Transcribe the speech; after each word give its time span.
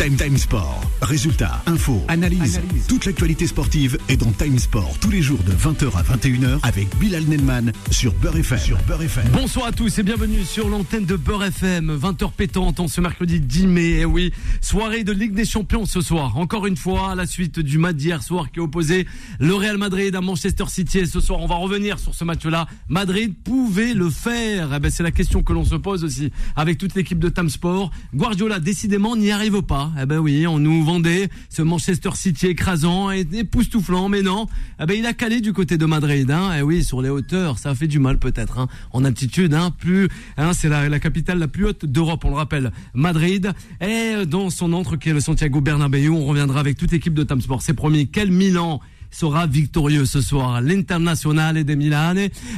Time 0.00 0.16
Time 0.16 0.38
Sport. 0.38 0.80
Résultats, 1.02 1.62
infos, 1.66 2.02
analyse. 2.08 2.58
Toute 2.88 3.04
l'actualité 3.04 3.46
sportive 3.46 3.98
est 4.08 4.16
dans 4.16 4.32
Time 4.32 4.58
Sport 4.58 4.96
tous 4.98 5.10
les 5.10 5.20
jours 5.20 5.40
de 5.42 5.52
20h 5.52 5.94
à 5.94 6.02
21h 6.02 6.58
avec 6.62 6.88
Bilal 6.98 7.24
Nenman 7.24 7.70
sur 7.90 8.14
Beurre 8.14 8.38
FM. 8.38 8.58
Sur 8.58 8.78
Beurre 8.84 9.02
FM. 9.02 9.28
Bonsoir 9.30 9.66
à 9.66 9.72
tous 9.72 9.98
et 9.98 10.02
bienvenue 10.02 10.42
sur 10.44 10.70
l'antenne 10.70 11.04
de 11.04 11.16
Beurre 11.16 11.44
FM. 11.44 11.94
20h 11.94 12.32
pétante 12.32 12.80
en 12.80 12.88
ce 12.88 13.02
mercredi 13.02 13.40
10 13.40 13.66
mai. 13.66 13.96
Eh 14.00 14.04
oui, 14.06 14.32
soirée 14.62 15.04
de 15.04 15.12
Ligue 15.12 15.34
des 15.34 15.44
Champions 15.44 15.84
ce 15.84 16.00
soir. 16.00 16.38
Encore 16.38 16.66
une 16.66 16.78
fois, 16.78 17.10
à 17.10 17.14
la 17.14 17.26
suite 17.26 17.60
du 17.60 17.76
match 17.76 17.96
d'hier 17.96 18.22
soir 18.22 18.50
qui 18.50 18.60
opposait 18.60 19.04
le 19.38 19.54
Real 19.54 19.76
Madrid 19.76 20.16
à 20.16 20.22
Manchester 20.22 20.64
City. 20.68 21.00
Et 21.00 21.06
ce 21.06 21.20
soir, 21.20 21.40
on 21.40 21.46
va 21.46 21.56
revenir 21.56 21.98
sur 21.98 22.14
ce 22.14 22.24
match-là. 22.24 22.66
Madrid 22.88 23.34
pouvait 23.44 23.92
le 23.92 24.08
faire. 24.08 24.70
Eh 24.74 24.78
ben, 24.78 24.90
c'est 24.90 25.02
la 25.02 25.10
question 25.10 25.42
que 25.42 25.52
l'on 25.52 25.66
se 25.66 25.74
pose 25.74 26.04
aussi 26.04 26.30
avec 26.56 26.78
toute 26.78 26.94
l'équipe 26.94 27.18
de 27.18 27.28
Time 27.28 27.50
Sport. 27.50 27.90
Guardiola, 28.14 28.60
décidément, 28.60 29.14
n'y 29.14 29.30
arrive 29.30 29.60
pas. 29.60 29.89
Eh 30.00 30.06
ben 30.06 30.18
oui, 30.18 30.46
on 30.46 30.58
nous 30.58 30.84
vendait 30.84 31.28
ce 31.48 31.62
Manchester 31.62 32.10
City 32.14 32.48
écrasant 32.48 33.10
et 33.10 33.26
époustouflant, 33.32 34.08
mais 34.08 34.22
non. 34.22 34.46
Eh 34.80 34.86
ben 34.86 34.94
il 34.98 35.06
a 35.06 35.12
calé 35.12 35.40
du 35.40 35.52
côté 35.52 35.78
de 35.78 35.86
Madrid. 35.86 36.30
Hein. 36.30 36.50
Eh 36.58 36.62
oui, 36.62 36.84
sur 36.84 37.00
les 37.02 37.08
hauteurs, 37.08 37.58
ça 37.58 37.74
fait 37.74 37.86
du 37.86 37.98
mal 37.98 38.18
peut-être. 38.18 38.58
Hein. 38.58 38.68
En 38.92 39.04
altitude, 39.04 39.54
hein, 39.54 39.70
plus, 39.70 40.08
hein, 40.36 40.52
c'est 40.52 40.68
la, 40.68 40.88
la 40.88 41.00
capitale 41.00 41.38
la 41.38 41.48
plus 41.48 41.66
haute 41.66 41.86
d'Europe, 41.86 42.24
on 42.24 42.30
le 42.30 42.36
rappelle, 42.36 42.72
Madrid. 42.94 43.52
Et 43.80 44.26
dans 44.26 44.50
son 44.50 44.72
entre 44.72 44.96
qui 44.96 45.08
est 45.08 45.14
le 45.14 45.20
Santiago 45.20 45.60
Bernabéu, 45.60 46.10
on 46.10 46.26
reviendra 46.26 46.60
avec 46.60 46.76
toute 46.76 46.92
l'équipe 46.92 47.14
de 47.14 47.22
Tamsport. 47.22 47.62
C'est 47.62 47.74
promis. 47.74 48.08
Quel 48.08 48.30
Milan 48.30 48.80
sera 49.10 49.46
victorieux 49.46 50.04
ce 50.04 50.20
soir. 50.20 50.60
L'International 50.60 51.64
de 51.64 51.74
Milan 51.74 52.14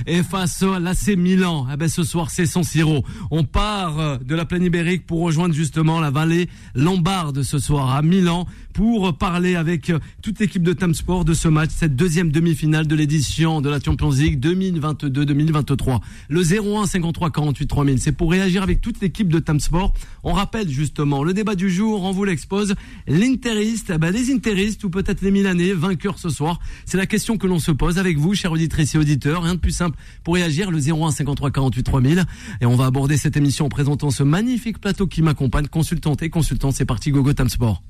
et 0.07 0.23
face 0.23 0.63
à 0.63 0.79
l'AC 0.79 1.17
Milan. 1.17 1.67
Eh 1.73 1.77
ben, 1.77 1.89
ce 1.89 2.03
soir, 2.03 2.31
c'est 2.31 2.47
San 2.47 2.63
Siro. 2.63 3.05
On 3.31 3.45
part 3.45 3.99
euh, 3.99 4.19
de 4.19 4.35
la 4.35 4.45
plaine 4.45 4.65
ibérique 4.65 5.07
pour 5.07 5.21
rejoindre 5.21 5.55
justement 5.55 6.01
la 6.01 6.11
vallée 6.11 6.49
lombarde 6.75 7.43
ce 7.43 7.59
soir 7.59 7.95
à 7.95 8.03
Milan 8.03 8.47
pour 8.73 9.17
parler 9.17 9.57
avec 9.57 9.91
euh, 9.91 9.99
toute 10.23 10.39
l'équipe 10.41 10.63
de 10.63 10.73
Tam 10.73 10.95
Sport 10.95 11.25
de 11.25 11.35
ce 11.35 11.49
match, 11.49 11.71
cette 11.75 11.97
deuxième 11.97 12.33
demi-finale 12.33 12.87
de 12.87 12.95
l'édition 12.95 13.61
de 13.61 13.69
la 13.69 13.79
Champions 13.81 14.11
League 14.11 14.45
2022-2023. 14.45 16.01
Le 16.29 16.41
01 16.41 16.87
53 16.87 17.31
48 17.31 17.67
3000, 17.67 17.99
c'est 18.01 18.13
pour 18.13 18.31
réagir 18.31 18.63
avec 18.63 18.81
toute 18.81 19.01
l'équipe 19.01 19.29
de 19.29 19.39
Tam 19.39 19.61
Sport. 19.61 19.93
On 20.25 20.33
rappelle 20.33 20.69
justement 20.69 21.23
le 21.23 21.35
débat 21.35 21.55
du 21.55 21.71
jour, 21.71 22.03
on 22.03 22.13
vous 22.13 22.25
l'expose. 22.25 22.75
L'Interiste, 23.07 23.93
eh 23.95 23.99
ben, 23.99 24.11
les 24.11 24.33
Interistes 24.33 24.83
ou 24.85 24.91
peut-être 24.91 25.23
les 25.23 25.31
Milanais, 25.31 25.73
vainqueurs 25.73 26.19
ce 26.19 26.29
soir. 26.29 26.59
C'est 26.87 26.97
la 26.99 27.07
question 27.07 27.37
que 27.37 27.47
l'on 27.47 27.59
se 27.59 27.71
pose 27.71 27.99
avec 27.99 28.19
vous, 28.19 28.35
chers 28.35 28.53
auditrices 28.53 28.95
et 28.95 28.99
auditeurs. 28.99 29.43
Rien 29.43 29.55
de 29.55 29.61
plus 29.61 29.73
simple 29.73 29.97
pour 30.25 30.35
réagir, 30.35 30.71
le 30.71 30.79
01 30.79 31.11
53 31.11 31.51
48 31.51 31.83
3000. 31.83 32.25
Et 32.61 32.67
on 32.67 32.77
va 32.77 32.87
aborder 32.87 33.17
cette 33.17 33.37
émission 33.37 33.67
en 33.67 33.69
présentant 33.69 34.11
ce 34.11 34.23
magnifique 34.23 34.81
plateau 34.81 35.07
qui 35.07 35.23
m'accompagne, 35.23 35.67
consultante 35.67 36.23
et 36.23 36.31
consultant. 36.31 36.71
C'est 36.71 36.87
parti, 36.87 37.11
Gogo 37.11 37.33
Tam 37.33 37.49
Sport. 37.49 37.83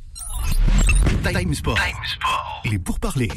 Time 1.22 1.54
Sport. 1.54 1.78
Il 2.64 2.74
est 2.74 2.78
pour 2.78 2.98
parler. 2.98 3.28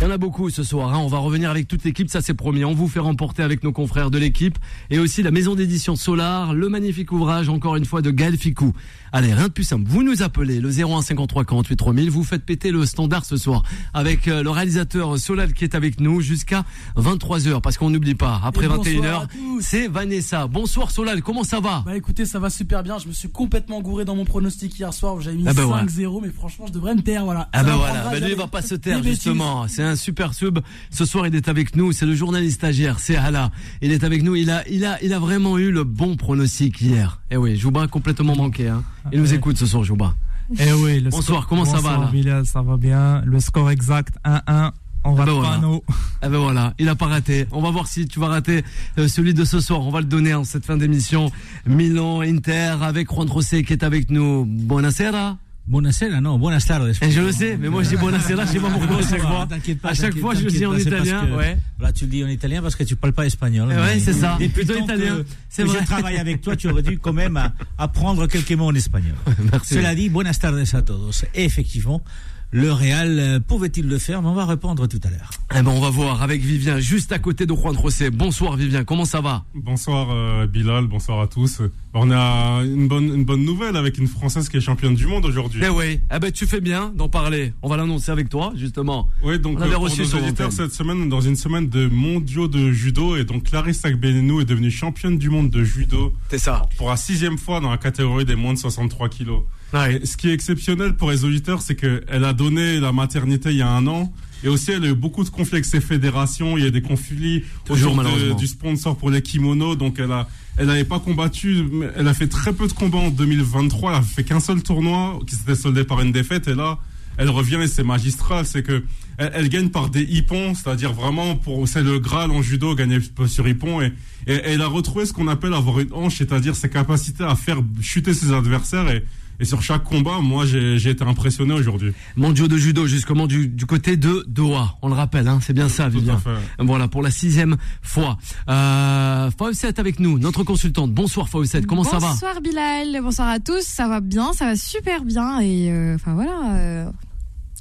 Il 0.00 0.04
y 0.04 0.06
en 0.06 0.12
a 0.12 0.16
beaucoup 0.16 0.48
ce 0.48 0.62
soir. 0.62 0.94
Hein. 0.94 0.98
On 0.98 1.08
va 1.08 1.18
revenir 1.18 1.50
avec 1.50 1.66
toute 1.66 1.82
l'équipe, 1.82 2.08
ça 2.08 2.20
c'est 2.20 2.32
promis. 2.32 2.64
On 2.64 2.72
vous 2.72 2.86
fait 2.86 3.00
remporter 3.00 3.42
avec 3.42 3.64
nos 3.64 3.72
confrères 3.72 4.12
de 4.12 4.18
l'équipe 4.18 4.56
et 4.90 5.00
aussi 5.00 5.24
la 5.24 5.32
maison 5.32 5.56
d'édition 5.56 5.96
Solar, 5.96 6.54
le 6.54 6.68
magnifique 6.68 7.10
ouvrage 7.10 7.48
encore 7.48 7.74
une 7.74 7.84
fois 7.84 8.00
de 8.00 8.12
Gaël 8.12 8.36
Ficou. 8.36 8.72
Allez, 9.10 9.34
rien 9.34 9.48
de 9.48 9.52
plus 9.52 9.64
simple. 9.64 9.82
Vous 9.88 10.04
nous 10.04 10.22
appelez 10.22 10.60
le 10.60 10.70
0153 10.70 11.44
48 11.44 11.76
3000. 11.76 12.10
Vous 12.10 12.22
faites 12.22 12.44
péter 12.44 12.70
le 12.70 12.86
standard 12.86 13.24
ce 13.24 13.36
soir 13.36 13.64
avec 13.92 14.28
euh, 14.28 14.44
le 14.44 14.50
réalisateur 14.50 15.18
Solal 15.18 15.52
qui 15.52 15.64
est 15.64 15.74
avec 15.74 15.98
nous 15.98 16.20
jusqu'à 16.20 16.62
23 16.94 17.40
h 17.40 17.60
parce 17.60 17.76
qu'on 17.76 17.90
n'oublie 17.90 18.14
pas. 18.14 18.40
Après 18.44 18.66
Et 18.66 18.68
21 18.68 18.76
bonsoir 18.76 19.24
h 19.24 19.28
c'est 19.60 19.88
Vanessa. 19.88 20.46
Bonsoir 20.46 20.92
Solal. 20.92 21.22
Comment 21.22 21.42
ça 21.42 21.58
va? 21.58 21.82
Bah 21.84 21.96
écoutez, 21.96 22.24
ça 22.24 22.38
va 22.38 22.50
super 22.50 22.84
bien. 22.84 22.98
Je 22.98 23.08
me 23.08 23.12
suis 23.12 23.30
complètement 23.30 23.80
gouré 23.80 24.04
dans 24.04 24.14
mon 24.14 24.24
pronostic 24.24 24.78
hier 24.78 24.94
soir. 24.94 25.20
J'avais 25.20 25.36
mis 25.36 25.48
Ah 25.48 25.54
bah 25.54 25.64
5-0, 25.64 26.22
mais 26.22 26.30
franchement, 26.30 26.66
je 26.68 26.72
devrais 26.72 26.94
me 26.94 27.02
taire. 27.02 27.24
Voilà. 27.24 27.48
Ah 27.52 27.64
ben 27.64 27.72
m'apprendra 27.72 28.02
voilà, 28.02 28.10
ben 28.10 28.24
lui 28.24 28.32
il 28.32 28.38
va 28.38 28.46
pas 28.46 28.62
se 28.62 28.76
taire 28.76 29.02
justement. 29.02 29.66
C'est 29.66 29.87
un 29.88 29.96
super 29.96 30.34
sub. 30.34 30.58
Ce 30.90 31.04
soir 31.04 31.26
il 31.26 31.34
est 31.34 31.48
avec 31.48 31.74
nous. 31.76 31.92
C'est 31.92 32.06
le 32.06 32.14
journaliste 32.14 32.56
stagiaire. 32.56 32.98
C'est 32.98 33.16
Hala. 33.16 33.50
Il 33.82 33.92
est 33.92 34.04
avec 34.04 34.22
nous. 34.22 34.36
Il 34.36 34.50
a, 34.50 34.66
il 34.68 34.84
a, 34.84 35.02
il 35.02 35.12
a 35.12 35.18
vraiment 35.18 35.58
eu 35.58 35.70
le 35.70 35.84
bon 35.84 36.16
pronostic 36.16 36.80
hier. 36.80 37.20
Eh 37.30 37.36
oui, 37.36 37.56
Jouba 37.56 37.82
a 37.82 37.86
complètement 37.88 38.36
manqué. 38.36 38.68
Hein. 38.68 38.82
Il 39.12 39.20
nous 39.20 39.34
écoute 39.34 39.56
ce 39.58 39.66
soir, 39.66 39.84
Jouba. 39.84 40.14
Eh 40.58 40.72
oui, 40.72 41.00
le 41.00 41.10
Bonsoir, 41.10 41.42
score- 41.42 41.46
comment 41.46 41.64
ça 41.66 41.78
va, 41.80 41.98
là 41.98 42.08
Bilal, 42.10 42.46
ça 42.46 42.62
va 42.62 42.76
bien. 42.78 43.22
Le 43.26 43.38
score 43.40 43.70
exact 43.70 44.14
1-1. 44.24 44.72
On 45.04 45.14
Ah 45.14 45.18
rate 45.20 45.26
ben 45.26 45.26
pas 45.26 45.32
voilà. 45.58 45.78
Ah 46.22 46.28
ben 46.28 46.38
voilà, 46.38 46.74
il 46.78 46.88
a 46.88 46.94
pas 46.96 47.06
raté. 47.06 47.46
On 47.52 47.62
va 47.62 47.70
voir 47.70 47.86
si 47.86 48.06
tu 48.08 48.18
vas 48.18 48.26
rater 48.28 48.64
euh, 48.98 49.06
celui 49.08 49.32
de 49.32 49.44
ce 49.44 49.60
soir. 49.60 49.80
On 49.82 49.90
va 49.90 50.00
le 50.00 50.06
donner 50.06 50.34
en 50.34 50.42
cette 50.44 50.64
fin 50.66 50.76
d'émission. 50.76 51.30
Milan 51.66 52.20
Inter 52.22 52.76
avec 52.82 53.08
Juan 53.12 53.28
José 53.28 53.62
qui 53.62 53.74
est 53.74 53.84
avec 53.84 54.10
nous. 54.10 54.44
Buonasera. 54.44 55.36
Buonasera, 55.68 56.20
non, 56.22 56.38
buenas 56.38 56.64
tardes. 56.66 56.94
Et 57.02 57.10
je 57.10 57.20
le 57.20 57.30
sais, 57.30 57.58
mais 57.58 57.68
moi 57.68 57.82
je 57.82 57.90
dis 57.90 57.96
buonasera, 57.96 58.46
je 58.46 58.52
sais 58.52 58.58
pas 58.58 58.70
pourquoi 58.70 58.98
à 58.98 59.02
chaque 59.02 59.20
fois. 59.20 59.46
T'inquiète 59.48 59.80
pas, 59.80 59.90
À 59.90 59.94
chaque 59.94 60.16
fois 60.16 60.34
je 60.34 60.44
le 60.44 60.50
dis 60.50 60.64
en 60.64 60.74
italien. 60.74 61.26
que- 61.26 61.36
Ouais. 61.36 61.58
Là, 61.78 61.92
tu 61.92 62.04
le 62.06 62.10
dis 62.10 62.24
en 62.24 62.28
italien 62.28 62.62
parce 62.62 62.74
que 62.74 62.84
tu 62.84 62.96
parles 62.96 63.12
pas 63.12 63.26
espagnol. 63.26 63.68
Eh 63.70 63.76
ouais, 63.78 64.00
c'est 64.00 64.14
ça. 64.14 64.36
Depuis 64.40 64.64
Plutôt 64.64 64.82
italien. 64.82 65.18
C'est 65.50 65.64
vrai. 65.64 65.80
Je 65.82 65.84
travaille 65.86 66.16
avec 66.16 66.40
toi, 66.40 66.56
tu 66.56 66.68
aurais 66.70 66.82
dû 66.82 66.98
quand 66.98 67.12
même 67.12 67.38
apprendre 67.78 68.26
quelques 68.26 68.52
mots 68.52 68.68
en 68.68 68.74
espagnol. 68.74 69.14
Merci. 69.52 69.74
Cela 69.74 69.94
dit, 69.94 70.08
buenas 70.08 70.38
tardes 70.40 70.64
a 70.72 70.82
todos. 70.82 71.24
Et 71.34 71.44
effectivement, 71.44 72.02
le 72.50 72.72
Real 72.72 73.18
euh, 73.18 73.40
pouvait-il 73.40 73.86
le 73.88 73.98
faire? 73.98 74.22
Mais 74.22 74.28
on 74.28 74.34
va 74.34 74.46
répondre 74.46 74.86
tout 74.86 75.00
à 75.04 75.10
l'heure. 75.10 75.30
Eh 75.54 75.62
ben 75.62 75.70
on 75.70 75.80
va 75.80 75.90
voir 75.90 76.22
avec 76.22 76.40
Vivien 76.40 76.78
juste 76.78 77.12
à 77.12 77.18
côté 77.18 77.44
de 77.44 77.54
Juan 77.54 77.76
José. 77.78 78.10
Bonsoir 78.10 78.56
Vivien, 78.56 78.84
comment 78.84 79.04
ça 79.04 79.20
va? 79.20 79.44
Bonsoir 79.54 80.08
euh, 80.10 80.46
Bilal, 80.46 80.86
bonsoir 80.86 81.20
à 81.20 81.26
tous. 81.26 81.60
On 81.92 82.10
a 82.10 82.62
une 82.64 82.88
bonne, 82.88 83.14
une 83.14 83.24
bonne 83.24 83.44
nouvelle 83.44 83.76
avec 83.76 83.98
une 83.98 84.06
Française 84.06 84.48
qui 84.48 84.56
est 84.56 84.60
championne 84.60 84.94
du 84.94 85.06
monde 85.06 85.26
aujourd'hui. 85.26 85.60
Eh 85.64 85.68
oui, 85.68 86.00
eh 86.14 86.18
ben 86.18 86.32
tu 86.32 86.46
fais 86.46 86.60
bien 86.62 86.90
d'en 86.94 87.08
parler. 87.10 87.52
On 87.62 87.68
va 87.68 87.76
l'annoncer 87.76 88.12
avec 88.12 88.30
toi 88.30 88.52
justement. 88.56 89.08
Oui, 89.22 89.38
donc 89.38 89.58
On 89.58 89.62
avait 89.62 89.72
euh, 89.72 89.74
pour 89.74 89.84
reçu 89.84 90.02
nos 90.02 90.14
auditeurs 90.18 90.52
cette 90.52 90.72
semaine, 90.72 91.08
dans 91.10 91.20
une 91.20 91.36
semaine 91.36 91.68
de 91.68 91.86
mondiaux 91.88 92.48
de 92.48 92.72
judo, 92.72 93.16
et 93.16 93.24
donc 93.24 93.44
Clarisse 93.44 93.84
Agbenenou 93.84 94.40
est 94.40 94.46
devenue 94.46 94.70
championne 94.70 95.18
du 95.18 95.28
monde 95.28 95.50
de 95.50 95.64
judo 95.64 96.14
C'est 96.30 96.38
ça. 96.38 96.62
pour 96.78 96.88
la 96.88 96.96
sixième 96.96 97.36
fois 97.36 97.60
dans 97.60 97.70
la 97.70 97.78
catégorie 97.78 98.24
des 98.24 98.36
moins 98.36 98.54
de 98.54 98.58
63 98.58 99.10
kilos. 99.10 99.42
Ouais. 99.72 100.00
Ce 100.04 100.16
qui 100.16 100.28
est 100.30 100.32
exceptionnel 100.32 100.94
pour 100.96 101.10
les 101.10 101.24
auditeurs, 101.24 101.60
c'est 101.62 101.74
qu'elle 101.74 102.24
a 102.24 102.32
donné 102.32 102.80
la 102.80 102.92
maternité 102.92 103.50
il 103.50 103.56
y 103.58 103.62
a 103.62 103.68
un 103.70 103.86
an. 103.86 104.12
Et 104.44 104.48
aussi, 104.48 104.70
elle 104.70 104.84
a 104.84 104.88
eu 104.88 104.94
beaucoup 104.94 105.24
de 105.24 105.28
conflits 105.30 105.56
avec 105.56 105.64
ses 105.64 105.80
fédérations. 105.80 106.56
Il 106.56 106.64
y 106.64 106.66
a 106.66 106.70
des 106.70 106.80
conflits 106.80 107.42
Toujours, 107.64 107.98
autour 107.98 108.16
de- 108.16 108.32
du 108.34 108.46
sponsor 108.46 108.96
pour 108.96 109.10
les 109.10 109.20
kimonos. 109.20 109.74
Donc, 109.76 109.98
elle 109.98 110.12
a, 110.12 110.28
elle 110.56 110.66
n'avait 110.68 110.84
pas 110.84 111.00
combattu. 111.00 111.64
Elle 111.96 112.06
a 112.08 112.14
fait 112.14 112.28
très 112.28 112.52
peu 112.52 112.66
de 112.68 112.72
combats 112.72 112.98
en 112.98 113.10
2023. 113.10 113.90
Elle 113.92 113.98
a 113.98 114.02
fait 114.02 114.22
qu'un 114.24 114.38
seul 114.40 114.62
tournoi 114.62 115.18
qui 115.26 115.34
s'était 115.34 115.56
soldé 115.56 115.82
par 115.84 116.00
une 116.00 116.12
défaite. 116.12 116.46
Et 116.46 116.54
là, 116.54 116.78
elle 117.16 117.30
revient 117.30 117.58
et 117.60 117.66
c'est 117.66 117.82
magistral. 117.82 118.46
C'est 118.46 118.62
que 118.62 118.84
elle, 119.18 119.32
elle 119.34 119.48
gagne 119.48 119.70
par 119.70 119.90
des 119.90 120.02
hippons, 120.04 120.54
c'est-à-dire 120.54 120.92
vraiment 120.92 121.34
pour 121.34 121.66
c'est 121.66 121.82
le 121.82 121.98
Graal 121.98 122.30
en 122.30 122.40
judo, 122.40 122.76
gagner 122.76 123.00
sur 123.26 123.48
hippon. 123.48 123.82
Et, 123.82 123.92
et 124.28 124.34
elle 124.44 124.62
a 124.62 124.68
retrouvé 124.68 125.04
ce 125.04 125.12
qu'on 125.12 125.26
appelle 125.26 125.52
avoir 125.52 125.80
une 125.80 125.92
hanche, 125.92 126.18
c'est-à-dire 126.18 126.54
ses 126.54 126.70
capacités 126.70 127.24
à 127.24 127.34
faire 127.34 127.58
chuter 127.82 128.14
ses 128.14 128.32
adversaires. 128.32 128.88
Et, 128.88 129.04
et 129.40 129.44
sur 129.44 129.62
chaque 129.62 129.84
combat, 129.84 130.20
moi, 130.20 130.46
j'ai 130.46 130.78
j'ai 130.78 130.90
été 130.90 131.04
impressionné 131.04 131.54
aujourd'hui. 131.54 131.92
Mondiaux 132.16 132.48
de 132.48 132.56
judo 132.56 132.86
justement 132.86 133.26
du, 133.26 133.48
du 133.48 133.66
côté 133.66 133.96
de 133.96 134.24
Doha. 134.28 134.76
On 134.82 134.88
le 134.88 134.94
rappelle, 134.94 135.28
hein, 135.28 135.38
c'est 135.42 135.52
bien 135.52 135.68
ça, 135.68 135.84
Tout 135.84 135.96
à 135.96 136.00
Vivien. 136.00 136.18
fait. 136.18 136.30
Voilà 136.58 136.88
pour 136.88 137.02
la 137.02 137.10
sixième 137.10 137.56
fois. 137.82 138.18
Euh, 138.48 139.30
Fawcett 139.38 139.78
avec 139.78 140.00
nous, 140.00 140.18
notre 140.18 140.44
consultante. 140.44 140.92
Bonsoir 140.92 141.28
Fawcett, 141.28 141.66
comment 141.66 141.84
ça 141.84 141.98
va? 141.98 142.08
Bonsoir 142.10 142.40
Bilal, 142.40 143.00
bonsoir 143.02 143.28
à 143.28 143.38
tous, 143.40 143.62
ça 143.62 143.88
va 143.88 144.00
bien, 144.00 144.32
ça 144.32 144.46
va 144.46 144.56
super 144.56 145.04
bien 145.04 145.40
et 145.40 145.70
euh, 145.70 145.94
enfin 145.94 146.14
voilà. 146.14 146.54
euh, 146.56 146.90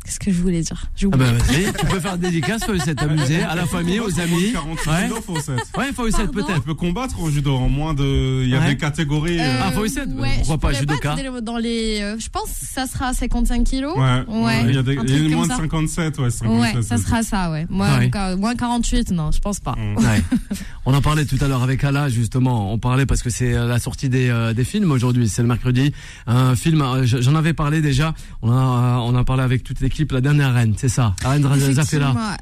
Qu'est-ce 0.07 0.19
que 0.21 0.31
je 0.31 0.41
voulais 0.41 0.61
dire 0.61 0.85
J'ai 0.95 1.05
Ah 1.11 1.15
oublié. 1.17 1.31
ben 1.33 1.37
vas-y, 1.37 1.73
tu 1.73 1.85
peux 1.85 1.99
faire 1.99 2.15
une 2.15 2.21
dédicace 2.21 2.63
Fawcett, 2.63 2.97
t'amuser 2.97 3.41
à 3.43 3.55
la 3.55 3.65
famille, 3.65 3.99
aux 3.99 4.19
amis. 4.21 4.53
48 4.53 4.89
Ouais. 4.89 5.03
kilos, 5.03 5.19
Fawcett. 5.25 5.59
Ouais, 5.77 5.91
Fawcett 5.93 6.15
Pardon 6.17 6.31
peut-être. 6.31 6.51
Elle 6.55 6.61
peut 6.61 6.73
combattre 6.75 7.19
au 7.21 7.29
judo 7.29 7.53
en 7.57 7.67
moins 7.67 7.93
de. 7.93 8.41
Il 8.43 8.49
y 8.49 8.55
a 8.55 8.59
Ouais. 8.61 8.67
des 8.69 8.77
catégories. 8.77 9.37
euh, 9.37 9.59
Ah, 9.61 9.71
Fawcett, 9.73 10.07
ouais, 10.15 10.29
pourquoi 10.45 10.55
je 10.55 10.55
pas, 10.55 10.73
judoka 10.79 11.15
dans 11.41 11.57
les, 11.57 11.99
euh, 12.01 12.15
je 12.17 12.29
pense 12.29 12.45
que 12.45 12.65
ça 12.65 12.87
sera 12.87 13.13
55 13.13 13.65
kilos. 13.65 13.97
Ouais, 13.97 14.23
Ouais, 14.29 14.63
il 14.69 14.75
y 14.75 14.77
a 14.77 14.81
des 14.83 14.93
il 14.93 14.95
y 14.95 14.99
a 14.99 15.03
truc 15.03 15.09
une 15.17 15.23
comme 15.25 15.33
moins 15.35 15.47
de 15.47 15.51
ça. 15.51 15.57
57, 15.57 16.19
ouais, 16.19 16.29
57. 16.31 16.75
Ouais, 16.77 16.81
ça 16.83 16.97
sera 16.97 17.21
ça, 17.23 17.51
ouais. 17.51 17.67
Moi, 17.69 17.87
Ouais. 17.97 18.05
encore- 18.07 18.37
moins 18.37 18.55
48, 18.55 19.11
non, 19.11 19.31
je 19.33 19.39
pense 19.39 19.59
pas. 19.59 19.73
Mm. 19.77 19.97
Ouais. 19.97 20.21
On 20.85 20.93
en 20.93 21.01
parlait 21.01 21.25
tout 21.25 21.37
à 21.41 21.49
l'heure 21.49 21.63
avec 21.63 21.83
Ala 21.83 22.07
justement. 22.07 22.71
On 22.71 22.77
parlait 22.79 23.05
parce 23.05 23.21
que 23.21 23.29
c'est 23.29 23.53
euh, 23.53 23.67
la 23.67 23.77
sortie 23.79 24.07
des, 24.07 24.29
euh, 24.29 24.53
des 24.53 24.63
films 24.63 24.89
aujourd'hui. 24.91 25.27
C'est 25.27 25.41
le 25.41 25.49
mercredi. 25.49 25.91
Un 26.27 26.55
film. 26.55 26.81
euh, 26.81 27.05
je- 27.05 27.19
J'en 27.19 27.35
avais 27.35 27.51
parlé 27.53 27.81
déjà. 27.81 28.13
On 28.41 28.51
a 28.53 28.99
on 29.03 29.13
a 29.15 29.23
parlé 29.25 29.43
avec 29.43 29.63
toute 29.65 29.81
l'équipe. 29.81 29.96
La 30.11 30.21
dernière 30.21 30.53
reine, 30.53 30.73
c'est 30.77 30.89
ça. 30.89 31.15
La 31.23 31.29
reine 31.31 31.45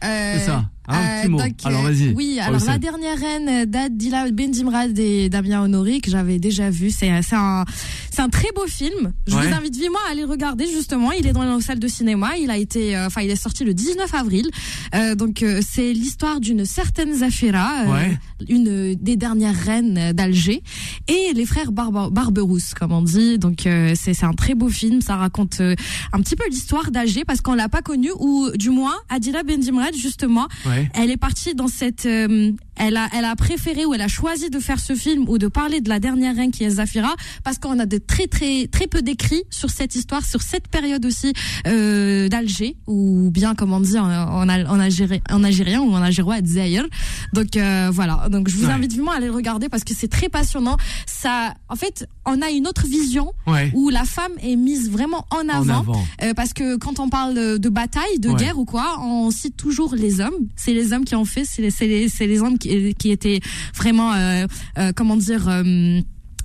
euh, 0.04 0.34
C'est 0.38 0.46
ça. 0.46 0.66
Un 0.88 1.22
petit 1.22 1.30
mot. 1.30 1.38
donc, 1.40 1.54
Alors, 1.64 1.86
euh, 1.86 1.90
vas-y. 1.92 2.14
Oui, 2.14 2.40
alors 2.40 2.64
la 2.66 2.78
dernière 2.78 3.18
reine 3.18 3.66
d'Adila 3.66 4.30
Bendimrad 4.32 4.98
et 5.00 5.30
Damien 5.30 5.62
Honoré 5.64 6.00
que 6.02 6.12
j'avais 6.12 6.40
déjà 6.40 6.70
vu, 6.70 6.90
c'est 6.92 7.10
c'est 7.22 7.36
un 7.36 7.66
c'est 8.12 8.22
un 8.22 8.30
très 8.30 8.50
beau 8.56 8.66
film. 8.68 9.14
Je 9.28 9.36
Ouais. 9.36 9.48
vous 9.48 9.54
invite 9.54 9.76
vivement 9.76 9.98
à 10.08 10.12
aller 10.12 10.22
le 10.22 10.28
regarder 10.28 10.66
justement. 10.68 11.12
Il 11.12 11.28
est 11.28 11.34
dans 11.34 11.44
la 11.44 11.60
salle 11.62 11.80
de 11.80 11.88
cinéma. 11.88 12.38
Il 12.38 12.50
a 12.52 12.58
été, 12.58 12.96
euh, 12.96 13.08
enfin, 13.08 13.22
il 13.22 13.30
est 13.30 13.36
sorti 13.36 13.64
le 13.64 13.74
19 13.74 14.14
avril. 14.14 14.50
Euh, 14.94 15.16
donc 15.16 15.42
euh, 15.44 15.62
c'est 15.68 15.92
l'histoire 15.94 16.40
d'une 16.40 16.66
certaine 16.66 17.14
Zafira, 17.14 17.84
euh, 17.86 17.92
Ouais. 17.94 18.18
une 18.50 18.96
des 18.96 19.16
dernières 19.16 19.56
reines 19.56 20.12
d'Alger, 20.14 20.62
et 21.08 21.34
les 21.34 21.46
frères 21.46 21.72
Barbe- 21.72 22.12
Barberousse, 22.14 22.74
comme 22.74 22.92
on 22.92 23.02
dit. 23.02 23.38
Donc 23.40 23.66
euh, 23.68 23.94
c'est 23.96 24.24
un 24.24 24.34
très 24.34 24.56
beau 24.56 24.70
film. 24.70 25.02
Ça 25.02 25.16
raconte 25.16 25.60
euh, 25.62 25.76
un 26.14 26.20
petit 26.22 26.36
peu 26.36 26.44
l'histoire 26.50 26.92
d'Alger 26.92 27.26
parce 27.26 27.42
qu'on 27.42 27.54
l'a 27.56 27.70
pas 27.70 27.82
connue 27.82 28.12
ou 28.20 28.50
du 28.56 28.70
moins 28.70 28.96
Adila 29.10 29.44
Bendimrad 29.44 29.94
justement 29.96 30.48
Ouais. 30.66 30.75
Elle 30.94 31.12
est 31.12 31.18
partie 31.18 31.56
dans 31.56 31.68
cette 31.68 32.06
euh, 32.06 32.52
elle 32.78 32.98
a 32.98 33.08
elle 33.16 33.26
a 33.26 33.36
préféré 33.36 33.86
ou 33.86 33.94
elle 33.94 34.02
a 34.02 34.08
choisi 34.08 34.50
de 34.50 34.60
faire 34.60 34.80
ce 34.80 34.96
film 34.96 35.28
ou 35.30 35.38
de 35.38 35.48
parler 35.48 35.82
de 35.82 35.90
la 35.90 36.00
dernière 36.00 36.36
reine 36.36 36.52
qui 36.52 36.64
est 36.64 36.70
Zafira 36.72 37.16
parce 37.44 37.58
qu'on 37.58 37.80
a 37.80 37.86
de 37.86 37.98
très 37.98 38.28
très 38.28 38.68
très 38.68 38.88
peu 38.88 39.02
d'écrits 39.02 39.44
sur 39.50 39.70
cette 39.70 39.96
histoire 39.96 40.26
sur 40.26 40.42
cette 40.42 40.68
période 40.68 41.06
aussi 41.06 41.34
euh, 41.68 42.28
d'Alger 42.30 42.76
ou 42.88 43.30
bien 43.32 43.56
comme 43.56 43.74
on 43.74 43.80
dit 43.80 43.98
en, 43.98 44.06
en, 44.10 44.48
en, 44.50 44.80
algérien, 44.80 45.20
en 45.32 45.44
algérien 45.44 45.82
ou 45.82 45.92
en 45.92 46.02
algérois 46.02 46.36
Zaire 46.44 46.86
donc 47.34 47.56
euh, 47.58 47.90
voilà 47.92 48.28
donc 48.30 48.48
je 48.50 48.58
vous 48.58 48.66
Ouais. 48.66 48.72
invite 48.72 48.92
vivement 48.94 49.12
à 49.12 49.18
aller 49.18 49.28
le 49.28 49.34
regarder 49.34 49.70
parce 49.70 49.84
que 49.84 49.94
c'est 49.94 50.08
très 50.08 50.28
passionnant 50.30 50.78
ça 51.06 51.54
en 51.70 51.76
fait 51.76 52.08
on 52.26 52.42
a 52.42 52.50
une 52.50 52.68
autre 52.68 52.86
vision 52.88 53.32
Ouais. 53.48 53.72
où 53.76 53.90
la 53.90 54.06
femme 54.06 54.32
est 54.42 54.56
mise 54.56 54.90
vraiment 54.90 55.26
en 55.32 55.36
En 55.46 55.50
avant 55.50 55.80
avant. 55.82 56.04
euh, 56.24 56.34
parce 56.34 56.54
que 56.54 56.76
quand 56.78 57.00
on 57.00 57.10
parle 57.10 57.60
de 57.60 57.70
bataille, 57.70 58.20
de 58.20 58.30
Ouais. 58.30 58.36
guerre 58.36 58.58
ou 58.58 58.66
quoi, 58.66 59.00
on 59.02 59.30
cite 59.32 59.56
toujours 59.58 59.94
les 59.96 60.20
hommes. 60.22 60.34
C'est 60.56 60.74
les 60.74 60.92
hommes 60.94 61.06
qui 61.06 61.16
ont 61.16 61.26
fait, 61.26 61.46
c'est 61.46 61.62
les, 61.62 61.70
c'est 61.70 61.86
les, 61.88 62.10
c'est 62.10 62.26
les 62.26 62.40
hommes 62.42 62.58
qui, 62.58 62.65
qui 62.98 63.12
étaient 63.12 63.40
vraiment, 63.76 64.14
euh, 64.14 64.46
euh, 64.78 64.92
comment 64.96 65.18
dire. 65.18 65.48
euh, 65.48 66.02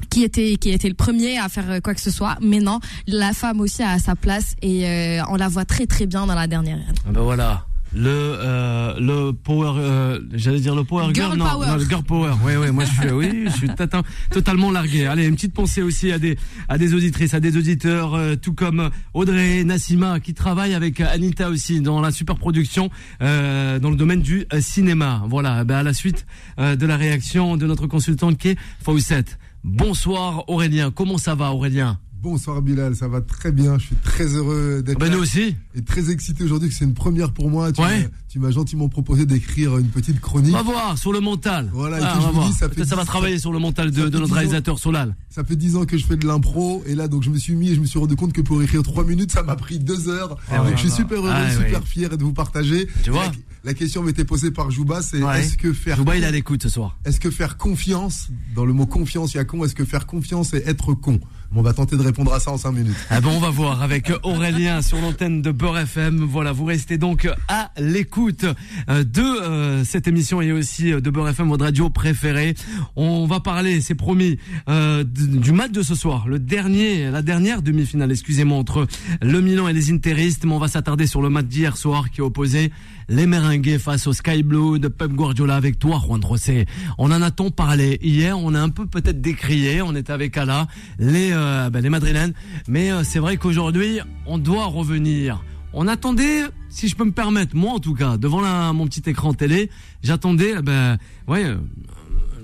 qui 0.08 0.24
était 0.24 0.56
qui 0.56 0.70
était 0.70 0.88
le 0.88 0.94
premier 0.94 1.38
à 1.38 1.48
faire 1.50 1.70
euh, 1.70 1.80
quoi 1.80 1.94
que 1.94 2.00
ce 2.00 2.10
soit 2.10 2.36
mais 2.40 2.58
non 2.58 2.80
la 3.06 3.34
femme 3.34 3.60
aussi 3.60 3.82
a 3.82 3.98
sa 3.98 4.16
place 4.16 4.56
et 4.62 4.88
euh, 4.88 5.22
on 5.28 5.36
la 5.36 5.48
voit 5.48 5.66
très 5.66 5.86
très 5.86 6.06
bien 6.06 6.26
dans 6.26 6.34
la 6.34 6.46
dernière. 6.46 6.78
Ah 7.06 7.10
ben 7.12 7.20
voilà. 7.20 7.66
Le 7.92 8.08
euh, 8.08 8.94
le 9.00 9.32
power 9.32 9.72
euh, 9.78 10.20
j'allais 10.32 10.60
dire 10.60 10.76
le 10.76 10.84
power 10.84 11.12
girl, 11.12 11.14
Girl 11.34 11.36
non, 11.38 11.44
power. 11.48 11.66
non, 11.66 11.74
le 11.76 11.84
girl 11.84 12.02
power. 12.04 12.32
Oui 12.44 12.52
oui 12.56 12.70
moi 12.70 12.84
je 12.84 12.92
suis 13.00 13.10
oui 13.10 13.42
je 13.46 13.50
suis 13.50 13.68
tata- 13.68 14.02
totalement 14.30 14.70
largué. 14.70 15.06
Allez 15.06 15.26
une 15.26 15.34
petite 15.34 15.52
pensée 15.54 15.82
aussi 15.82 16.12
à 16.12 16.20
des 16.20 16.38
à 16.68 16.78
des 16.78 16.94
auditrices 16.94 17.34
à 17.34 17.40
des 17.40 17.56
auditeurs 17.56 18.14
euh, 18.14 18.36
tout 18.36 18.52
comme 18.54 18.90
Audrey 19.12 19.64
Nassima 19.64 20.20
qui 20.20 20.34
travaille 20.34 20.74
avec 20.74 21.00
Anita 21.00 21.48
aussi 21.50 21.80
dans 21.80 22.00
la 22.00 22.12
super 22.12 22.36
production 22.36 22.90
euh, 23.22 23.80
dans 23.80 23.90
le 23.90 23.96
domaine 23.96 24.22
du 24.22 24.46
euh, 24.52 24.60
cinéma. 24.60 25.24
Voilà 25.28 25.64
ben 25.64 25.78
à 25.78 25.82
la 25.82 25.92
suite 25.92 26.26
euh, 26.60 26.76
de 26.76 26.86
la 26.86 26.96
réaction 26.96 27.56
de 27.56 27.66
notre 27.66 27.88
consultante 27.88 28.38
qui 28.38 28.50
est 28.50 28.58
Fawcett. 28.84 29.36
Bonsoir 29.64 30.48
Aurélien. 30.48 30.92
Comment 30.92 31.18
ça 31.18 31.34
va 31.34 31.50
Aurélien? 31.52 31.98
Bonsoir 32.22 32.60
Bilal, 32.60 32.94
ça 32.94 33.08
va 33.08 33.22
très 33.22 33.50
bien. 33.50 33.78
Je 33.78 33.86
suis 33.86 33.96
très 33.96 34.26
heureux 34.34 34.82
d'être 34.84 34.98
ben 34.98 35.08
là 35.08 35.16
nous 35.16 35.22
aussi 35.22 35.56
et 35.74 35.80
très 35.82 36.10
excité 36.10 36.44
aujourd'hui 36.44 36.68
que 36.68 36.74
c'est 36.74 36.84
une 36.84 36.92
première 36.92 37.32
pour 37.32 37.48
moi. 37.48 37.72
Tu 37.72 37.80
Ouais. 37.80 38.02
m'as- 38.02 38.08
tu 38.28 38.38
m'as 38.38 38.50
gentiment 38.50 38.90
proposé 38.90 39.24
d'écrire 39.24 39.78
une 39.78 39.86
petite 39.88 40.20
chronique. 40.20 40.54
on 40.54 40.58
va 40.58 40.62
voir 40.62 40.98
sur 40.98 41.12
le 41.14 41.20
mental 41.20 41.70
Voilà, 41.72 41.96
Ah, 42.02 42.12
on 42.16 42.20
je 42.20 42.24
va 42.26 42.28
vous 42.30 42.34
voir. 42.34 42.48
dis, 42.48 42.84
ça 42.86 42.96
va 42.96 43.04
travailler 43.06 43.38
sur 43.38 43.54
le 43.54 43.58
mental 43.58 43.90
de, 43.90 44.02
notre 44.10 44.32
ans. 44.32 44.34
réalisateur 44.34 44.78
Solal 44.78 45.16
Ça 45.30 45.44
fait 45.44 45.56
10 45.56 45.76
ans 45.76 45.86
que 45.86 45.96
je 45.96 46.04
fais 46.04 46.16
de 46.16 46.26
l'impro 46.26 46.82
et 46.86 46.94
là 46.94 47.08
donc 47.08 47.22
je 47.22 47.30
me 47.30 47.38
suis 47.38 47.54
mis 47.54 47.70
et 47.70 47.74
je 47.74 47.80
me 47.80 47.86
suis 47.86 47.98
rendu 47.98 48.16
compte 48.16 48.34
que 48.34 48.42
pour 48.42 48.62
écrire 48.62 48.82
3 48.82 49.04
minutes 49.04 49.32
ça 49.32 49.42
m'a 49.42 49.56
pris 49.56 49.78
2 49.78 50.10
heures. 50.10 50.36
donc 50.50 50.64
ouais. 50.66 50.72
je 50.72 50.80
suis 50.80 50.90
super 50.90 51.18
heureux, 51.20 51.30
Ah, 51.32 51.50
super 51.50 51.82
fier 51.86 52.18
de 52.18 52.22
vous 52.22 52.34
partager. 52.34 52.86
Tu 53.02 53.10
vois 53.10 53.24
la, 53.26 53.32
la 53.64 53.74
question 53.74 54.02
m'était 54.02 54.24
posée 54.26 54.50
par 54.50 54.70
Jouba, 54.70 55.00
c'est 55.00 55.22
Ouais. 55.22 55.40
est-ce 55.40 55.56
que 55.56 55.72
faire 55.72 55.96
Jouba 55.96 56.16
il 56.16 56.22
est 56.22 56.26
à 56.26 56.30
l'écoute 56.30 56.62
ce 56.62 56.68
soir 56.68 56.98
est-ce 57.06 57.18
que 57.18 57.30
faire 57.30 57.56
confiance 57.56 58.28
dans 58.54 58.66
le 58.66 58.74
mot 58.74 58.84
confiance 58.86 59.32
il 59.32 59.38
y 59.38 59.40
a 59.40 59.44
con, 59.46 59.64
est-ce 59.64 59.74
que 59.74 59.86
faire 59.86 60.04
confiance 60.06 60.52
et 60.52 60.62
être 60.66 60.92
con? 60.92 61.18
On 61.54 61.62
va 61.62 61.72
tenter 61.72 61.96
de 61.96 62.02
répondre 62.02 62.32
à 62.32 62.38
ça 62.38 62.52
en 62.52 62.58
5 62.58 62.72
minutes. 62.72 62.96
Ah 63.10 63.20
bon, 63.20 63.30
on 63.30 63.40
va 63.40 63.50
voir 63.50 63.82
avec 63.82 64.12
Aurélien 64.22 64.82
sur 64.82 65.00
l'antenne 65.00 65.42
de 65.42 65.50
Beurre 65.50 65.78
FM. 65.78 66.18
Voilà, 66.18 66.52
vous 66.52 66.64
restez 66.64 66.96
donc 66.96 67.28
à 67.48 67.72
l'écoute 67.76 68.44
euh, 68.88 69.02
de 69.02 69.20
euh, 69.20 69.84
cette 69.84 70.06
émission 70.06 70.40
et 70.40 70.52
aussi 70.52 70.92
euh, 70.92 71.00
de 71.00 71.10
Beurre 71.10 71.30
FM, 71.30 71.48
votre 71.48 71.64
radio 71.64 71.90
préférée. 71.90 72.54
On 72.94 73.26
va 73.26 73.40
parler, 73.40 73.80
c'est 73.80 73.96
promis, 73.96 74.38
du 74.68 75.52
match 75.52 75.72
de 75.72 75.82
ce 75.82 75.94
soir, 75.94 76.28
le 76.28 76.38
dernier, 76.38 77.10
la 77.10 77.22
dernière 77.22 77.62
demi-finale, 77.62 78.12
excusez-moi, 78.12 78.56
entre 78.56 78.86
le 79.20 79.40
Milan 79.40 79.66
et 79.68 79.72
les 79.72 79.90
Interistes. 79.90 80.44
Mais 80.44 80.52
on 80.52 80.58
va 80.58 80.68
s'attarder 80.68 81.06
sur 81.06 81.20
le 81.20 81.30
match 81.30 81.46
d'hier 81.46 81.76
soir 81.76 82.10
qui 82.10 82.20
a 82.20 82.24
opposé 82.24 82.70
les 83.10 83.26
Merengues 83.26 83.76
face 83.78 84.06
au 84.06 84.12
Sky 84.12 84.42
Blue 84.44 84.78
de 84.78 84.86
Pep 84.88 85.10
Guardiola 85.12 85.56
avec 85.56 85.78
toi, 85.80 86.00
Juan 86.06 86.24
Rosé. 86.24 86.64
On 86.96 87.10
en 87.10 87.20
a-t-on 87.20 87.50
parlé 87.50 87.98
hier 88.02 88.38
On 88.38 88.54
a 88.54 88.60
un 88.60 88.68
peu 88.68 88.86
peut-être 88.86 89.20
décrié. 89.20 89.82
On 89.82 89.94
était 89.96 90.12
avec 90.12 90.36
Ala, 90.36 90.68
les 91.00 91.30
euh, 91.32 91.68
ben, 91.70 91.82
les 91.82 91.90
Madrilènes. 91.90 92.32
Mais 92.68 92.92
euh, 92.92 93.02
c'est 93.02 93.18
vrai 93.18 93.36
qu'aujourd'hui, 93.36 93.98
on 94.26 94.38
doit 94.38 94.66
revenir. 94.66 95.42
On 95.72 95.88
attendait, 95.88 96.42
si 96.68 96.86
je 96.88 96.94
peux 96.94 97.04
me 97.04 97.10
permettre, 97.12 97.56
moi 97.56 97.72
en 97.72 97.78
tout 97.80 97.94
cas, 97.94 98.16
devant 98.16 98.40
la- 98.40 98.72
mon 98.72 98.86
petit 98.86 99.02
écran 99.10 99.34
télé, 99.34 99.70
j'attendais, 100.04 100.54
eh 100.58 100.62
ben, 100.62 100.96
ouais, 101.26 101.44
euh, 101.44 101.56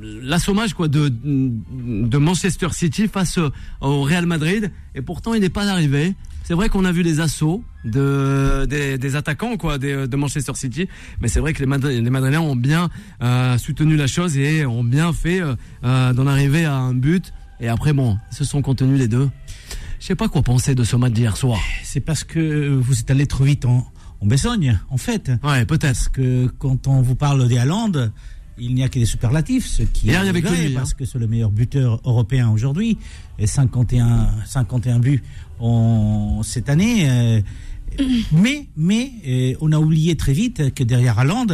l'assommage 0.03 0.75
quoi 0.75 0.89
de 0.89 1.13
de 1.25 2.19
Manchester 2.19 2.69
City 2.73 3.07
face 3.09 3.39
au- 3.39 3.51
au 3.81 4.03
Real 4.03 4.27
Madrid. 4.27 4.73
Et 4.97 5.03
pourtant, 5.03 5.33
il 5.35 5.41
n'est 5.43 5.49
pas 5.49 5.67
arrivé. 5.69 6.15
C'est 6.47 6.55
vrai 6.55 6.69
qu'on 6.69 6.85
a 6.85 6.93
vu 6.93 7.03
les 7.03 7.19
assauts 7.19 7.65
de 7.85 8.67
des, 8.71 8.99
des 8.99 9.17
attaquants 9.17 9.57
quoi 9.57 9.79
des- 9.79 10.07
de 10.07 10.17
Manchester 10.17 10.53
City, 10.55 10.89
mais 11.21 11.27
c'est 11.27 11.41
vrai 11.41 11.53
que 11.53 11.59
les, 11.59 11.67
Madri- 11.67 12.01
les 12.01 12.11
Madrilènes 12.11 12.39
ont 12.41 12.55
bien 12.55 12.89
euh, 13.21 13.59
soutenu 13.59 13.97
la 13.97 14.07
chose 14.07 14.37
et 14.37 14.65
ont 14.65 14.85
bien 14.85 15.13
fait 15.13 15.41
euh, 15.41 15.57
euh, 15.83 16.13
d'en 16.13 16.29
arriver 16.29 16.65
à 16.65 16.75
un 16.77 16.95
but. 16.95 17.33
Et 17.59 17.67
après 17.69 17.93
bon, 17.93 18.17
ils 18.31 18.37
se 18.37 18.45
sont 18.45 18.63
contenus 18.63 18.97
les 18.97 19.09
deux. 19.09 19.29
Je 19.99 20.07
sais 20.07 20.15
pas 20.15 20.29
quoi 20.29 20.43
penser 20.43 20.77
de 20.77 20.85
ce 20.85 20.95
match 20.95 21.15
d'hier 21.15 21.37
soir. 21.37 21.59
C'est 21.83 22.01
parce 22.01 22.23
que 22.23 22.69
vous 22.69 23.01
êtes 23.01 23.11
allé 23.11 23.27
trop 23.27 23.43
vite 23.43 23.65
en, 23.65 23.85
en 24.21 24.27
besogne, 24.27 24.79
en 24.91 24.99
fait. 24.99 25.33
Ouais, 25.43 25.65
peut-être. 25.65 25.81
Parce 25.95 26.09
que 26.09 26.47
quand 26.59 26.87
on 26.87 27.01
vous 27.03 27.17
parle 27.17 27.49
des 27.49 27.59
Haaland, 27.59 27.91
il 28.59 28.75
n'y 28.75 28.83
a 28.83 28.89
que 28.89 28.99
des 28.99 29.05
superlatifs, 29.07 29.67
ce 29.67 29.83
qui 29.83 30.11
est 30.11 30.17
vrai, 30.17 30.33
lui, 30.33 30.49
hein. 30.49 30.71
parce 30.75 30.95
que 30.95 31.05
c'est 31.05 31.19
le 31.19 31.27
meilleur 31.27 31.51
buteur 31.51 32.01
européen 32.05 32.49
aujourd'hui, 32.51 32.97
et 33.39 33.47
51, 33.47 34.29
51 34.47 34.99
buts 34.99 35.23
en, 35.61 36.43
cette 36.43 36.69
année. 36.69 37.09
euh, 37.11 37.41
mais 38.33 38.67
mais 38.77 39.11
euh, 39.27 39.55
on 39.61 39.73
a 39.73 39.79
oublié 39.79 40.17
très 40.17 40.33
vite 40.33 40.75
que 40.75 40.83
derrière 40.85 41.19
Haaland, 41.19 41.47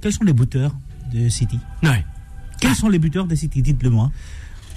quels 0.00 0.12
sont 0.12 0.24
les 0.24 0.32
buteurs 0.32 0.74
de 1.12 1.28
City? 1.28 1.58
Ouais. 1.82 2.04
Quels 2.60 2.74
sont 2.74 2.88
les 2.88 2.98
buteurs 2.98 3.26
de 3.26 3.34
City? 3.34 3.60
Dites-le-moi. 3.62 4.10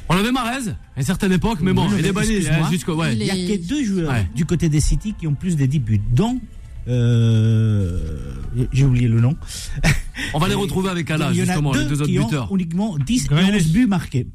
On 0.10 0.16
avait 0.16 0.32
Marez 0.32 0.70
à 0.70 1.00
une 1.00 1.04
certaine 1.04 1.32
époque, 1.32 1.60
mais 1.62 1.74
bon, 1.74 1.88
Oui, 1.88 1.96
il 2.00 2.06
est 2.06 2.12
banni 2.12 2.46
hein, 2.48 2.70
jusqu'au 2.70 2.96
ouais. 2.96 3.16
Il 3.16 3.24
n'y 3.24 3.30
a 3.32 3.34
que 3.34 3.68
deux 3.68 3.84
joueurs 3.84 4.12
Ouais. 4.12 4.28
du 4.36 4.46
côté 4.46 4.70
des 4.70 4.80
City 4.80 5.16
qui 5.18 5.26
ont 5.28 5.34
plus 5.34 5.56
de 5.56 5.66
10 5.66 5.80
buts, 5.80 6.02
dont 6.12 6.40
euh, 6.88 8.34
j'ai 8.72 8.86
oublié 8.86 9.08
le 9.08 9.20
nom. 9.20 9.36
On 10.34 10.40
va 10.40 10.48
les 10.48 10.54
retrouver 10.56 10.90
avec 10.90 11.10
Ala 11.12 11.32
Il 11.32 11.38
y 11.38 11.40
en 11.42 11.44
a 11.44 11.46
justement, 11.48 11.74
les 11.74 11.86
deux 11.86 12.02
autres 12.02 12.06
qui 12.06 12.20
ont 12.20 12.26
buteurs. 12.26 12.54
uniquement 12.54 12.98
10 12.98 13.26
et 13.26 13.28
Grealish. 13.28 13.64
11 13.66 13.72
buts 13.74 13.88
marqués. 13.88 14.28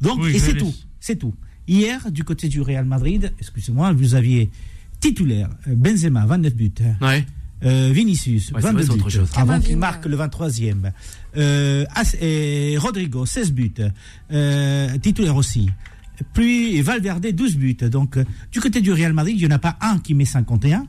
Donc, 0.00 0.18
Oui, 0.22 0.34
et 0.34 0.38
c'est 0.38 0.54
tout. 0.56 0.74
C'est 1.00 1.16
tout. 1.16 1.34
Hier, 1.66 2.10
du 2.10 2.24
côté 2.24 2.48
du 2.48 2.60
Real 2.60 2.84
Madrid, 2.84 3.32
excusez-moi, 3.38 3.92
vous 3.92 4.14
aviez 4.14 4.50
titulaire 5.00 5.48
euh, 5.68 5.74
Benzema, 5.74 6.24
29 6.26 6.54
buts. 6.54 6.72
Ouais. 7.00 7.24
Euh, 7.64 7.90
Vinicius, 7.92 8.52
Ouais, 8.52 8.60
c'est 8.60 8.66
22 8.68 8.72
vrai, 8.72 8.82
c'est 8.82 8.92
buts. 8.94 9.00
autre 9.00 9.10
chose. 9.10 9.30
Avant 9.36 9.60
qu'il 9.60 9.76
marque 9.76 10.06
le 10.06 10.16
23e. 10.16 10.92
Euh, 11.36 11.84
et 12.20 12.76
Rodrigo, 12.78 13.26
16 13.26 13.52
buts. 13.52 13.72
Euh, 14.32 14.96
titulaire 14.98 15.36
aussi. 15.36 15.68
Puis 16.32 16.80
Valverde, 16.82 17.26
12 17.32 17.56
buts. 17.56 17.76
Donc, 17.90 18.18
du 18.50 18.60
côté 18.60 18.80
du 18.80 18.92
Real 18.92 19.12
Madrid, 19.12 19.34
il 19.38 19.46
n'y 19.46 19.52
en 19.52 19.56
a 19.56 19.58
pas 19.58 19.76
un 19.80 19.98
qui 19.98 20.14
met 20.14 20.24
51, 20.24 20.86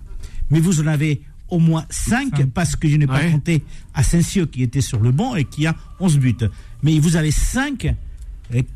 mais 0.50 0.60
vous 0.60 0.80
en 0.82 0.88
avez 0.88 1.22
au 1.50 1.60
moins 1.60 1.86
5 1.90 2.38
Cinq. 2.38 2.46
parce 2.54 2.76
que 2.76 2.88
je 2.88 2.96
n'ai 2.98 3.08
pas 3.08 3.20
Ouais. 3.20 3.32
compté 3.32 3.64
Asensio 3.94 4.48
qui 4.48 4.64
était 4.64 4.82
sur 4.82 5.00
le 5.00 5.12
banc 5.12 5.36
et 5.36 5.44
qui 5.46 5.66
a 5.68 5.76
11 6.00 6.18
buts. 6.20 6.36
Mais 6.84 7.00
vous 7.00 7.16
avez 7.16 7.32
5 7.32 7.94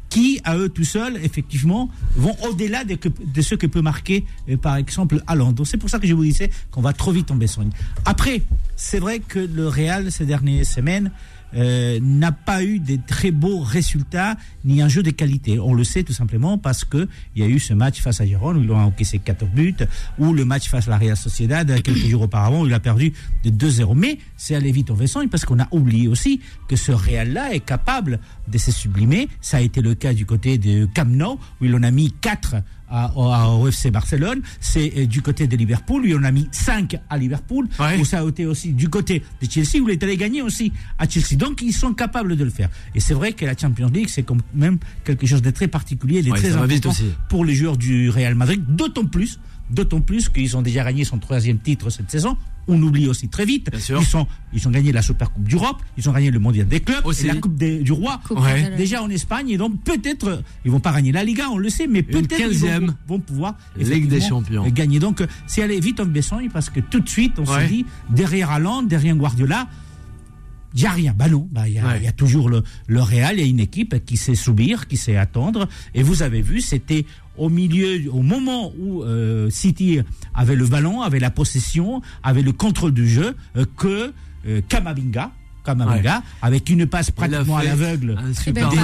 qui, 0.10 0.39
à 0.44 0.56
eux 0.58 0.70
tout 0.70 0.84
seuls, 0.84 1.18
effectivement, 1.24 1.89
vont 2.15 2.36
au-delà 2.44 2.84
de, 2.84 2.96
ce 3.42 3.56
que 3.56 3.65
peut 3.65 3.82
marquer, 3.82 4.24
euh, 4.50 4.56
par 4.58 4.75
exemple. 4.75 5.20
Donc 5.53 5.65
c'est 5.65 5.77
pour 5.77 5.89
ça 5.89 5.98
que 5.98 6.06
je 6.06 6.13
vous 6.13 6.24
disais 6.24 6.51
qu'on 6.70 6.82
va 6.82 6.94
trop 6.94 7.12
vite 7.12 7.32
en 7.32 7.36
besogne. 7.36 7.72
Après, 8.06 8.44
c'est 8.75 9.00
vrai 9.00 9.20
que 9.20 9.39
le 9.39 9.68
Real, 9.68 10.12
ces 10.12 10.25
dernières 10.25 10.65
semaines, 10.65 11.12
euh, 11.55 12.00
n'a 12.01 12.31
pas 12.31 12.63
eu 12.63 12.79
de 12.79 12.98
très 13.05 13.31
beaux 13.31 13.60
résultats 13.60 14.36
ni 14.65 14.81
un 14.81 14.88
jeu 14.88 15.03
de 15.03 15.12
qualité. 15.12 15.60
On 15.60 15.74
le 15.74 15.83
sait 15.83 16.03
tout 16.03 16.13
simplement 16.13 16.57
parce 16.57 16.83
que 16.83 17.07
il 17.36 17.43
y 17.43 17.45
a 17.45 17.48
eu 17.48 17.60
ce 17.60 17.74
match 17.74 18.01
face 18.01 18.22
à 18.22 18.25
Gérone 18.25 18.57
où 18.57 18.63
ils 18.63 18.72
ont 18.72 18.77
encaissé 18.77 19.19
14 19.19 19.51
buts, 19.51 19.75
ou 20.17 20.33
le 20.33 20.45
match 20.45 20.69
face 20.69 20.88
à 20.88 20.91
la 20.91 20.98
Real 20.98 21.17
Sociedad 21.17 21.81
quelques 21.81 22.07
jours 22.07 22.24
auparavant 22.24 22.62
où 22.62 22.67
il 22.67 22.74
a 22.74 22.79
perdu 22.79 23.13
de 23.43 23.50
2-0. 23.50 23.95
Mais 23.95 24.17
c'est 24.38 24.55
allé 24.55 24.72
vite 24.72 24.91
en 24.91 24.95
besogne 24.95 25.29
parce 25.29 25.45
qu'on 25.45 25.60
a 25.60 25.67
oublié 25.72 26.07
aussi 26.07 26.41
que 26.67 26.75
ce 26.75 26.91
Real-là 26.91 27.53
est 27.53 27.60
capable 27.60 28.19
de 28.48 28.57
se 28.57 28.72
sublimer. 28.72 29.29
Ça 29.41 29.57
a 29.57 29.62
été 29.62 29.81
le 29.81 29.95
cas 29.95 30.13
du 30.13 30.25
côté 30.25 30.57
de 30.57 30.86
Camp 30.93 31.03
où 31.62 31.65
il 31.65 31.75
en 31.75 31.83
a 31.83 31.91
mis 31.91 32.12
4 32.12 32.55
à, 32.94 33.06
à- 33.16 33.48
au 33.50 33.68
FC 33.68 33.90
Barcelone, 33.92 34.42
c'est 34.60 34.94
euh, 34.98 35.06
du 35.08 35.22
côté 35.22 35.48
de 35.48 35.58
Liverpool, 35.58 36.04
lui 36.04 36.14
on 36.16 36.24
a 36.24 36.32
mis 36.32 36.48
5 36.52 36.96
à 37.10 37.18
Liverpool, 37.18 37.68
Ouais. 37.80 38.00
où 38.00 38.06
ça 38.06 38.22
a 38.22 38.28
été 38.28 38.46
aussi 38.46 38.72
du 38.74 38.88
côté 38.88 39.24
de 39.42 39.50
Chelsea, 39.50 39.82
où 39.84 39.90
il 39.90 39.94
est 39.94 40.04
allé 40.04 40.16
gagner 40.16 40.42
aussi 40.44 40.72
à 41.00 41.10
Chelsea. 41.10 41.36
Donc 41.36 41.62
ils 41.62 41.74
sont 41.74 41.94
capables 41.94 42.36
de 42.38 42.44
le 42.44 42.50
faire. 42.52 42.70
Et 42.94 43.00
c'est 43.00 43.14
vrai 43.16 43.34
que 43.34 43.46
la 43.46 43.58
Champions 43.58 43.90
League, 43.90 44.10
c'est 44.10 44.24
quand 44.24 44.38
même 44.54 44.78
quelque 45.04 45.26
chose 45.26 45.42
de 45.42 45.50
très 45.50 45.68
particulier, 45.68 46.22
de 46.22 46.30
Ouais, 46.32 46.38
très 46.38 46.54
important 46.56 46.90
aussi. 46.92 47.06
pour 47.30 47.44
les 47.46 47.56
joueurs 47.56 47.78
du 47.78 48.10
Real 48.10 48.36
Madrid, 48.36 48.64
d'autant 48.70 49.06
plus, 49.06 49.40
d'autant 49.70 50.01
plus 50.01 50.29
qu'ils 50.29 50.55
ont 50.58 50.62
déjà 50.62 50.84
gagné 50.84 51.03
son 51.05 51.17
troisième 51.20 51.60
titre 51.60 51.89
cette 51.89 52.10
saison. 52.12 52.38
On 52.67 52.82
oublie 52.82 53.08
aussi 53.08 53.27
très 53.27 53.43
vite. 53.46 53.70
Bien 53.72 53.79
sûr. 53.79 54.00
Ils 54.01 54.05
sont, 54.08 54.25
ils 54.53 54.65
ont 54.67 54.72
gagné 54.72 54.93
la 54.93 55.01
Super 55.01 55.32
Coupe 55.32 55.50
d'Europe, 55.50 55.82
ils 55.98 56.10
ont 56.10 56.13
gagné 56.13 56.32
le 56.32 56.39
Mondial 56.39 56.65
des 56.65 56.79
clubs, 56.79 57.05
Aussi. 57.05 57.25
et 57.25 57.27
la 57.27 57.36
Coupe 57.36 57.55
des- 57.55 57.79
du 57.79 57.91
Roi. 57.91 58.22
Coupe 58.25 58.39
Ouais. 58.39 58.53
catalane. 58.53 58.77
Déjà 58.77 59.03
en 59.03 59.10
Espagne, 59.10 59.50
et 59.50 59.58
donc 59.58 59.82
peut-être, 59.84 60.41
ils 60.63 60.72
vont 60.72 60.79
pas 60.79 60.93
gagner 60.93 61.12
la 61.12 61.25
Liga, 61.25 61.50
on 61.51 61.58
le 61.58 61.70
sait, 61.70 61.88
mais 61.88 62.03
peut-être 62.03 62.32
ils 62.39 62.60
15e. 62.62 62.86
vont, 62.88 62.96
vont 63.15 63.20
pouvoir 63.20 63.58
Ligue 63.77 64.08
des 64.08 64.22
Champions. 64.22 64.65
gagner. 64.70 65.00
Donc 65.00 65.22
c'est 65.46 65.62
aller 65.62 65.79
vite 65.82 66.00
en 66.00 66.05
Bessogne 66.05 66.50
parce 66.53 66.70
que 66.70 66.79
tout 66.79 67.01
de 67.01 67.10
suite, 67.10 67.34
on 67.38 67.43
Ouais. 67.46 67.65
se 67.65 67.70
dit, 67.70 67.86
derrière 68.10 68.51
Haaland, 68.51 68.84
derrière 68.84 69.15
Guardiola, 69.17 69.67
il 70.75 70.79
n'y 70.82 70.88
a 70.88 70.91
rien. 70.91 71.13
Bah 71.15 71.27
non, 71.29 71.48
bah, 71.51 71.67
il 71.67 71.75
y, 71.75 71.79
a- 71.79 71.86
Ouais. 71.86 71.98
il 72.00 72.03
y 72.03 72.08
a 72.08 72.12
toujours 72.13 72.50
le, 72.50 72.63
le 72.88 73.01
Real, 73.01 73.36
il 73.38 73.41
y 73.41 73.43
a 73.43 73.46
une 73.50 73.60
équipe 73.60 74.03
qui 74.05 74.17
sait 74.17 74.34
subir, 74.36 74.88
qui 74.88 74.98
sait 74.98 75.17
attendre. 75.17 75.67
Et 75.93 76.01
vous 76.01 76.24
avez 76.24 76.41
vu, 76.41 76.62
c'était 76.62 77.05
au 77.38 77.50
milieu, 77.50 78.10
au 78.12 78.22
moment 78.22 78.72
où 78.80 79.04
euh, 79.04 79.50
City 79.50 80.00
avait 80.34 80.56
le 80.56 80.66
ballon, 80.68 81.02
avait 81.02 81.20
la 81.20 81.32
possession, 81.32 82.02
avait 82.24 82.42
le 82.44 82.52
contrôle 82.52 82.92
du 82.94 83.08
jeu, 83.10 83.36
euh, 83.58 83.66
que 83.78 84.13
euh, 84.48 84.62
Kamavinga, 84.68 85.32
Kamavinga, 85.66 86.22
avec 86.42 86.70
une 86.70 86.86
passe 86.86 87.10
pratiquement 87.12 87.58
à 87.58 87.63
l'aveugle, 87.63 88.18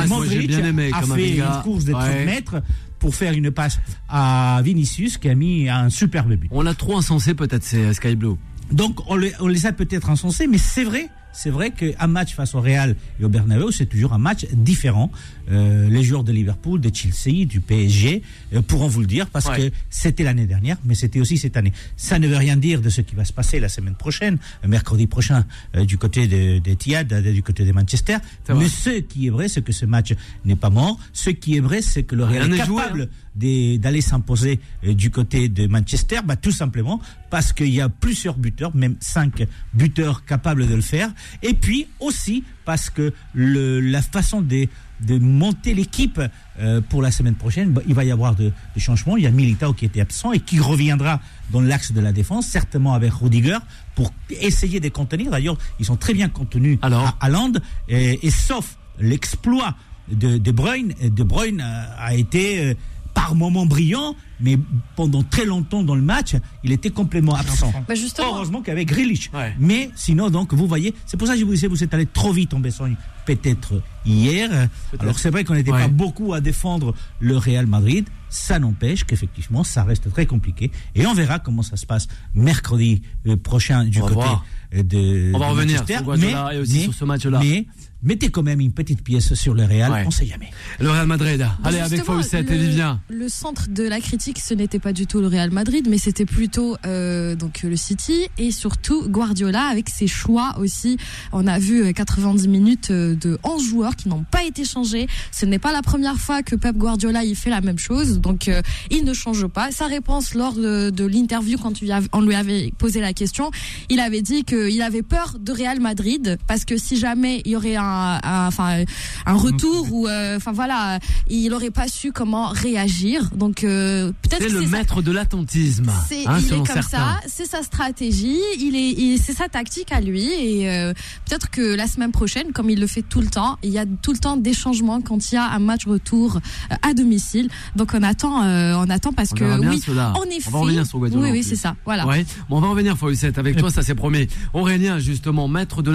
Modric 0.08 0.48
bien 0.48 0.66
aimé 0.66 0.92
a 0.94 1.02
fait 1.04 1.36
une 1.38 1.44
course 1.64 1.86
de 1.86 1.92
30 1.92 2.04
Ouais. 2.04 2.26
mètres 2.26 2.62
pour 3.00 3.16
faire 3.16 3.34
une 3.34 3.52
passe 3.52 3.80
à 4.10 4.62
Vinicius 4.64 5.18
qui 5.18 5.30
a 5.30 5.36
mis 5.36 5.70
un 5.70 5.90
superbe 5.90 6.34
but. 6.34 6.50
On 6.52 6.66
a 6.66 6.74
trop 6.74 6.98
insensé 6.98 7.34
peut-être 7.34 7.64
c'est 7.64 7.94
Sky 7.94 8.16
Blue. 8.16 8.36
Donc 8.72 9.00
on 9.10 9.16
les, 9.16 9.34
on 9.40 9.48
les 9.48 9.66
a 9.66 9.72
peut-être 9.74 10.10
insensés, 10.10 10.48
mais 10.48 10.58
c'est 10.58 10.84
vrai, 10.84 11.10
c'est 11.32 11.50
vrai 11.50 11.72
qu'un 11.72 12.08
match 12.08 12.34
face 12.36 12.56
au 12.56 12.62
Real 12.62 12.96
et 13.20 13.24
au 13.26 13.30
Bernabeu, 13.30 13.72
c'est 13.72 13.86
toujours 13.86 14.14
un 14.14 14.18
match 14.18 14.46
différent. 14.52 15.12
Euh, 15.52 15.90
les 15.90 16.04
joueurs 16.04 16.24
de 16.24 16.32
Liverpool, 16.32 16.80
de 16.82 16.92
Chelsea, 16.94 17.46
du 17.46 17.60
PSG 17.60 18.22
euh, 18.54 18.62
pourront 18.62 18.88
vous 18.88 19.00
le 19.02 19.08
dire 19.08 19.28
parce 19.28 19.48
Ouais. 19.48 19.70
que 19.70 19.76
c'était 19.90 20.24
l'année 20.24 20.46
dernière, 20.46 20.78
mais 20.86 20.94
c'était 20.96 21.20
aussi 21.20 21.38
cette 21.38 21.58
année. 21.58 21.74
Ça 21.98 22.20
ne 22.20 22.28
veut 22.28 22.38
rien 22.38 22.56
dire 22.58 22.82
de 22.82 22.90
ce 22.90 23.02
qui 23.02 23.16
va 23.16 23.26
se 23.26 23.34
passer 23.34 23.60
la 23.60 23.70
semaine 23.70 23.96
prochaine, 23.96 24.38
mercredi 24.68 25.08
prochain, 25.08 25.46
euh, 25.76 25.86
du 25.86 25.98
côté 25.98 26.28
de, 26.28 26.60
de 26.60 26.70
Etihad, 26.72 27.12
euh, 27.14 27.34
du 27.34 27.42
côté 27.42 27.66
de 27.66 27.72
Manchester. 27.72 28.18
Mais 28.50 28.68
ce 28.68 29.00
qui 29.00 29.28
est 29.28 29.32
vrai, 29.32 29.48
c'est 29.48 29.64
que 29.64 29.72
ce 29.72 29.86
match 29.86 30.14
n'est 30.46 30.56
pas 30.56 30.70
mort. 30.70 31.00
Ce 31.14 31.30
qui 31.32 31.58
est 31.58 31.62
vrai, 31.62 31.82
c'est 31.82 32.04
que 32.04 32.16
le 32.16 32.26
Real 32.26 32.52
est 32.54 32.66
joué, 32.66 32.76
capable 32.78 33.02
hein. 33.04 33.29
Des- 33.40 33.78
d'aller 33.78 34.02
s'imposer 34.02 34.60
euh, 34.84 34.94
du 34.94 35.10
côté 35.10 35.50
de 35.50 35.66
Manchester, 35.68 36.20
bah, 36.26 36.36
tout 36.36 36.52
simplement 36.52 37.00
parce 37.30 37.54
qu'il 37.54 37.74
y 37.74 37.82
a 37.82 37.90
plusieurs 37.90 38.38
buteurs, 38.38 38.76
même 38.76 38.96
cinq 39.00 39.46
buteurs 39.74 40.26
capables 40.26 40.68
de 40.68 40.76
le 40.76 40.82
faire, 40.82 41.10
et 41.42 41.54
puis 41.54 41.88
aussi 42.00 42.44
parce 42.66 42.90
que 42.90 43.14
le, 43.34 43.80
la 43.80 44.02
façon 44.02 44.42
de, 44.42 44.68
de 45.02 45.18
monter 45.20 45.74
l'équipe 45.74 46.20
euh, 46.60 46.82
pour 46.90 47.02
la 47.02 47.12
semaine 47.12 47.36
prochaine, 47.36 47.70
bah, 47.72 47.82
il 47.88 47.94
va 47.96 48.04
y 48.04 48.12
avoir 48.12 48.36
de- 48.36 48.52
des 48.76 48.80
changements. 48.82 49.16
Il 49.18 49.24
y 49.24 49.28
a 49.28 49.32
Militao 49.32 49.74
qui 49.74 49.86
était 49.86 50.02
absent 50.02 50.32
et 50.34 50.40
qui 50.40 50.60
reviendra 50.60 51.22
dans 51.52 51.62
l'axe 51.62 51.92
de 51.94 52.02
la 52.02 52.12
défense, 52.12 52.46
certainement 52.48 52.94
avec 52.94 53.12
Rudiger, 53.14 53.58
pour 53.96 54.14
essayer 54.30 54.80
de 54.80 54.90
contenir. 54.90 55.32
D'ailleurs, 55.32 55.58
ils 55.80 55.86
sont 55.86 55.96
très 55.98 56.14
bien 56.14 56.30
contenus 56.30 56.78
Alors 56.82 57.08
à 57.08 57.26
Haaland, 57.26 57.54
et, 57.88 58.26
et 58.28 58.32
sauf 58.32 58.78
l'exploit 59.00 59.76
de 60.12 60.38
De 60.40 60.52
Bruyne, 60.52 60.94
De 61.04 61.24
Bruyne 61.24 61.62
euh, 61.62 61.86
a 62.10 62.16
été 62.16 62.44
euh, 62.66 62.74
par 63.20 63.36
moments 63.36 63.66
brillant, 63.66 64.16
mais 64.40 64.58
pendant 64.96 65.24
très 65.24 65.44
longtemps 65.44 65.84
dans 65.84 65.96
le 65.96 66.02
match, 66.02 66.36
il 66.64 66.72
était 66.72 66.90
complètement 66.90 67.36
absent. 67.36 67.74
Bah, 67.86 67.96
justement. 67.96 68.34
Heureusement 68.36 68.62
qu'avec 68.62 68.88
Grealish. 68.88 69.30
Ouais. 69.34 69.54
Mais 69.60 69.92
sinon, 69.96 70.30
donc, 70.30 70.54
vous 70.54 70.68
voyez, 70.68 70.94
c'est 71.06 71.18
pour 71.18 71.28
ça 71.28 71.34
que 71.34 71.40
je 71.42 71.46
vous 71.46 71.52
disais, 71.52 71.68
vous 71.68 71.84
êtes 71.84 71.94
allé 71.94 72.06
trop 72.06 72.32
vite 72.32 72.54
en 72.54 72.60
Bessogne, 72.60 72.96
peut-être 73.26 73.82
hier. 74.06 74.70
Alors, 75.00 75.20
c'est 75.20 75.32
vrai 75.32 75.44
qu'on 75.44 75.56
n'était 75.56 75.72
Ouais. 75.72 75.82
pas 75.82 75.88
beaucoup 75.90 76.34
à 76.34 76.40
défendre 76.40 76.96
le 77.20 77.36
Real 77.38 77.68
Madrid. 77.68 78.08
Ça 78.30 78.58
n'empêche 78.60 79.04
qu'effectivement, 79.04 79.64
ça 79.66 79.84
reste 79.84 80.10
très 80.12 80.26
compliqué. 80.26 80.72
Et 80.96 81.06
on 81.06 81.14
verra 81.14 81.40
comment 81.40 81.64
ça 81.64 81.76
se 81.78 81.86
passe 81.86 82.08
mercredi 82.36 83.02
euh, 83.28 83.36
prochain 83.36 83.84
du 83.86 84.00
On 84.00 84.04
côté 84.04 84.14
voir. 84.16 84.46
Euh, 84.74 84.84
de. 84.84 85.32
On 85.34 85.40
va 85.40 85.46
de 85.48 85.52
revenir 85.52 85.86
sur 85.88 86.04
Guardiola 86.04 86.54
et 86.54 86.60
aussi 86.60 86.82
sur 86.84 86.94
ce 86.94 87.06
match-là. 87.06 87.40
Mais 87.44 87.66
mettez 88.02 88.30
quand 88.30 88.44
même 88.44 88.62
une 88.62 88.72
petite 88.72 89.04
pièce 89.04 89.34
sur 89.34 89.54
le 89.54 89.66
Real, 89.66 89.92
Ouais. 89.92 90.04
on 90.08 90.12
sait 90.12 90.26
jamais. 90.26 90.52
Le 90.80 90.90
Real 90.90 91.06
Madrid. 91.06 91.46
Allez 91.66 91.80
avec 91.80 92.00
le- 92.08 92.40
et 92.40 92.58
Vivien. 92.58 93.02
Le 93.10 93.28
centre 93.28 93.68
de 93.70 93.84
la 93.84 94.00
critique, 94.00 94.40
ce 94.40 94.54
n'était 94.54 94.80
pas 94.80 94.94
du 94.94 95.06
tout 95.06 95.20
le 95.20 95.28
Real 95.28 95.52
Madrid, 95.52 95.86
mais 95.90 95.98
c'était 95.98 96.26
plutôt 96.26 96.78
euh, 96.86 97.36
donc 97.36 97.62
le 97.64 97.76
City 97.76 98.28
et 98.38 98.52
surtout 98.52 99.10
Guardiola 99.10 99.64
avec 99.64 99.90
ses 99.90 100.08
choix 100.08 100.56
aussi. 100.60 100.98
On 101.34 101.46
a 101.46 101.60
vu 101.60 101.84
euh, 101.84 101.92
90 101.92 102.48
minutes 102.48 102.90
euh, 102.92 103.16
de 103.16 103.38
11 103.44 103.68
joueurs 103.68 103.96
qui 103.98 104.08
n'ont 104.08 104.24
pas 104.24 104.46
été 104.46 104.64
changés. 104.64 105.08
Ce 105.34 105.46
n'est 105.46 105.60
pas 105.60 105.74
la 105.74 105.82
première 105.82 106.16
fois 106.16 106.42
que 106.42 106.56
Pep 106.56 106.78
Guardiola 106.78 107.26
il 107.26 107.36
fait 107.36 107.50
la 107.50 107.60
même 107.60 107.80
chose, 107.80 108.20
donc 108.22 108.48
euh, 108.48 108.62
il 108.92 109.04
ne 109.04 109.14
change 109.14 109.46
pas. 109.48 109.72
Sa 109.72 109.88
réponse 109.88 110.36
lors 110.36 110.54
de, 110.54 110.90
de 110.90 111.04
l'interview 111.06 111.58
quand 111.58 111.74
on 112.14 112.22
lui 112.22 112.36
avait 112.36 112.72
posé 112.78 113.02
la 113.02 113.12
question, 113.12 113.52
il 113.90 114.00
avait 114.00 114.22
dit 114.22 114.46
qu'il 114.68 114.82
avait 114.82 115.02
peur 115.02 115.36
de 115.40 115.52
Real 115.52 115.80
Madrid 115.80 116.38
parce 116.48 116.66
que 116.66 116.78
si 116.78 116.98
jamais 116.98 117.42
il 117.46 117.52
y 117.52 117.56
aurait 117.56 117.76
un, 117.76 118.20
un- 118.24 118.48
enfin 118.48 118.84
un 119.26 119.34
retour 119.34 119.92
ou 119.92 120.08
euh, 120.08 120.38
enfin 120.38 120.52
voilà, 120.52 121.00
il 121.30 121.50
n'aurait 121.50 121.72
pas 121.72 121.88
su 121.88 122.12
comment 122.12 122.48
réagir. 122.50 123.30
Donc 123.36 123.64
euh, 123.64 124.12
peut-être 124.22 124.44
C'est 124.44 124.50
le 124.50 124.64
ça- 124.64 124.70
maître 124.70 125.02
de 125.02 125.12
l'attentisme. 125.12 125.92
c'est, 126.08 126.26
hein, 126.28 126.38
il 126.40 126.46
est 126.46 126.50
selon 126.50 126.64
comme 126.64 126.76
certains. 126.76 126.98
ça, 126.98 127.20
c'est 127.28 127.46
sa 127.46 127.64
stratégie, 127.64 128.40
il 128.60 128.76
est, 128.76 129.18
c'est 129.18 129.34
sa 129.34 129.48
tactique 129.50 129.92
à 129.92 130.02
lui 130.02 130.24
et 130.32 130.70
euh, 130.70 130.94
peut-être 131.26 131.50
que 131.50 131.76
la 131.76 131.88
semaine 131.88 132.12
prochaine, 132.12 132.52
comme 132.54 132.70
il 132.70 132.80
le 132.80 132.88
fait 132.88 133.02
tout 133.02 133.22
le 133.22 133.28
temps, 133.28 133.58
il 133.64 133.72
y 133.72 133.78
a 133.80 133.86
tout 134.02 134.12
le 134.14 134.20
temps 134.20 134.38
des 134.38 134.54
changements 134.54 135.02
quand 135.02 135.32
il 135.32 135.36
y 135.36 135.38
a 135.38 135.50
un 135.52 135.60
match 135.60 135.86
retour 135.86 136.40
à 136.82 136.94
domicile. 136.94 137.50
Donc 137.76 137.92
on 137.94 138.04
attend, 138.04 138.44
euh, 138.44 138.74
on 138.78 138.90
attend 138.90 139.12
parce 139.14 139.32
On 139.34 139.36
que 139.36 139.60
oui, 139.70 139.80
cela. 139.86 140.14
en 140.16 140.24
effet, 140.26 140.48
On 140.48 140.52
va 140.52 140.60
revenir 140.60 140.86
sur 140.86 141.00
Guardiola 141.00 141.24
oui, 141.26 141.32
oui, 141.32 141.44
c'est 141.44 141.56
ça, 141.56 141.76
voilà. 141.86 142.06
Ouais. 142.08 142.26
Bon, 142.50 142.58
on 142.58 142.62
va 142.62 142.68
revenir, 142.70 142.98
Fawcett, 142.98 143.38
avec 143.38 143.58
toi, 143.58 143.70
ça 143.72 143.82
c'est 143.82 143.96
promis. 143.96 144.28
Aurélien, 144.54 145.00
justement, 145.00 145.48
maître 145.48 145.82
de 145.82 145.92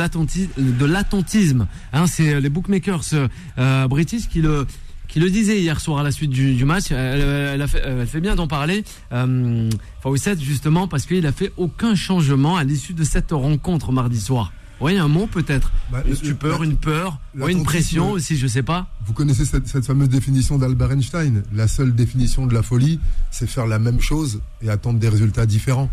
l'attentisme. 0.86 1.66
Hein, 1.92 2.06
c'est 2.06 2.40
les 2.40 2.48
bookmakers 2.48 3.04
euh, 3.58 3.88
british 3.88 4.28
qui 4.28 4.40
le 4.42 4.66
qui 5.06 5.20
le 5.20 5.30
disaient 5.30 5.60
hier 5.60 5.80
soir 5.80 6.00
à 6.00 6.02
la 6.02 6.10
suite 6.10 6.30
du, 6.30 6.54
du 6.54 6.64
match. 6.64 6.90
Elle, 6.90 7.20
elle 7.20 7.62
a 7.62 7.68
fait, 7.68 7.82
elle 7.84 8.06
fait 8.06 8.20
bien 8.20 8.34
d'en 8.34 8.48
parler. 8.48 8.84
Euh, 9.12 9.70
Fawcett, 10.02 10.40
justement, 10.40 10.88
parce 10.88 11.06
qu'il 11.06 11.24
a 11.26 11.30
fait 11.30 11.52
aucun 11.56 11.94
changement 11.94 12.56
à 12.56 12.64
l'issue 12.64 12.94
de 12.94 13.04
cette 13.04 13.30
rencontre 13.30 13.92
mardi 13.92 14.18
soir. 14.18 14.52
Oui, 14.80 14.98
un 14.98 15.06
mot 15.06 15.26
peut-être. 15.26 15.70
Bah, 15.92 16.02
une 16.06 16.16
stupeur, 16.16 16.64
une 16.64 16.76
peur, 16.76 17.20
ouais, 17.38 17.52
une 17.52 17.62
pression 17.62 18.10
aussi, 18.10 18.36
je 18.36 18.46
sais 18.46 18.64
pas. 18.64 18.88
Vous 19.06 19.12
connaissez 19.12 19.44
cette, 19.44 19.68
cette 19.68 19.86
fameuse 19.86 20.08
définition 20.08 20.58
d'Albert 20.58 20.90
Einstein 20.90 21.44
La 21.54 21.68
seule 21.68 21.94
définition 21.94 22.46
de 22.46 22.54
la 22.54 22.62
folie, 22.62 22.98
c'est 23.30 23.46
faire 23.46 23.66
la 23.66 23.78
même 23.78 24.00
chose 24.00 24.40
et 24.62 24.68
attendre 24.68 24.98
des 24.98 25.08
résultats 25.08 25.46
différents. 25.46 25.90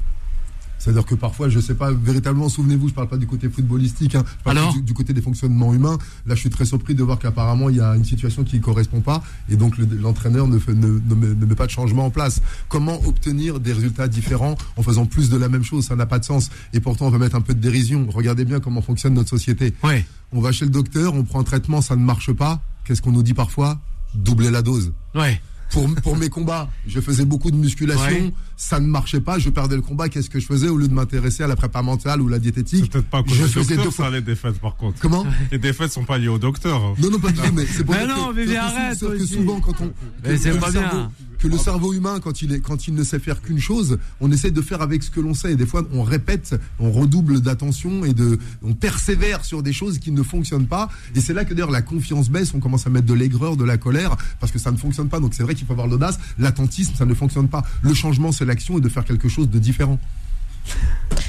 C'est-à-dire 0.84 1.06
que 1.06 1.14
parfois, 1.14 1.48
je 1.48 1.60
sais 1.60 1.76
pas, 1.76 1.92
véritablement, 1.92 2.50
souvenez-vous, 2.50 2.90
je 2.90 2.94
parle 2.96 3.08
pas 3.08 3.18
du 3.18 3.28
côté 3.28 3.48
footballistique, 3.50 4.16
hein, 4.16 4.24
je 4.40 4.44
parle 4.44 4.58
Alors 4.58 4.74
du, 4.74 4.82
du 4.82 4.94
côté 4.96 5.14
des 5.14 5.22
fonctionnements 5.22 5.74
humains. 5.76 6.00
Là, 6.26 6.34
je 6.34 6.40
suis 6.40 6.50
très 6.50 6.66
surpris 6.66 6.96
de 6.96 7.04
voir 7.04 7.20
qu'apparemment, 7.20 7.70
il 7.70 7.76
y 7.76 7.80
a 7.82 7.96
une 7.96 8.04
situation 8.04 8.44
qui 8.44 8.56
ne 8.56 8.62
correspond 8.62 9.00
pas 9.00 9.22
et 9.48 9.56
donc 9.58 9.78
le- 9.78 9.86
l'entraîneur 9.86 10.48
ne, 10.48 10.58
fait- 10.58 10.74
ne, 10.74 10.88
ne 11.08 11.14
met, 11.16 11.28
ne 11.36 11.46
met 11.46 11.54
pas 11.56 11.68
de 11.68 11.72
changement 11.72 12.06
en 12.06 12.10
place. 12.10 12.42
Comment 12.68 13.00
obtenir 13.06 13.60
des 13.60 13.74
résultats 13.74 14.08
différents 14.08 14.56
en 14.76 14.82
faisant 14.82 15.06
plus 15.06 15.30
de 15.30 15.38
la 15.38 15.50
même 15.50 15.64
chose? 15.64 15.86
Ça 15.86 15.96
n'a 15.96 16.08
pas 16.08 16.18
de 16.18 16.26
sens. 16.26 16.50
Et 16.74 16.80
pourtant, 16.80 17.06
on 17.06 17.10
va 17.12 17.20
mettre 17.20 17.36
un 17.36 17.42
peu 17.42 17.54
de 17.54 17.60
dérision. 17.60 18.08
Regardez 18.10 18.44
bien 18.44 18.60
comment 18.60 18.82
fonctionne 18.82 19.14
notre 19.14 19.30
société. 19.30 19.76
Ouais. 19.84 20.04
On 20.32 20.42
va 20.42 20.52
chez 20.52 20.66
le 20.66 20.72
docteur, 20.72 21.14
on 21.14 21.24
prend 21.24 21.42
un 21.42 21.44
traitement, 21.44 21.82
ça 21.82 21.96
ne 21.96 22.04
marche 22.04 22.32
pas. 22.34 22.60
Qu'est-ce 22.86 23.02
qu'on 23.04 23.12
nous 23.12 23.22
dit 23.24 23.34
parfois? 23.36 23.78
Doubler 24.16 24.50
la 24.50 24.62
dose. 24.64 24.92
Ouais. 25.16 25.40
Pour, 25.72 25.94
pour 26.04 26.18
mes 26.18 26.30
combats, 26.30 26.70
je 26.88 27.00
faisais 27.00 27.26
beaucoup 27.26 27.50
de 27.52 27.56
musculation, 27.56 28.04
Ouais. 28.06 28.34
ça 28.58 28.80
ne 28.80 28.88
marchait 28.88 29.22
pas, 29.22 29.40
je 29.40 29.50
perdais 29.50 29.76
le 29.76 29.82
combat. 29.82 30.10
Qu'est-ce 30.10 30.30
que 30.30 30.40
je 30.40 30.46
faisais? 30.46 30.68
Au 30.68 30.78
lieu 30.78 30.88
de 30.88 30.94
m'intéresser 30.94 31.44
à 31.44 31.48
la 31.48 31.56
prépa 31.56 31.82
mentale 31.82 32.22
ou 32.22 32.28
la 32.28 32.40
diététique 32.40 32.92
peut-être 32.92 33.08
pas 33.08 33.24
Je 33.26 33.34
faisais 33.46 33.76
docteur, 33.76 33.84
deux 33.86 33.92
fois. 33.92 34.06
ça, 34.06 34.12
les 34.12 34.22
défaites, 34.22 34.60
par 34.60 34.76
contre. 34.76 35.00
Comment? 35.00 35.26
Les 35.52 35.58
défaites 35.60 35.92
sont 35.92 36.04
pas 36.04 36.18
liées 36.18 36.28
au 36.28 36.38
docteur. 36.40 36.82
Non, 37.00 37.10
non, 37.10 37.20
pas 37.20 37.30
du 37.32 37.40
tout, 37.40 37.54
mais 37.54 37.66
c'est 37.66 37.84
pour 37.84 37.96
Mais 37.96 38.06
non, 38.08 38.34
que- 38.34 38.56
arrête, 38.56 39.00
que 39.00 39.06
aussi. 39.06 39.28
souvent, 39.34 39.60
quand 39.62 39.80
on. 39.82 39.92
Mais 40.24 40.38
c'est 40.38 40.60
pas 40.60 40.72
cerveau- 40.72 40.90
bien. 40.98 41.12
Que 41.40 41.48
le 41.48 41.58
cerveau 41.58 41.92
humain, 41.94 42.20
quand 42.20 42.44
il, 42.44 42.54
est, 42.54 42.60
quand 42.60 42.88
il 42.88 42.94
ne 42.94 43.04
sait 43.04 43.18
faire 43.18 43.42
qu'une 43.42 43.58
chose, 43.58 43.98
on 44.20 44.32
essaie 44.32 44.52
de 44.52 44.62
faire 44.62 44.84
avec 44.84 45.02
ce 45.02 45.10
que 45.10 45.20
l'on 45.20 45.34
sait. 45.34 45.54
Et 45.54 45.56
des 45.56 45.66
fois, 45.66 45.82
on 45.92 46.04
répète, 46.04 46.54
on 46.78 46.92
redouble 46.92 47.42
d'attention 47.42 48.06
et 48.06 48.14
de, 48.14 48.38
on 48.62 48.76
persévère 48.76 49.44
sur 49.44 49.64
des 49.64 49.74
choses 49.74 49.98
qui 49.98 50.12
ne 50.12 50.22
fonctionnent 50.22 50.68
pas. 50.68 50.90
Et 51.16 51.20
c'est 51.22 51.34
là 51.34 51.44
que 51.44 51.56
d'ailleurs 51.56 51.72
la 51.72 51.82
confiance 51.82 52.30
baisse, 52.30 52.54
on 52.54 52.60
commence 52.60 52.86
à 52.86 52.92
mettre 52.92 53.08
de 53.08 53.16
l'aigreur, 53.16 53.58
de 53.58 53.64
la 53.64 53.78
colère, 53.78 54.18
parce 54.40 54.52
que 54.52 54.60
ça 54.60 54.72
ne 54.72 54.78
fonctionne 54.78 55.10
pas. 55.10 55.20
Donc 55.20 55.34
c'est 55.34 55.42
vrai 55.42 55.56
qu'il 55.62 55.68
faut 55.68 55.74
avoir 55.74 55.88
l'audace. 55.88 56.20
L'attentisme, 56.40 56.96
ça 56.96 57.06
ne 57.06 57.14
fonctionne 57.14 57.48
pas. 57.48 57.64
Le 57.82 57.94
changement, 57.94 58.32
c'est 58.32 58.46
l'action 58.46 58.78
et 58.78 58.82
de 58.82 58.90
faire 58.90 59.06
quelque 59.06 59.30
chose 59.30 59.50
de 59.50 59.60
différent. 59.60 60.00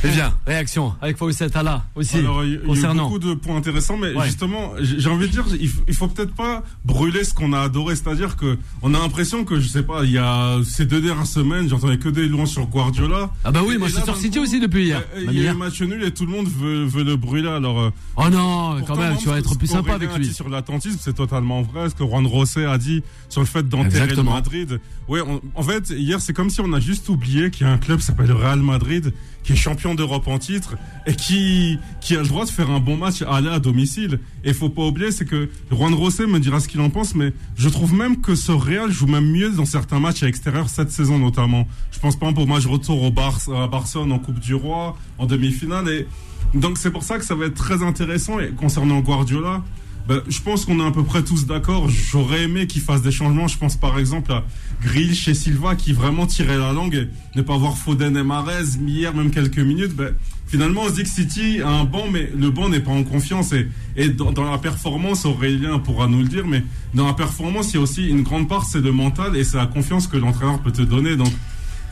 Eh 0.04 0.08
bien, 0.08 0.32
réaction 0.46 0.94
avec 1.00 1.16
Fawcett 1.16 1.54
là 1.54 1.84
aussi 1.94 2.18
Alors, 2.18 2.44
il 2.44 2.50
y 2.50 2.52
a 2.54 2.56
eu 2.56 2.62
concernant. 2.62 3.04
beaucoup 3.04 3.18
de 3.20 3.34
points 3.34 3.56
intéressants, 3.56 3.96
mais 3.96 4.12
Ouais. 4.12 4.26
justement, 4.26 4.72
j'ai 4.80 5.08
envie 5.08 5.26
de 5.28 5.32
dire, 5.32 5.44
il 5.60 5.68
faut, 5.68 5.82
faut 5.92 6.08
peut-être 6.08 6.34
pas 6.34 6.64
brûler 6.84 7.22
ce 7.22 7.32
qu'on 7.34 7.52
a 7.52 7.60
adoré. 7.60 7.94
C'est-à-dire 7.94 8.36
que 8.36 8.58
on 8.82 8.94
a 8.94 8.98
l'impression 8.98 9.44
que, 9.44 9.60
je 9.60 9.68
sais 9.68 9.84
pas, 9.84 10.02
il 10.04 10.10
y 10.10 10.18
a 10.18 10.58
ces 10.64 10.86
deux 10.86 11.00
dernières 11.00 11.26
semaines, 11.26 11.68
j'entendais 11.68 11.98
que 11.98 12.08
des 12.08 12.26
louanges 12.26 12.48
sur 12.50 12.66
Guardiola. 12.66 13.30
Ah 13.44 13.52
bah 13.52 13.60
oui, 13.64 13.74
Et 13.74 13.78
moi 13.78 13.86
je 13.88 13.94
suis 13.94 14.02
sur 14.02 14.16
City 14.16 14.38
coup, 14.38 14.44
aussi 14.44 14.58
depuis 14.60 14.86
hier. 14.86 15.02
Il 15.16 15.32
y 15.40 15.46
a 15.46 15.52
eu 15.52 15.56
match 15.56 15.80
nul 15.82 16.02
et 16.02 16.10
tout 16.12 16.26
le 16.26 16.32
monde 16.32 16.48
veut, 16.48 16.84
veut 16.84 17.04
le 17.04 17.14
brûler. 17.16 17.48
Alors, 17.48 17.80
euh, 17.80 17.90
Oh 18.16 18.28
non, 18.28 18.82
quand 18.86 18.96
même, 18.96 19.16
tu 19.18 19.28
vas 19.28 19.38
être 19.38 19.56
plus 19.56 19.68
sympa 19.68 19.94
avec 19.94 20.10
a 20.10 20.18
lui. 20.18 20.32
sur 20.32 20.48
l'attentisme, 20.48 20.98
c'est 21.00 21.14
totalement 21.14 21.62
vrai. 21.62 21.90
Ce 21.90 21.94
que 21.94 22.04
Juan 22.04 22.26
Rosset 22.26 22.64
a 22.64 22.76
dit 22.78 23.02
sur 23.28 23.40
le 23.40 23.46
fait 23.46 23.68
d'enterrer 23.68 24.14
le. 24.14 24.22
Madrid. 24.22 24.80
Ouais, 25.08 25.20
on- 25.20 25.40
en 25.54 25.62
fait, 25.62 25.90
hier, 25.90 26.20
c'est 26.20 26.32
comme 26.32 26.50
si 26.50 26.60
on 26.60 26.72
a 26.72 26.80
juste 26.80 27.08
oublié 27.08 27.50
qu'il 27.50 27.66
y 27.66 27.70
a 27.70 27.72
un 27.72 27.78
club 27.78 27.98
qui 28.00 28.06
s'appelle 28.06 28.26
le 28.28 28.34
Real 28.34 28.60
Madrid, 28.60 29.12
qui 29.42 29.52
est 29.52 29.56
champion 29.56 29.94
d'Europe 29.94 30.28
en 30.28 30.38
titre 30.38 30.76
et 31.06 31.14
qui, 31.14 31.78
qui 32.00 32.14
a 32.14 32.20
le 32.20 32.28
droit 32.28 32.44
de 32.44 32.50
faire 32.50 32.70
un 32.70 32.80
bon 32.80 32.96
match 32.96 33.22
à 33.22 33.36
aller 33.36 33.48
à 33.48 33.58
domicile. 33.58 34.20
Et 34.44 34.52
faut 34.52 34.68
pas 34.68 34.82
oublier, 34.82 35.10
c'est 35.10 35.24
que 35.24 35.50
Juan 35.70 35.94
Rosset 35.94 36.26
me 36.26 36.38
dira 36.38 36.60
ce 36.60 36.68
qu'il 36.68 36.80
en 36.80 36.90
pense, 36.90 37.14
mais 37.14 37.32
je 37.56 37.68
trouve 37.68 37.94
même 37.94 38.20
que 38.20 38.34
ce 38.34 38.52
Real 38.52 38.90
joue 38.90 39.06
même 39.06 39.30
mieux 39.30 39.50
dans 39.50 39.64
certains 39.64 40.00
matchs 40.00 40.22
à 40.22 40.26
l'extérieur 40.26 40.68
cette 40.68 40.90
saison 40.90 41.18
notamment. 41.18 41.66
Je 41.90 41.98
pense 41.98 42.16
pas 42.16 42.28
au 42.28 42.46
match 42.46 42.66
retour 42.66 43.02
au 43.02 43.12
à 43.54 43.66
Barcelone 43.68 44.12
en 44.12 44.18
Coupe 44.18 44.40
du 44.40 44.54
Roi, 44.54 44.96
en 45.18 45.26
demi-finale. 45.26 45.88
Et 45.88 46.06
donc 46.54 46.78
c'est 46.78 46.90
pour 46.90 47.02
ça 47.02 47.18
que 47.18 47.24
ça 47.24 47.34
va 47.34 47.46
être 47.46 47.54
très 47.54 47.82
intéressant. 47.82 48.38
Et 48.40 48.50
concernant 48.50 49.00
Guardiola, 49.00 49.62
ben, 50.08 50.20
je 50.28 50.40
pense 50.40 50.64
qu'on 50.64 50.80
est 50.80 50.86
à 50.86 50.90
peu 50.90 51.04
près 51.04 51.22
tous 51.22 51.46
d'accord. 51.46 51.88
J'aurais 51.88 52.42
aimé 52.42 52.66
qu'il 52.66 52.82
fasse 52.82 53.02
des 53.02 53.12
changements. 53.12 53.46
Je 53.48 53.56
pense 53.56 53.76
par 53.76 53.98
exemple 53.98 54.32
à 54.32 54.44
Grill 54.82 55.14
chez 55.14 55.34
Silva 55.34 55.76
qui 55.76 55.92
vraiment 55.92 56.26
tirait 56.26 56.58
la 56.58 56.72
langue 56.72 56.94
et 56.94 57.08
ne 57.36 57.42
pas 57.42 57.56
voir 57.56 57.78
Foden 57.78 58.16
et 58.16 58.22
Marez 58.22 58.64
hier 58.86 59.14
même 59.14 59.30
quelques 59.30 59.58
minutes. 59.58 59.94
Ben, 59.94 60.14
finalement, 60.48 60.82
on 60.82 60.88
se 60.88 60.94
dit 60.94 61.02
que 61.04 61.08
City 61.08 61.60
a 61.62 61.68
un 61.68 61.84
banc, 61.84 62.06
mais 62.10 62.30
le 62.36 62.50
banc 62.50 62.68
n'est 62.68 62.80
pas 62.80 62.90
en 62.90 63.04
confiance. 63.04 63.52
Et, 63.52 63.68
et 63.96 64.08
dans, 64.08 64.32
dans 64.32 64.50
la 64.50 64.58
performance, 64.58 65.24
Aurélien 65.24 65.78
pourra 65.78 66.08
nous 66.08 66.18
le 66.18 66.28
dire, 66.28 66.46
mais 66.46 66.64
dans 66.94 67.06
la 67.06 67.14
performance, 67.14 67.72
il 67.72 67.76
y 67.76 67.78
a 67.78 67.82
aussi 67.82 68.08
une 68.08 68.22
grande 68.22 68.48
part, 68.48 68.64
c'est 68.64 68.80
le 68.80 68.92
mental 68.92 69.36
et 69.36 69.44
c'est 69.44 69.56
la 69.56 69.66
confiance 69.66 70.08
que 70.08 70.16
l'entraîneur 70.16 70.60
peut 70.60 70.72
te 70.72 70.82
donner. 70.82 71.16
Donc, 71.16 71.32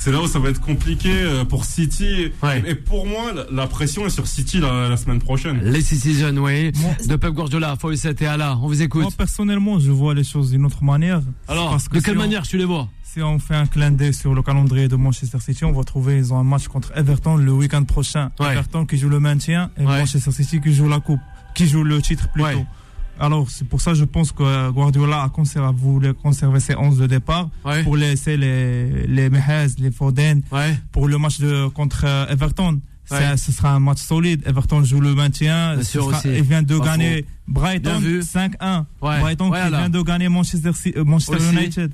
c'est 0.01 0.11
là 0.11 0.21
où 0.21 0.27
ça 0.27 0.39
va 0.39 0.49
être 0.49 0.61
compliqué 0.61 1.11
euh, 1.13 1.45
pour 1.45 1.65
City. 1.65 2.33
Ouais. 2.43 2.63
Et 2.67 2.75
pour 2.75 3.07
moi, 3.07 3.33
la, 3.53 3.67
pression 3.67 4.07
est 4.07 4.11
sur 4.11 4.27
City 4.27 4.59
la, 4.59 4.89
la 4.89 4.97
semaine 4.97 5.21
prochaine. 5.21 5.61
Les 5.63 5.83
Citizen 5.83 6.39
Way 6.39 6.73
de 7.07 7.17
Pep 7.17 7.33
Guardiola, 7.35 7.77
Fawcett 7.77 8.21
et 8.23 8.27
Ala, 8.27 8.57
on 8.63 8.67
vous 8.67 8.83
écoute. 8.83 9.03
Moi, 9.03 9.11
personnellement, 9.17 9.79
je 9.79 9.91
vois 9.91 10.15
les 10.15 10.25
choses 10.25 10.51
d'une 10.51 10.65
autre 10.65 10.83
manière. 10.83 11.21
Alors, 11.47 11.71
Parce 11.71 11.89
que 11.89 11.99
de 11.99 12.01
quelle 12.03 12.15
si 12.15 12.19
on- 12.19 12.23
manière 12.23 12.43
tu 12.43 12.57
les 12.57 12.65
vois? 12.65 12.89
Si 13.05 13.21
on 13.23 13.39
fait 13.41 13.57
un 13.57 13.67
clin 13.67 13.91
d'œil 13.91 14.15
sur 14.15 14.35
le 14.35 14.43
calendrier 14.43 14.87
de 14.89 14.95
Manchester 14.97 15.39
City, 15.41 15.65
on 15.65 15.73
va 15.73 15.83
trouver 15.85 16.17
ils 16.19 16.33
ont 16.33 16.39
un 16.39 16.45
match 16.45 16.69
contre 16.69 16.93
Everton 16.97 17.37
le 17.37 17.53
week-end 17.53 17.83
prochain. 17.85 18.31
Ouais. 18.39 18.53
Everton 18.53 18.87
qui 18.87 18.97
joue 18.99 19.09
le 19.09 19.19
maintien 19.21 19.71
et 19.77 19.81
Ouais. 19.81 19.99
Manchester 19.99 20.31
City 20.31 20.61
qui 20.61 20.73
joue 20.73 20.89
la 20.89 21.01
coupe, 21.01 21.19
qui 21.55 21.67
joue 21.67 21.83
le 21.83 22.01
titre 22.01 22.29
plutôt. 22.33 22.65
Alors 23.21 23.51
c'est 23.51 23.67
pour 23.69 23.81
ça 23.81 23.93
je 23.95 24.05
pense 24.05 24.33
que 24.33 24.71
Guardiola 24.71 25.23
a 25.23 25.29
conservé, 25.29 25.69
voulu 25.77 26.15
conserver 26.15 26.59
ses 26.61 26.75
11 26.77 26.99
de 26.99 27.07
départ 27.07 27.51
Ouais. 27.65 27.83
pour 27.85 27.97
laisser 27.97 28.37
les 28.37 29.07
les 29.07 29.29
Mehez, 29.31 29.67
les 29.79 29.91
Foden 29.91 30.43
Ouais. 30.51 30.77
pour 30.93 31.07
le 31.07 31.19
match 31.19 31.39
de 31.39 31.69
contre 31.69 32.05
euh, 32.07 32.27
Everton. 32.29 32.81
Ouais. 33.11 33.37
Ce 33.37 33.51
sera 33.51 33.73
un 33.73 33.81
match 33.81 33.99
solide. 33.99 34.41
Everton 34.47 34.85
joue 34.85 35.01
le 35.01 35.17
maintien. 35.17 35.75
Bien 35.75 35.83
sûr 35.83 36.05
sera- 36.05 36.19
aussi. 36.19 36.29
Il 36.29 36.43
vient 36.43 36.63
de 36.63 36.79
Pas 36.79 36.85
gagner 36.97 37.27
Brighton 37.49 37.99
Bien 37.99 37.99
vu. 37.99 38.21
5-1. 38.23 38.85
Ouais. 39.03 39.19
Brighton 39.21 39.51
qui 39.51 39.69
vient 39.69 39.89
de 39.91 40.01
gagner 40.03 40.29
Manchester, 40.29 40.71
euh, 40.97 41.05
Manchester 41.05 41.37
Aussi. 41.45 41.57
United. 41.57 41.91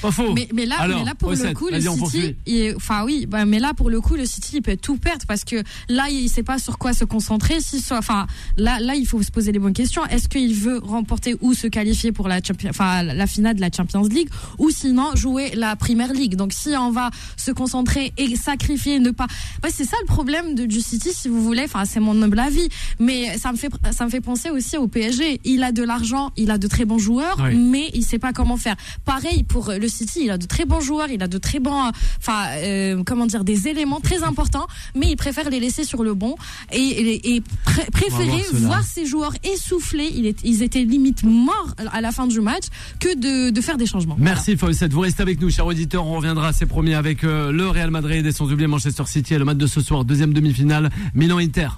Pas 0.00 0.10
faux. 0.10 0.32
Mais, 0.34 0.48
mais 0.54 0.66
là, 0.66 0.76
Alors, 0.80 0.98
mais 1.00 1.04
là 1.04 1.14
pour 1.14 1.30
le 1.32 1.52
coup, 1.54 1.68
le 1.68 1.80
City, 1.80 2.36
il- 2.46 2.74
enfin 2.76 3.04
oui, 3.04 3.26
bah, 3.26 3.44
mais 3.44 3.58
là 3.58 3.72
pour 3.74 3.90
le 3.90 4.00
coup, 4.00 4.14
le 4.14 4.24
City, 4.26 4.56
il 4.56 4.62
peut 4.62 4.76
tout 4.76 4.96
perdre 4.96 5.24
parce 5.26 5.44
que 5.44 5.62
là, 5.88 6.08
il 6.10 6.28
sait 6.28 6.42
pas 6.42 6.58
sur 6.58 6.78
quoi 6.78 6.92
se 6.92 7.04
concentrer. 7.04 7.60
Si, 7.60 7.82
enfin, 7.90 8.26
là, 8.56 8.80
là, 8.80 8.94
il 8.94 9.06
faut 9.06 9.22
se 9.22 9.30
poser 9.30 9.52
les 9.52 9.58
bonnes 9.58 9.72
questions. 9.72 10.04
Est-ce 10.06 10.28
qu'il 10.28 10.54
veut 10.54 10.78
remporter 10.78 11.36
ou 11.40 11.54
se 11.54 11.66
qualifier 11.66 12.12
pour 12.12 12.28
la, 12.28 12.40
enfin, 12.68 13.02
la 13.02 13.26
finale 13.26 13.56
de 13.56 13.60
la 13.60 13.70
Champions 13.74 14.02
League 14.04 14.28
ou 14.58 14.70
sinon 14.70 15.14
jouer 15.14 15.50
la 15.54 15.76
Premier 15.76 16.12
League? 16.12 16.36
Donc 16.36 16.52
si 16.52 16.70
on 16.76 16.90
va 16.90 17.10
se 17.36 17.50
concentrer 17.50 18.12
et 18.16 18.34
sacrifier, 18.36 18.98
ne 18.98 19.10
pas, 19.10 19.26
ouais, 19.62 19.70
c'est 19.72 19.84
ça 19.84 19.96
le 20.00 20.06
problème 20.06 20.54
de, 20.54 20.66
du 20.66 20.80
City, 20.80 21.10
si 21.12 21.28
vous 21.28 21.42
voulez. 21.42 21.62
Enfin, 21.64 21.84
c'est 21.84 22.00
mon 22.00 22.20
humble 22.22 22.38
avis, 22.38 22.68
mais 22.98 23.36
ça 23.38 23.52
me 23.52 23.56
fait, 23.56 23.70
ça 23.92 24.04
me 24.04 24.10
fait 24.10 24.20
penser 24.20 24.50
aussi 24.50 24.76
au 24.76 24.88
PSG. 24.88 25.40
Il 25.44 25.62
a 25.62 25.72
de 25.72 25.82
l'argent, 25.82 26.30
il 26.36 26.50
a 26.50 26.58
de 26.58 26.66
très 26.66 26.84
bons 26.84 26.98
joueurs, 26.98 27.36
Oui. 27.42 27.56
mais 27.56 27.90
il 27.94 28.04
sait 28.04 28.18
pas 28.18 28.32
comment 28.32 28.56
faire. 28.56 28.76
Pareil 29.04 29.42
pour 29.44 29.61
le 29.70 29.88
City, 29.88 30.20
il 30.24 30.30
a 30.30 30.38
de 30.38 30.46
très 30.46 30.64
bons 30.64 30.80
joueurs, 30.80 31.10
il 31.10 31.22
a 31.22 31.28
de 31.28 31.38
très 31.38 31.60
bons, 31.60 31.90
enfin, 32.18 32.46
euh, 32.56 33.02
comment 33.04 33.26
dire, 33.26 33.44
des 33.44 33.68
éléments 33.68 34.00
très 34.00 34.22
importants, 34.22 34.66
mais 34.94 35.06
il 35.10 35.16
préfère 35.16 35.48
les 35.50 35.60
laisser 35.60 35.84
sur 35.84 36.02
le 36.02 36.14
bon 36.14 36.36
et, 36.72 36.78
et, 36.78 37.34
et 37.36 37.42
pré- 37.64 37.86
préférer 37.92 38.42
voir 38.52 38.82
ses 38.84 39.06
joueurs 39.06 39.34
essoufflés. 39.44 40.10
Il 40.14 40.26
est, 40.26 40.38
ils 40.44 40.62
étaient 40.62 40.84
limite 40.84 41.22
morts 41.24 41.74
à 41.92 42.00
la 42.00 42.12
fin 42.12 42.26
du 42.26 42.40
match 42.40 42.64
que 43.00 43.14
de, 43.16 43.50
de 43.50 43.60
faire 43.60 43.76
des 43.76 43.86
changements. 43.86 44.16
Merci 44.18 44.56
Fawcett, 44.56 44.92
vous 44.92 45.00
restez 45.00 45.22
avec 45.22 45.40
nous, 45.40 45.50
chers 45.50 45.66
auditeurs. 45.66 46.06
On 46.06 46.16
reviendra, 46.16 46.52
c'est 46.52 46.66
promis, 46.66 46.94
avec 46.94 47.24
euh, 47.24 47.52
le 47.52 47.68
Real 47.68 47.90
Madrid 47.90 48.24
et 48.26 48.32
sans 48.32 48.50
oublier 48.50 48.66
Manchester 48.66 49.04
City 49.06 49.34
et 49.34 49.38
le 49.38 49.44
match 49.44 49.58
de 49.58 49.66
ce 49.66 49.80
soir, 49.80 50.04
deuxième 50.04 50.32
demi-finale, 50.32 50.90
Milan-Inter. 51.14 51.68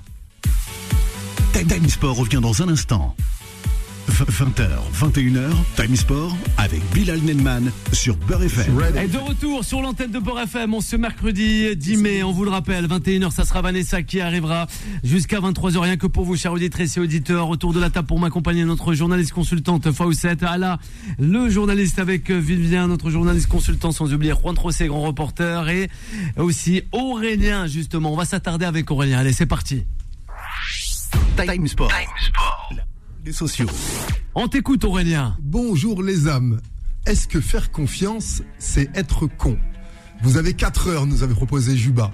Time 1.53 1.89
Sport 1.89 2.17
revient 2.17 2.41
dans 2.43 2.63
un 2.63 2.69
instant. 2.69 3.17
20h, 4.11 4.69
21h, 4.95 5.51
Time 5.77 5.97
Sport 5.97 6.37
avec 6.59 6.83
Bilal 6.93 7.21
Nenman 7.21 7.71
sur 7.93 8.17
Beurre 8.17 8.45
FM. 8.45 8.81
Et 9.03 9.09
de 9.09 9.19
retour 9.19 9.65
sur 9.65 9.81
l'antenne 9.81 10.11
de 10.11 10.19
Beurre 10.19 10.41
FM, 10.41 10.75
on 10.75 10.81
ce 10.81 10.97
mercredi 10.97 11.75
10 11.75 11.97
mai, 11.97 12.23
on 12.23 12.33
vous 12.33 12.45
le 12.45 12.51
rappelle, 12.51 12.87
21h, 12.87 13.31
ça 13.31 13.45
sera 13.45 13.63
Vanessa 13.63 14.03
qui 14.03 14.21
arrivera 14.21 14.67
jusqu'à 15.03 15.41
23h, 15.41 15.79
rien 15.79 15.97
que 15.97 16.07
pour 16.07 16.25
vous, 16.25 16.37
chers 16.37 16.53
auditrices 16.53 16.97
et 16.97 17.01
auditeurs, 17.01 17.49
autour 17.49 17.73
de 17.73 17.81
la 17.81 17.91
table 17.91 18.07
pour 18.07 18.21
m'accompagner, 18.21 18.65
notre 18.65 18.93
journaliste 18.95 19.33
consultante 19.33 19.91
Fawcett, 19.91 20.43
Ala, 20.43 20.79
le 21.19 21.49
journaliste 21.49 21.99
avec 21.99 22.31
Vivien, 22.31 22.87
notre 22.87 23.11
journaliste 23.11 23.49
consultant, 23.49 23.91
sans 23.91 24.13
oublier 24.13 24.33
Juan 24.33 24.55
Trocé, 24.55 24.87
grand 24.87 25.03
reporter, 25.03 25.69
et 25.69 25.89
aussi 26.37 26.83
Aurélien, 26.93 27.67
justement, 27.67 28.13
on 28.13 28.17
va 28.17 28.27
s'attarder 28.27 28.67
avec 28.67 28.91
Aurélien, 28.91 29.19
allez, 29.19 29.33
c'est 29.33 29.47
parti. 29.47 29.85
Time 31.37 31.67
Sport. 31.67 31.91
Les 33.25 33.33
sociaux. 33.33 33.71
On 34.35 34.49
t'écoute 34.49 34.85
Aurélien. 34.85 35.39
Bonjour 35.41 36.03
les 36.03 36.29
âmes. 36.29 36.61
Est-ce 37.07 37.27
que 37.27 37.41
faire 37.41 37.71
confiance, 37.71 38.43
c'est 38.59 38.95
être 38.95 39.27
con? 39.27 39.57
Vous 40.23 40.37
avez 40.37 40.53
4 40.53 40.89
heures, 40.89 41.07
nous 41.07 41.23
avait 41.23 41.33
proposé 41.33 41.75
Juba. 41.75 42.13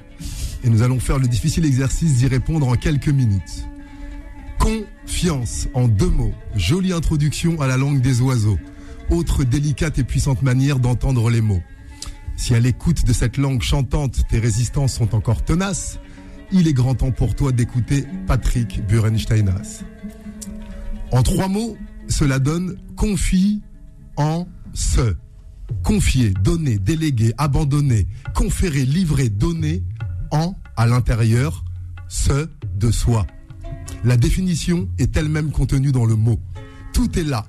Et 0.62 0.70
nous 0.70 0.82
allons 0.82 1.00
faire 1.00 1.18
le 1.18 1.26
difficile 1.26 1.64
exercice 1.64 2.18
d'y 2.18 2.28
répondre 2.28 2.68
en 2.68 2.76
quelques 2.76 3.08
minutes. 3.08 3.66
Confiance, 4.60 5.66
en 5.74 5.88
deux 5.88 6.10
mots. 6.10 6.34
Jolie 6.54 6.92
introduction 6.92 7.60
à 7.60 7.66
la 7.66 7.76
langue 7.76 8.00
des 8.00 8.20
oiseaux. 8.20 8.58
Autre 9.08 9.42
délicate 9.42 9.98
et 9.98 10.04
puissante 10.04 10.42
manière 10.42 10.78
d'entendre 10.78 11.28
les 11.28 11.40
mots. 11.40 11.62
Si 12.36 12.54
à 12.54 12.60
l'écoute 12.60 13.04
de 13.04 13.12
cette 13.12 13.36
langue 13.36 13.62
chantante, 13.62 14.28
tes 14.28 14.38
résistances 14.38 14.94
sont 14.94 15.16
encore 15.16 15.44
tenaces, 15.44 15.98
il 16.52 16.68
est 16.68 16.72
grand 16.72 16.94
temps 16.94 17.10
pour 17.10 17.34
toi 17.34 17.50
d'écouter 17.50 18.04
Patrick 18.28 18.86
Burensteinas. 18.86 19.82
En 21.12 21.22
trois 21.22 21.48
mots, 21.48 21.76
cela 22.08 22.38
donne 22.38 22.76
confie 22.96 23.62
en 24.16 24.46
ce. 24.74 25.16
Confier, 25.82 26.30
donner, 26.30 26.78
déléguer, 26.78 27.32
abandonner, 27.38 28.08
conférer, 28.34 28.84
livrer, 28.84 29.28
donner 29.28 29.84
en, 30.30 30.56
à 30.76 30.86
l'intérieur, 30.86 31.64
ce 32.08 32.48
de 32.76 32.90
soi. 32.90 33.26
La 34.04 34.16
définition 34.16 34.88
est 34.98 35.16
elle-même 35.16 35.50
contenue 35.50 35.92
dans 35.92 36.04
le 36.04 36.16
mot. 36.16 36.40
Tout 36.92 37.18
est 37.18 37.24
là, 37.24 37.46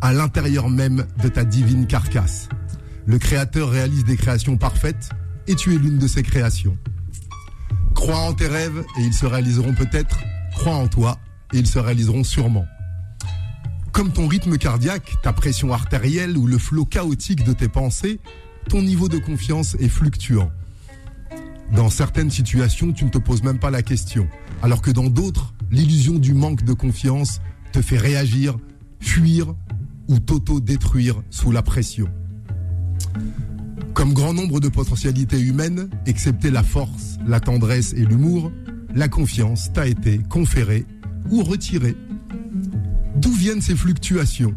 à 0.00 0.12
l'intérieur 0.12 0.68
même 0.68 1.06
de 1.22 1.28
ta 1.28 1.44
divine 1.44 1.86
carcasse. 1.86 2.48
Le 3.06 3.18
Créateur 3.18 3.70
réalise 3.70 4.04
des 4.04 4.16
créations 4.16 4.56
parfaites 4.56 5.10
et 5.46 5.54
tu 5.54 5.74
es 5.74 5.78
l'une 5.78 5.98
de 5.98 6.06
ces 6.06 6.22
créations. 6.22 6.76
Crois 7.94 8.20
en 8.20 8.32
tes 8.32 8.48
rêves 8.48 8.84
et 8.98 9.02
ils 9.02 9.14
se 9.14 9.26
réaliseront 9.26 9.74
peut-être. 9.74 10.20
Crois 10.52 10.74
en 10.74 10.88
toi 10.88 11.18
et 11.52 11.58
ils 11.58 11.66
se 11.66 11.78
réaliseront 11.78 12.24
sûrement. 12.24 12.66
Comme 13.92 14.10
ton 14.10 14.26
rythme 14.26 14.56
cardiaque, 14.56 15.16
ta 15.22 15.34
pression 15.34 15.72
artérielle 15.72 16.38
ou 16.38 16.46
le 16.46 16.56
flot 16.56 16.86
chaotique 16.86 17.44
de 17.44 17.52
tes 17.52 17.68
pensées, 17.68 18.20
ton 18.68 18.80
niveau 18.80 19.08
de 19.08 19.18
confiance 19.18 19.76
est 19.80 19.88
fluctuant. 19.88 20.50
Dans 21.74 21.90
certaines 21.90 22.30
situations, 22.30 22.92
tu 22.92 23.04
ne 23.04 23.10
te 23.10 23.18
poses 23.18 23.42
même 23.42 23.58
pas 23.58 23.70
la 23.70 23.82
question, 23.82 24.28
alors 24.62 24.80
que 24.80 24.90
dans 24.90 25.08
d'autres, 25.08 25.52
l'illusion 25.70 26.14
du 26.14 26.32
manque 26.32 26.64
de 26.64 26.72
confiance 26.72 27.40
te 27.72 27.82
fait 27.82 27.98
réagir, 27.98 28.56
fuir 28.98 29.54
ou 30.08 30.18
t'auto-détruire 30.18 31.22
sous 31.30 31.52
la 31.52 31.62
pression. 31.62 32.08
Comme 33.92 34.14
grand 34.14 34.32
nombre 34.32 34.58
de 34.58 34.68
potentialités 34.68 35.40
humaines, 35.40 35.90
excepté 36.06 36.50
la 36.50 36.62
force, 36.62 37.18
la 37.26 37.40
tendresse 37.40 37.92
et 37.92 38.04
l'humour, 38.06 38.50
la 38.94 39.08
confiance 39.08 39.70
t'a 39.72 39.86
été 39.86 40.18
conférée 40.30 40.86
ou 41.30 41.42
retirée. 41.42 41.96
D'où 43.22 43.30
viennent 43.30 43.62
ces 43.62 43.76
fluctuations 43.76 44.52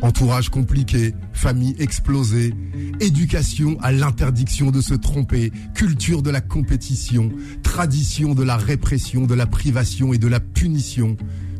Entourage 0.00 0.48
compliqué, 0.48 1.12
famille 1.32 1.74
explosée, 1.80 2.54
éducation 3.00 3.76
à 3.80 3.90
l'interdiction 3.90 4.70
de 4.70 4.80
se 4.80 4.94
tromper, 4.94 5.50
culture 5.74 6.22
de 6.22 6.30
la 6.30 6.40
compétition, 6.40 7.32
tradition 7.64 8.34
de 8.34 8.44
la 8.44 8.56
répression, 8.56 9.26
de 9.26 9.34
la 9.34 9.46
privation 9.46 10.12
et 10.14 10.18
de 10.18 10.28
la 10.28 10.38
punition, 10.38 11.16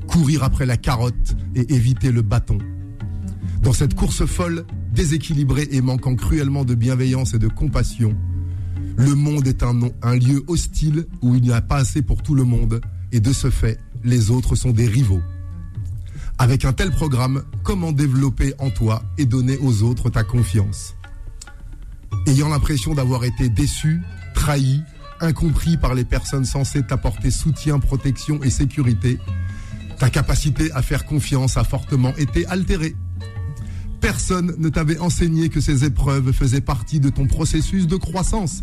courir 0.07 0.45
après 0.45 0.67
la 0.67 0.77
carotte 0.77 1.37
et 1.57 1.75
éviter 1.75 2.13
le 2.13 2.23
bâton. 2.23 2.59
Dans 3.63 3.73
cette 3.73 3.95
course 3.95 4.25
folle, 4.25 4.65
déséquilibrée 4.95 5.67
et 5.73 5.81
manquant 5.81 6.15
cruellement 6.15 6.65
de 6.65 6.77
bienveillance 6.77 7.35
et 7.35 7.41
de 7.41 7.49
compassion, 7.49 8.17
le 8.97 9.17
monde 9.17 9.49
est 9.49 9.65
un, 9.65 9.81
un 10.03 10.15
lieu 10.15 10.45
hostile 10.47 11.07
où 11.23 11.35
il 11.35 11.43
n'y 11.43 11.53
a 11.53 11.61
pas 11.61 11.79
assez 11.79 12.03
pour 12.03 12.23
tout 12.23 12.37
le 12.37 12.45
monde 12.45 12.81
et 13.11 13.19
de 13.19 13.33
ce 13.33 13.51
fait, 13.51 13.81
les 14.05 14.31
autres 14.31 14.55
sont 14.55 14.71
des 14.71 14.87
rivaux. 14.87 15.21
Avec 16.41 16.65
un 16.65 16.73
tel 16.73 16.91
programme, 16.91 17.43
comment 17.63 17.93
développer 17.93 18.55
en 18.59 18.71
toi 18.71 19.03
et 19.19 19.27
donner 19.27 19.59
aux 19.59 19.83
autres 19.83 20.09
ta 20.09 20.25
confiance? 20.25 20.95
Ayant 22.27 22.49
l'impression 22.49 22.95
d'avoir 22.95 23.25
été 23.25 23.51
déçu, 23.51 24.01
trahi, 24.35 24.81
incompris 25.21 25.77
par 25.77 25.93
les 25.93 26.07
personnes 26.07 26.47
censées 26.47 26.83
t'apporter 26.83 27.31
soutien, 27.31 27.79
protection 27.79 28.43
et 28.43 28.49
sécurité, 28.49 29.19
ta 29.99 30.09
capacité 30.09 30.73
à 30.73 30.81
faire 30.81 31.05
confiance 31.05 31.59
a 31.59 31.65
fortement 31.65 32.17
été 32.17 32.47
altérée. 32.47 32.97
Personne 34.01 34.55
ne 34.57 34.71
t'avait 34.71 34.99
enseigné 34.99 35.51
que 35.51 35.61
ces 35.61 35.85
épreuves 35.85 36.33
faisaient 36.33 36.63
partie 36.63 37.01
de 37.01 37.11
ton 37.11 37.27
processus 37.27 37.87
de 37.87 37.97
croissance. 37.97 38.63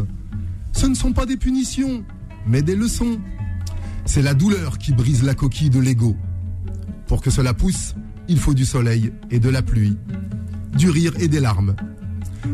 Ce 0.71 0.87
ne 0.87 0.95
sont 0.95 1.13
pas 1.13 1.27
des 1.27 1.37
punitions, 1.37 2.03
mais 2.47 2.63
des 2.63 2.75
leçons. 2.75 3.19
C'est 4.05 4.23
la 4.23 4.33
douleur 4.33 4.79
qui 4.79 4.93
brise 4.93 5.21
la 5.21 5.35
coquille 5.35 5.69
de 5.69 5.79
l'ego. 5.79 6.17
Pour 7.07 7.21
que 7.21 7.29
cela 7.29 7.53
pousse, 7.53 7.95
il 8.27 8.39
faut 8.39 8.53
du 8.53 8.65
soleil 8.65 9.13
et 9.31 9.39
de 9.39 9.49
la 9.49 9.61
pluie, 9.61 9.97
du 10.77 10.89
rire 10.89 11.13
et 11.19 11.27
des 11.27 11.39
larmes. 11.39 11.75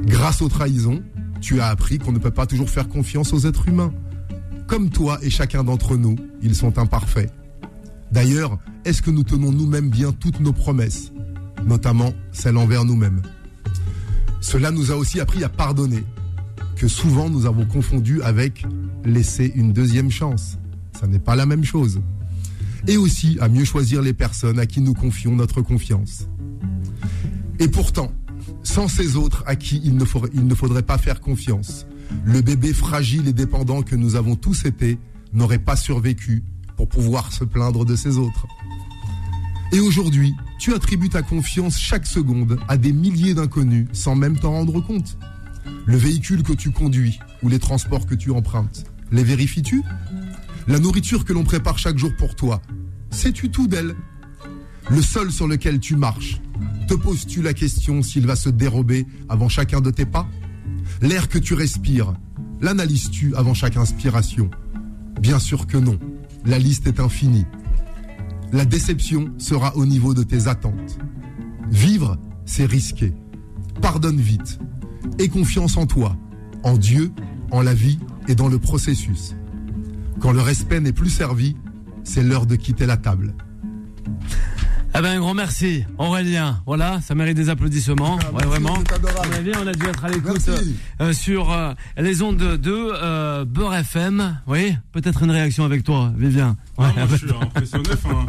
Grâce 0.05 0.41
aux 0.41 0.49
trahisons, 0.49 1.03
tu 1.41 1.59
as 1.59 1.67
appris 1.67 1.97
qu'on 1.97 2.11
ne 2.11 2.19
peut 2.19 2.31
pas 2.31 2.45
toujours 2.45 2.69
faire 2.69 2.87
confiance 2.87 3.33
aux 3.33 3.47
êtres 3.47 3.67
humains. 3.67 3.91
Comme 4.67 4.89
toi 4.89 5.17
et 5.21 5.29
chacun 5.29 5.63
d'entre 5.63 5.97
nous, 5.97 6.15
ils 6.41 6.55
sont 6.55 6.77
imparfaits. 6.77 7.31
D'ailleurs, 8.11 8.59
est-ce 8.85 9.01
que 9.01 9.11
nous 9.11 9.23
tenons 9.23 9.51
nous-mêmes 9.51 9.89
bien 9.89 10.11
toutes 10.11 10.39
nos 10.39 10.53
promesses, 10.53 11.11
notamment 11.65 12.13
celles 12.31 12.57
envers 12.57 12.85
nous-mêmes? 12.85 13.21
Cela 14.39 14.71
nous 14.71 14.91
a 14.91 14.95
aussi 14.95 15.19
appris 15.19 15.43
à 15.43 15.49
pardonner, 15.49 16.03
que 16.75 16.87
souvent 16.87 17.29
nous 17.29 17.45
avons 17.45 17.65
confondu 17.65 18.21
avec 18.21 18.65
laisser 19.03 19.51
une 19.55 19.73
deuxième 19.73 20.11
chance. 20.11 20.57
Ça 20.99 21.07
n'est 21.07 21.19
pas 21.19 21.35
la 21.35 21.45
même 21.45 21.63
chose. 21.63 22.01
Et 22.87 22.97
aussi 22.97 23.37
à 23.39 23.47
mieux 23.47 23.65
choisir 23.65 24.01
les 24.01 24.13
personnes 24.13 24.59
à 24.59 24.65
qui 24.65 24.81
nous 24.81 24.93
confions 24.93 25.35
notre 25.35 25.61
confiance. 25.61 26.27
Et 27.59 27.67
pourtant, 27.67 28.11
sans 28.63 28.87
ces 28.87 29.15
autres 29.15 29.43
à 29.45 29.55
qui 29.55 29.81
il 29.83 29.95
ne, 29.95 30.05
faudrait, 30.55 30.83
pas 30.83 30.97
faire 30.97 31.21
confiance, 31.21 31.85
le 32.25 32.41
bébé 32.41 32.73
fragile 32.73 33.27
et 33.27 33.33
dépendant 33.33 33.83
que 33.83 33.95
nous 33.95 34.15
avons 34.15 34.35
tous 34.35 34.65
été 34.65 34.97
n'aurait 35.31 35.59
pas 35.59 35.75
survécu 35.75 36.43
pour 36.75 36.89
pouvoir 36.89 37.31
se 37.31 37.43
plaindre 37.43 37.85
de 37.85 37.95
ces 37.95 38.17
autres. 38.17 38.47
Et 39.71 39.79
aujourd'hui, 39.79 40.33
tu 40.59 40.73
attribues 40.73 41.09
ta 41.09 41.21
confiance 41.21 41.79
chaque 41.79 42.05
seconde 42.05 42.59
à 42.67 42.77
des 42.77 42.93
milliers 42.93 43.33
d'inconnus 43.33 43.87
sans 43.91 44.15
même 44.15 44.37
t'en 44.37 44.51
rendre 44.51 44.81
compte. 44.81 45.17
Le 45.85 45.97
véhicule 45.97 46.43
que 46.43 46.53
tu 46.53 46.71
conduis 46.71 47.19
ou 47.41 47.49
les 47.49 47.59
transports 47.59 48.05
que 48.05 48.15
tu 48.15 48.31
empruntes, 48.31 48.85
les 49.11 49.23
vérifies-tu? 49.23 49.83
La 50.67 50.79
nourriture 50.79 51.25
que 51.25 51.33
l'on 51.33 51.43
prépare 51.43 51.77
chaque 51.77 51.97
jour 51.97 52.11
pour 52.17 52.35
toi, 52.35 52.61
sais-tu 53.09 53.51
tout 53.51 53.67
d'elle? 53.67 53.95
Le 54.89 55.01
sol 55.01 55.31
sur 55.31 55.47
lequel 55.47 55.79
tu 55.79 55.95
marches, 55.95 56.41
te 56.87 56.93
poses-tu 56.93 57.41
la 57.41 57.53
question 57.53 58.01
s'il 58.01 58.25
va 58.25 58.35
se 58.35 58.49
dérober 58.49 59.05
avant 59.27 59.49
chacun 59.49 59.81
de 59.81 59.91
tes 59.91 60.05
pas? 60.05 60.27
L'air 61.01 61.27
que 61.27 61.37
tu 61.37 61.53
respires, 61.53 62.13
l'analyses-tu 62.61 63.35
avant 63.35 63.53
chaque 63.53 63.75
inspiration? 63.75 64.49
Bien 65.19 65.39
sûr 65.39 65.67
que 65.67 65.77
non. 65.77 65.99
La 66.45 66.59
liste 66.59 66.87
est 66.87 66.99
infinie. 66.99 67.45
La 68.53 68.65
déception 68.65 69.33
sera 69.37 69.75
au 69.75 69.85
niveau 69.85 70.13
de 70.13 70.23
tes 70.23 70.47
attentes. 70.47 70.97
Vivre, 71.71 72.17
c'est 72.45 72.65
risquer. 72.65 73.13
Pardonne 73.81 74.19
vite. 74.19 74.59
Aie 75.19 75.29
confiance 75.29 75.75
en 75.75 75.85
toi, 75.85 76.15
en 76.63 76.77
Dieu, 76.77 77.11
en 77.51 77.61
la 77.61 77.73
vie 77.73 77.99
et 78.27 78.35
dans 78.35 78.47
le 78.47 78.59
processus. 78.59 79.35
Quand 80.19 80.31
le 80.31 80.41
respect 80.41 80.79
n'est 80.79 80.93
plus 80.93 81.09
servi, 81.09 81.55
c'est 82.03 82.23
l'heure 82.23 82.45
de 82.45 82.55
quitter 82.55 82.85
la 82.85 82.97
table. 82.97 83.33
Eh 84.95 85.01
ben, 85.01 85.17
un 85.17 85.19
grand 85.19 85.33
merci, 85.33 85.85
Aurélien. 85.97 86.61
Voilà, 86.67 87.01
ça 87.01 87.15
mérite 87.15 87.35
des 87.35 87.49
applaudissements. 87.49 88.19
Ah, 88.21 88.31
ouais, 88.31 88.45
vraiment. 88.45 88.75
adorable. 88.93 89.29
On 89.59 89.67
a 89.67 89.69
on 89.69 89.71
dû 89.71 89.85
être 89.87 90.05
à 90.05 90.09
l'écoute 90.09 90.39
Merci. 90.47 90.75
euh, 91.01 91.13
sur 91.13 91.51
euh, 91.51 91.73
les 91.97 92.21
ondes 92.21 92.37
de, 92.37 92.57
de 92.57 92.71
euh, 92.93 93.43
Beurre 93.43 93.73
FM. 93.73 94.37
Oui, 94.45 94.75
peut-être 94.91 95.23
une 95.23 95.31
réaction 95.31 95.65
avec 95.65 95.83
toi, 95.83 96.13
Vivien. 96.15 96.57
Ah, 96.77 96.83
Ouais, 96.83 96.93
moi, 96.95 97.07
je 97.09 97.15
suis 97.25 97.35
impressionné, 97.35 97.89
enfin, 97.91 98.25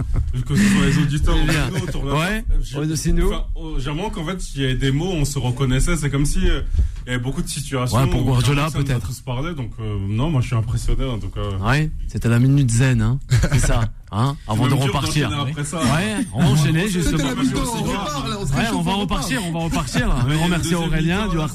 que 0.46 0.56
ce 0.56 0.62
soit 0.62 0.86
les 0.86 0.98
auditeurs 0.98 1.36
ou 1.36 1.38
nous, 1.76 1.82
autour 1.82 2.04
de 2.06 2.12
Ouais. 2.12 2.44
J'ai- 2.62 3.12
nous. 3.12 3.30
oh, 3.56 3.74
J'ai 3.78 3.90
remarqué 3.90 4.12
qu'en 4.14 4.24
fait, 4.24 4.38
il 4.54 4.60
y 4.62 4.64
avait 4.64 4.74
des 4.74 4.90
mots, 4.90 5.12
on 5.12 5.26
se 5.26 5.38
reconnaissait, 5.38 5.96
c'est 5.98 6.08
comme 6.08 6.24
si 6.24 6.48
euh, 6.48 6.62
il 7.06 7.10
y 7.10 7.14
avait 7.14 7.22
beaucoup 7.22 7.42
de 7.42 7.48
situations. 7.48 7.98
Ouais, 7.98 8.06
pour 8.06 8.22
Guardiola, 8.24 8.70
peut-être. 8.70 8.88
n'a 8.88 9.00
tous 9.00 9.20
parlé, 9.20 9.54
donc 9.54 9.72
euh, 9.80 9.98
non, 10.08 10.30
moi 10.30 10.40
je 10.40 10.46
suis 10.46 10.56
impressionné 10.56 11.04
en 11.04 11.18
tout 11.18 11.28
cas. 11.28 11.42
Ouais, 11.62 11.90
c'était 12.08 12.30
la 12.30 12.38
minute 12.38 12.70
zen, 12.70 13.02
hein. 13.02 13.18
C'est 13.52 13.58
ça, 13.58 13.82
hein, 14.14 14.36
avant 14.48 14.66
de 14.68 14.74
repartir. 14.74 15.30
ça. 15.64 15.78
Ouais, 15.78 16.24
on 16.32 16.40
va 16.40 16.46
enchaîner 16.50 16.88
C'était 16.88 17.00
justement. 17.00 17.18
C'était 17.42 17.58
on 17.58 17.92
là, 17.92 18.38
on 18.38 18.44
Ouais, 18.44 18.62
on 18.74 18.82
va 18.82 18.92
repart. 18.92 19.00
repartir, 19.24 19.40
on 19.46 19.52
va 19.52 19.58
repartir. 19.60 20.10
Un 20.10 20.28
Ouais, 20.28 20.58
deuxième 20.58 20.80
Aurélien. 20.80 21.28
Du 21.28 21.36
là, 21.36 21.46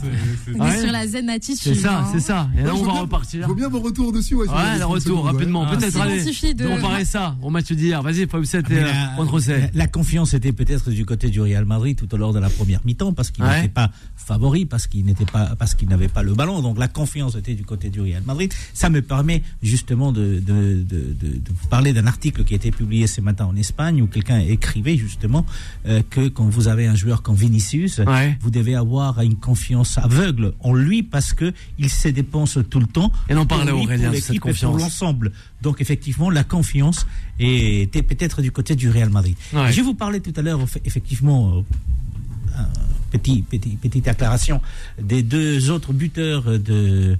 On 0.60 0.72
sur 0.82 0.92
la 0.92 1.08
zen 1.08 1.30
attitude. 1.30 1.58
C'est 1.62 1.76
ça, 1.76 2.06
c'est 2.12 2.20
ça. 2.20 2.50
Et 2.58 2.64
là, 2.64 2.74
on 2.76 2.84
va 2.84 2.92
bien- 2.92 3.02
repartir. 3.02 3.48
Veux 3.48 3.54
bien 3.56 3.70
vos 3.70 3.80
retours 3.80 4.12
dessus. 4.12 4.36
ouais, 4.36 4.46
le 4.46 4.80
30 4.80 4.92
retour 4.92 5.26
rapidement. 5.26 5.66
Ah, 5.68 5.76
Peut-être 5.76 5.94
c'est 5.94 6.00
allez. 6.02 6.54
de- 6.54 6.68
Comparer 6.68 7.06
ça 7.06 7.36
au 7.42 7.50
match 7.50 7.72
d'hier. 7.72 8.02
Vas-y, 8.04 8.22
et 8.22 8.26
la, 8.26 9.14
contre 9.18 9.40
la 9.74 9.88
confiance 9.88 10.34
était 10.34 10.52
peut-être 10.52 10.90
du 10.90 11.06
côté 11.06 11.30
du 11.30 11.42
Real 11.42 11.66
Madrid 11.66 11.98
tout 11.98 12.14
au 12.14 12.18
long 12.18 12.32
de 12.32 12.40
la 12.40 12.50
première 12.50 12.82
mi-temps 12.86 13.14
parce 13.14 13.32
qu'il 13.32 13.44
n'était 13.46 13.70
pas 13.70 13.90
favori, 14.16 14.66
parce 14.66 14.88
qu'il 14.88 15.06
n'était 15.06 15.26
pas, 15.26 15.56
parce 15.58 15.74
qu'il 15.76 15.88
n'avait 15.90 16.08
pas 16.08 16.24
le 16.24 16.34
ballon. 16.34 16.62
Donc 16.62 16.78
la 16.78 16.88
confiance 16.88 17.36
était 17.36 17.54
du 17.54 17.64
côté 17.66 17.90
du 17.90 18.02
Real 18.02 18.24
Madrid. 18.26 18.54
Ça 18.74 18.90
me 18.90 19.02
permet 19.02 19.44
justement 19.64 20.12
de, 20.12 20.40
de, 20.46 20.84
de, 20.84 20.84
de, 20.84 21.28
de 21.38 21.50
vous 21.50 21.68
parler 21.70 21.94
d'un 21.94 22.08
article 22.08 22.44
qui 22.50 22.56
a 22.56 22.58
été 22.58 22.72
publié 22.72 23.06
ce 23.06 23.22
matin 23.22 23.46
en 23.46 23.56
Espagne 23.56 24.02
où 24.02 24.08
quelqu'un 24.08 24.40
écrivait 24.40 24.98
justement 24.98 25.46
euh, 25.86 26.02
que 26.10 26.30
quand 26.30 26.46
vous 26.50 26.68
avez 26.68 26.88
un 26.88 26.96
joueur 26.96 27.22
comme 27.22 27.36
Vinicius, 27.36 28.00
Ouais. 28.00 28.36
vous 28.42 28.50
devez 28.50 28.74
avoir 28.74 29.22
une 29.22 29.36
confiance 29.36 30.00
aveugle 30.00 30.54
en 30.62 30.74
lui 30.74 31.04
parce 31.04 31.34
que 31.34 31.54
il 31.78 31.92
se 31.92 32.08
dépense 32.08 32.58
tout 32.72 32.80
le 32.80 32.88
temps. 32.88 33.12
Et 33.30 33.36
pour 33.46 33.58
parlait 33.58 33.72
Aurélien 33.72 34.10
de 34.10 34.16
cette 34.16 34.36
et 34.38 34.40
pour 34.40 34.50
confiance. 34.50 34.82
l'ensemble. 34.82 35.32
Donc 35.62 35.80
effectivement, 35.80 36.32
la 36.32 36.44
confiance 36.44 37.06
était 37.40 38.02
peut-être 38.02 38.42
du 38.42 38.52
côté 38.52 38.76
du 38.76 38.90
Real 38.90 39.10
Madrid. 39.12 39.36
Ouais. 39.54 39.72
Je 39.72 39.82
vous 39.82 39.94
parler 39.94 40.20
tout 40.22 40.34
à 40.36 40.42
l'heure, 40.42 40.60
eff- 40.66 40.82
effectivement, 40.86 41.58
euh, 41.58 42.64
petit, 43.12 43.42
petit, 43.42 43.78
petite 43.78 44.06
déclaration 44.06 44.62
des 45.02 45.24
deux 45.24 45.70
autres 45.70 45.94
buteurs 45.94 46.60
de, 46.60 47.18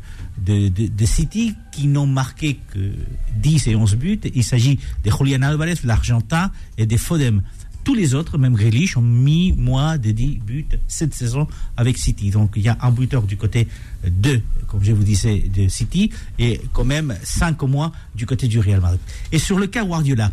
City 1.06 1.56
qui 1.72 1.88
n'ont 1.88 2.08
marqué 2.08 2.60
que 2.74 2.92
10 3.38 3.68
et 3.68 3.76
11 3.76 3.96
buts. 3.96 4.20
Il 4.34 4.44
s'agit 4.44 4.80
de 5.04 5.12
Julian 5.12 5.42
Alvarez, 5.42 5.76
l'Argentin, 5.84 6.52
et 6.78 6.86
de 6.86 6.98
Fodem. 6.98 7.42
Tous 7.84 7.96
les 7.96 8.14
autres, 8.14 8.38
même 8.38 8.54
Grealish, 8.54 8.98
ont 8.98 9.02
mis 9.02 9.54
moins 9.54 9.98
de 9.98 10.12
10 10.12 10.40
buts 10.46 10.68
cette 10.88 11.14
saison 11.14 11.48
avec 11.78 11.98
City. 11.98 12.30
Donc 12.30 12.52
il 12.56 12.62
y 12.62 12.70
a 12.70 12.78
un 12.82 12.92
buteur 12.92 13.24
du 13.24 13.38
côté 13.38 13.68
de, 14.06 14.42
comme 14.68 14.84
je 14.84 14.92
vous 14.92 15.04
disais, 15.04 15.40
de 15.40 15.68
City, 15.68 16.12
et 16.38 16.62
quand 16.74 16.86
même 16.86 17.16
5 17.24 17.62
au 17.64 17.68
moins 17.68 17.92
du 18.16 18.26
côté 18.26 18.48
du 18.48 18.60
Real 18.60 18.82
Madrid. 18.82 19.00
Et 19.32 19.40
sur 19.40 19.58
le 19.58 19.68
cas 19.68 19.84
Guardiola, 19.84 20.32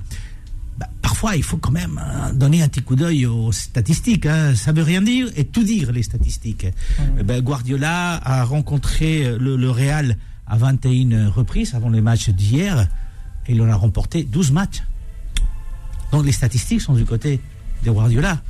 bah, 0.78 0.88
parfois, 1.02 1.36
il 1.36 1.42
faut 1.42 1.56
quand 1.56 1.70
même 1.70 1.98
hein, 1.98 2.32
donner 2.32 2.62
un 2.62 2.68
petit 2.68 2.82
coup 2.82 2.96
d'œil 2.96 3.26
aux 3.26 3.52
statistiques. 3.52 4.26
Hein. 4.26 4.54
Ça 4.54 4.72
veut 4.72 4.82
rien 4.82 5.02
dire 5.02 5.28
et 5.36 5.44
tout 5.44 5.62
dire, 5.62 5.92
les 5.92 6.02
statistiques. 6.02 6.66
Ben, 7.24 7.40
Guardiola 7.40 8.20
a 8.22 8.44
rencontré 8.44 9.38
le, 9.38 9.56
le 9.56 9.70
Real 9.70 10.16
à 10.46 10.56
21 10.56 11.30
reprises 11.30 11.74
avant 11.74 11.88
les 11.88 12.00
matchs 12.00 12.30
d'hier 12.30 12.88
et 13.46 13.52
il 13.52 13.62
en 13.62 13.68
a 13.68 13.74
remporté 13.74 14.24
12 14.24 14.52
matchs. 14.52 14.82
Donc 16.12 16.24
les 16.24 16.32
statistiques 16.32 16.80
sont 16.80 16.94
du 16.94 17.04
côté 17.04 17.40
de 17.84 17.90
Guardiola. 17.90 18.40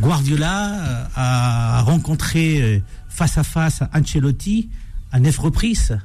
Guardiola 0.00 0.74
euh, 0.74 1.04
a 1.14 1.82
rencontré 1.82 2.60
euh, 2.60 2.80
face 3.08 3.38
à 3.38 3.44
face 3.44 3.82
Ancelotti 3.94 4.68
à 5.12 5.20
9 5.20 5.38
reprises. 5.38 5.98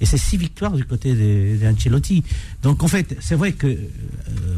Et 0.00 0.06
c'est 0.06 0.18
six 0.18 0.36
victoires 0.36 0.72
du 0.72 0.84
côté 0.84 1.14
d'Ancelotti. 1.56 2.22
Donc 2.62 2.82
en 2.82 2.88
fait, 2.88 3.16
c'est 3.20 3.34
vrai 3.34 3.52
que 3.52 3.66
euh, 3.66 3.78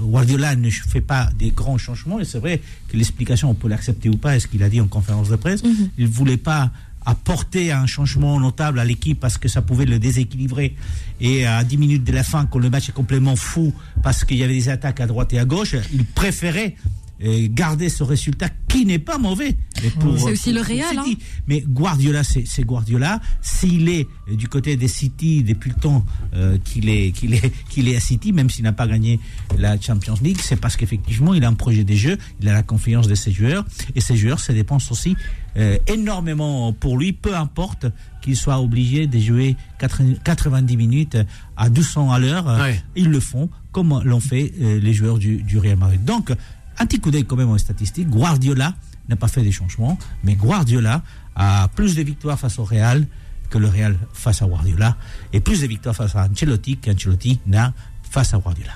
Guardiola 0.03 0.57
ne 0.57 0.71
fait 0.71 1.01
pas 1.01 1.31
des 1.39 1.51
grands 1.51 1.79
changements, 1.79 2.19
et 2.19 2.25
c'est 2.25 2.39
vrai 2.39 2.61
que 2.89 2.97
l'explication, 2.97 3.51
on 3.51 3.55
peut 3.55 3.69
l'accepter 3.69 4.09
ou 4.09 4.17
pas, 4.17 4.37
est 4.37 4.41
ce 4.41 4.49
qu'il 4.49 4.63
a 4.63 4.69
dit 4.69 4.81
en 4.81 4.89
conférence 4.89 5.29
de 5.29 5.37
presse. 5.37 5.63
Il 5.97 6.05
ne 6.05 6.11
voulait 6.11 6.37
pas 6.37 6.71
apporter 7.07 7.73
un 7.73 7.87
changement 7.87 8.39
notable 8.39 8.79
à 8.79 8.85
l'équipe 8.85 9.19
parce 9.19 9.39
que 9.39 9.49
ça 9.49 9.63
pouvait 9.63 9.87
le 9.87 9.99
déséquilibrer. 9.99 10.77
Et 11.21 11.47
à 11.47 11.65
10 11.65 11.79
minutes 11.79 12.05
de 12.05 12.13
la 12.13 12.23
fin, 12.23 12.45
quand 12.45 12.59
le 12.59 12.69
match 12.69 12.91
est 12.91 12.93
complètement 12.93 13.37
fou 13.37 13.73
parce 14.03 14.25
qu'il 14.25 14.37
y 14.37 14.45
avait 14.45 14.55
des 14.55 14.69
attaques 14.69 15.01
à 15.01 15.07
droite 15.07 15.33
et 15.33 15.39
à 15.39 15.47
gauche, 15.47 15.75
il 15.93 16.05
préférait 16.05 16.77
euh, 17.25 17.49
garder 17.51 17.89
ce 17.89 18.03
résultat 18.05 18.49
qui 18.69 18.85
n'est 18.87 18.99
pas 18.99 19.19
mauvais. 19.19 19.57
mais 19.83 19.91
pour- 19.91 20.19
C'est 20.19 20.33
aussi 20.33 20.53
le 20.53 20.61
Real, 20.61 21.05
City. 21.05 21.19
Mais 21.47 21.61
Guardiola, 21.67 22.23
c'est 22.23 22.45
c'est 22.47 22.63
Guardiola. 22.65 23.21
S'il 23.43 23.89
est 23.89 24.07
euh, 24.31 24.37
du 24.37 24.47
côté 24.49 24.77
des 24.77 24.89
City 24.89 25.43
depuis 25.43 25.71
le 25.71 25.77
temps 25.81 26.05
euh, 26.35 26.59
qu'il 26.65 26.89
est, 26.89 27.11
qu'il 27.13 27.35
est, 27.35 27.53
qu'il 27.71 27.89
est 27.89 27.97
à 27.97 28.01
City, 28.01 28.33
même 28.33 28.51
s'il 28.51 28.65
n'a 28.65 28.73
pas 28.73 28.87
gagné 28.87 29.19
la 29.59 29.81
Champions 29.81 30.15
League, 30.23 30.39
c'est 30.41 30.57
parce 30.61 30.77
qu'effectivement, 30.77 31.35
il 31.35 31.45
a 31.45 31.49
un 31.49 31.55
projet 31.55 31.85
des 31.85 31.97
jeux, 31.97 32.19
il 32.41 32.49
a 32.49 32.53
la 32.53 32.63
confiance 32.63 33.09
de 33.09 33.15
ses 33.15 33.33
joueurs, 33.33 33.65
et 33.95 34.01
ses 34.01 34.17
joueurs 34.17 34.39
se 34.41 34.53
dépensent 34.53 34.93
aussi 34.93 35.17
euh, 35.57 35.77
énormément 35.87 36.73
pour 36.73 36.99
lui, 36.99 37.13
peu 37.13 37.35
importe 37.37 37.87
qu'il 38.23 38.37
soit 38.37 38.61
obligé 38.61 39.07
de 39.07 39.19
jouer 39.19 39.57
80 39.81 40.15
90 40.25 40.77
minutes 40.77 41.19
à 41.57 41.69
200 41.71 42.13
à 42.13 42.19
l'heure. 42.19 42.47
Ouais. 42.47 42.81
Ils 42.97 43.09
le 43.09 43.21
font 43.21 43.49
comme 43.73 44.01
l'ont 44.05 44.21
fait 44.21 44.53
euh, 44.61 44.79
les 44.81 44.93
joueurs 44.93 45.19
du, 45.19 45.43
du 45.43 45.59
Real 45.59 45.77
Madrid. 45.77 46.05
Donc, 46.05 46.33
un 46.79 46.87
petit 46.87 47.01
coup 47.01 47.11
d'œil 47.11 47.25
quand 47.25 47.37
même 47.37 47.51
aux 47.51 47.59
statistiques. 47.59 48.09
Guardiola 48.09 48.75
n'a 49.09 49.17
pas 49.17 49.29
fait 49.29 49.43
des 49.43 49.53
changements, 49.53 49.99
mais 50.23 50.35
Guardiola 50.35 51.03
a 51.35 51.69
plus 51.75 51.95
de 51.95 52.03
victoires 52.03 52.39
face 52.39 52.59
au 52.59 52.65
Real 52.65 53.07
que 53.51 53.59
le 53.59 53.69
Real 53.69 53.97
face 54.13 54.43
à 54.43 54.47
Guardiola, 54.47 54.97
et 55.33 55.41
plus 55.41 55.63
de 55.63 55.67
victoires 55.67 55.97
face 55.97 56.15
à 56.15 56.29
Ancelotti 56.31 56.77
qu'Ancelotti 56.77 57.41
n'a 57.47 57.73
face 58.03 58.35
à 58.35 58.39
Guardiola. 58.39 58.73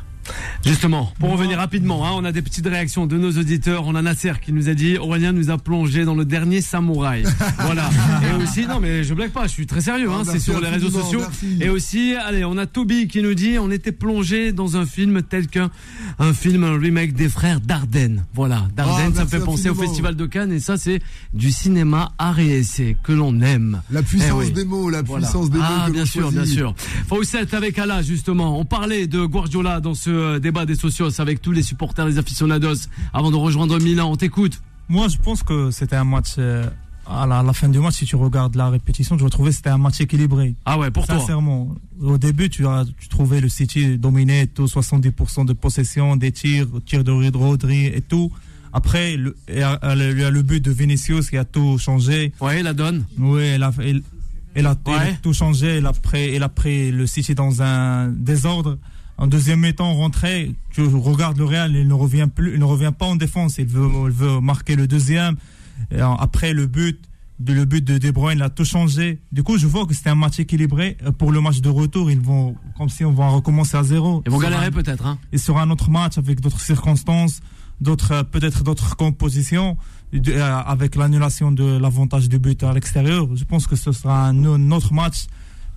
Justement, 0.64 1.12
pour 1.18 1.30
revenir 1.30 1.58
rapidement, 1.58 2.06
hein, 2.06 2.10
on 2.14 2.24
a 2.24 2.32
des 2.32 2.42
petites 2.42 2.66
réactions 2.66 3.06
de 3.06 3.16
nos 3.18 3.32
auditeurs. 3.32 3.84
On 3.86 3.94
a 3.94 4.02
Nasser 4.02 4.32
qui 4.40 4.52
nous 4.52 4.68
a 4.68 4.74
dit 4.74 4.96
Aurélien 4.96 5.32
nous 5.32 5.50
a 5.50 5.58
plongé 5.58 6.04
dans 6.04 6.14
le 6.14 6.24
dernier 6.24 6.60
samouraï. 6.60 7.24
voilà. 7.58 7.90
Et 8.22 8.42
aussi, 8.42 8.66
non 8.66 8.78
mais 8.80 9.02
je 9.04 9.12
blague 9.14 9.30
pas, 9.32 9.46
je 9.46 9.52
suis 9.52 9.66
très 9.66 9.80
sérieux, 9.80 10.08
Ah, 10.10 10.18
hein, 10.18 10.22
c'est 10.24 10.32
merci 10.32 10.50
sur 10.50 10.60
les 10.60 10.68
réseaux 10.68 10.90
sociaux. 10.90 11.20
merci. 11.20 11.58
Et 11.60 11.68
aussi, 11.68 12.14
allez, 12.14 12.44
on 12.44 12.56
a 12.58 12.66
Toby 12.66 13.08
qui 13.08 13.22
nous 13.22 13.34
dit 13.34 13.58
on 13.58 13.70
était 13.70 13.92
plongé 13.92 14.52
dans 14.52 14.76
un 14.76 14.86
film 14.86 15.22
tel 15.22 15.48
qu'un 15.48 15.70
un 16.18 16.32
film, 16.32 16.64
un 16.64 16.78
remake 16.78 17.14
des 17.14 17.28
frères 17.28 17.60
Dardenne. 17.60 18.24
Voilà, 18.34 18.68
Dardenne, 18.76 19.12
Ah, 19.16 19.18
ça 19.20 19.26
fait 19.26 19.40
penser 19.40 19.68
au. 19.68 19.74
Festival 19.82 20.14
de 20.14 20.26
Cannes 20.26 20.52
et 20.52 20.60
ça 20.60 20.76
c'est 20.76 21.00
du 21.34 21.50
cinéma 21.50 22.12
essai 22.38 22.96
que 23.02 23.10
l'on 23.12 23.40
aime. 23.40 23.82
La 23.90 24.02
puissance 24.02 24.28
Eh 24.30 24.32
oui. 24.46 24.52
des 24.52 24.64
mots, 24.64 24.88
la 24.90 25.02
Voilà. 25.02 25.26
puissance 25.26 25.50
des 25.50 25.58
mots. 25.58 25.64
Ah, 25.66 25.84
que 25.88 25.92
bien 25.92 26.06
sûr, 26.06 26.30
bien 26.30 26.44
sûr. 26.46 26.74
Fawcett 27.08 27.52
avec 27.54 27.78
Allah, 27.78 28.00
justement. 28.02 28.58
On 28.60 28.64
parlait 28.64 29.06
de 29.08 29.24
Guardiola 29.24 29.80
dans 29.80 29.94
ce 29.94 30.10
euh, 30.22 30.38
débat 30.38 30.64
des 30.66 30.74
socios 30.76 31.20
avec 31.20 31.42
tous 31.42 31.52
les 31.52 31.62
supporters, 31.62 32.06
les 32.06 32.18
aficionados, 32.18 32.88
avant 33.12 33.30
de 33.30 33.36
rejoindre 33.36 33.78
Milan. 33.80 34.10
On 34.10 34.16
t'écoute. 34.16 34.60
Moi, 34.88 35.08
je 35.08 35.16
pense 35.18 35.42
que 35.42 35.70
c'était 35.70 35.96
un 35.96 36.04
match. 36.04 36.34
euh, 36.38 36.66
à, 37.06 37.26
la, 37.26 37.40
à 37.40 37.42
la 37.42 37.52
fin 37.52 37.68
du 37.68 37.80
match, 37.80 37.94
si 37.96 38.04
tu 38.06 38.14
regardes 38.16 38.54
la 38.54 38.68
répétition, 38.70 39.18
je 39.18 39.26
trouvais 39.26 39.50
que 39.50 39.56
c'était 39.56 39.70
un 39.70 39.78
match 39.78 40.00
équilibré. 40.00 40.54
Ah 40.64 40.78
ouais, 40.78 40.90
pour 40.92 41.04
toi. 41.06 41.18
Sincèrement, 41.18 41.74
au 42.00 42.16
début, 42.16 42.48
tu 42.48 42.64
as 42.66 42.84
tu 43.00 43.08
trouvais 43.08 43.40
le 43.40 43.48
City 43.48 43.98
dominé, 43.98 44.46
tout 44.46 44.66
70% 44.66 45.44
de 45.44 45.52
possession, 45.52 46.16
des 46.16 46.30
tirs, 46.30 46.68
tirs 46.86 47.02
de 47.04 47.10
Rodri 47.36 47.86
et 47.86 48.00
tout. 48.02 48.30
Après, 48.72 49.16
le- 49.16 49.36
il 49.48 49.58
y 49.58 49.62
a 49.62 49.78
il 49.94 49.98
le 50.28 50.42
but 50.42 50.64
de 50.64 50.70
Vinicius 50.70 51.28
qui 51.28 51.36
a 51.36 51.44
tout 51.44 51.76
changé. 51.78 52.32
Ouais, 52.40 52.62
la 52.62 52.72
donne. 52.72 53.04
Oui, 53.18 53.42
elle 53.42 53.62
a, 53.64 53.72
tout 55.22 55.32
changé. 55.32 55.66
Elle 55.78 55.86
a, 55.86 55.92
pris, 55.92 56.34
elle 56.34 56.42
a 56.42 56.48
pris 56.48 56.90
le 56.92 57.06
City 57.06 57.34
dans 57.34 57.62
un 57.62 58.08
désordre. 58.08 58.78
En 59.22 59.28
deuxième 59.28 59.60
mi-temps, 59.60 59.94
rentré, 59.94 60.52
tu 60.72 60.82
regardes 60.82 61.38
le 61.38 61.44
Real, 61.44 61.74
il 61.76 61.86
ne 61.86 61.94
revient 61.94 62.26
plus, 62.34 62.54
il 62.54 62.58
ne 62.58 62.64
revient 62.64 62.92
pas 62.96 63.06
en 63.06 63.14
défense. 63.16 63.56
Il 63.58 63.66
veut, 63.66 63.88
il 64.06 64.10
veut 64.10 64.40
marquer 64.40 64.74
le 64.74 64.88
deuxième. 64.88 65.36
Et 65.92 66.00
après 66.00 66.52
le 66.52 66.66
but, 66.66 66.98
de, 67.38 67.52
le 67.52 67.64
but 67.64 67.84
de 67.84 67.98
De 67.98 68.10
Bruyne, 68.10 68.38
il 68.38 68.42
a 68.42 68.50
tout 68.50 68.64
changé. 68.64 69.20
Du 69.30 69.44
coup, 69.44 69.58
je 69.58 69.66
vois 69.68 69.86
que 69.86 69.94
c'était 69.94 70.10
un 70.10 70.16
match 70.16 70.40
équilibré. 70.40 70.96
Euh, 71.06 71.12
Pour 71.12 71.30
le 71.30 71.40
match 71.40 71.60
de 71.60 71.68
retour, 71.68 72.10
ils 72.10 72.20
vont, 72.20 72.56
comme 72.76 72.88
si 72.88 73.04
on 73.04 73.12
va 73.12 73.28
recommencer 73.28 73.76
à 73.76 73.84
zéro. 73.84 74.22
Ils 74.26 74.32
vont 74.32 74.38
galérer 74.38 74.70
peut-être, 74.72 75.06
hein. 75.06 75.18
et 75.32 75.38
sur 75.38 75.56
un 75.58 75.70
autre 75.70 75.88
match 75.88 76.18
avec 76.18 76.40
d'autres 76.40 76.60
circonstances, 76.60 77.40
d'autres 77.80 78.12
euh, 78.12 78.22
peut-être 78.24 78.64
d'autres 78.64 78.96
compositions, 78.96 79.76
de- 80.12 80.32
euh, 80.32 80.56
avec 80.74 80.96
l'annulation 80.96 81.52
de 81.52 81.78
l'avantage 81.78 82.28
du 82.28 82.38
but 82.40 82.60
à 82.64 82.72
l'extérieur. 82.72 83.28
Je 83.36 83.44
pense 83.44 83.68
que 83.68 83.76
ce 83.76 83.92
sera 83.92 84.26
un, 84.26 84.44
un 84.44 84.70
autre 84.72 84.92
match 84.92 85.26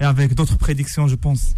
et 0.02 0.04
avec 0.04 0.34
d'autres 0.34 0.58
prédictions, 0.58 1.08
je 1.08 1.16
pense. 1.16 1.54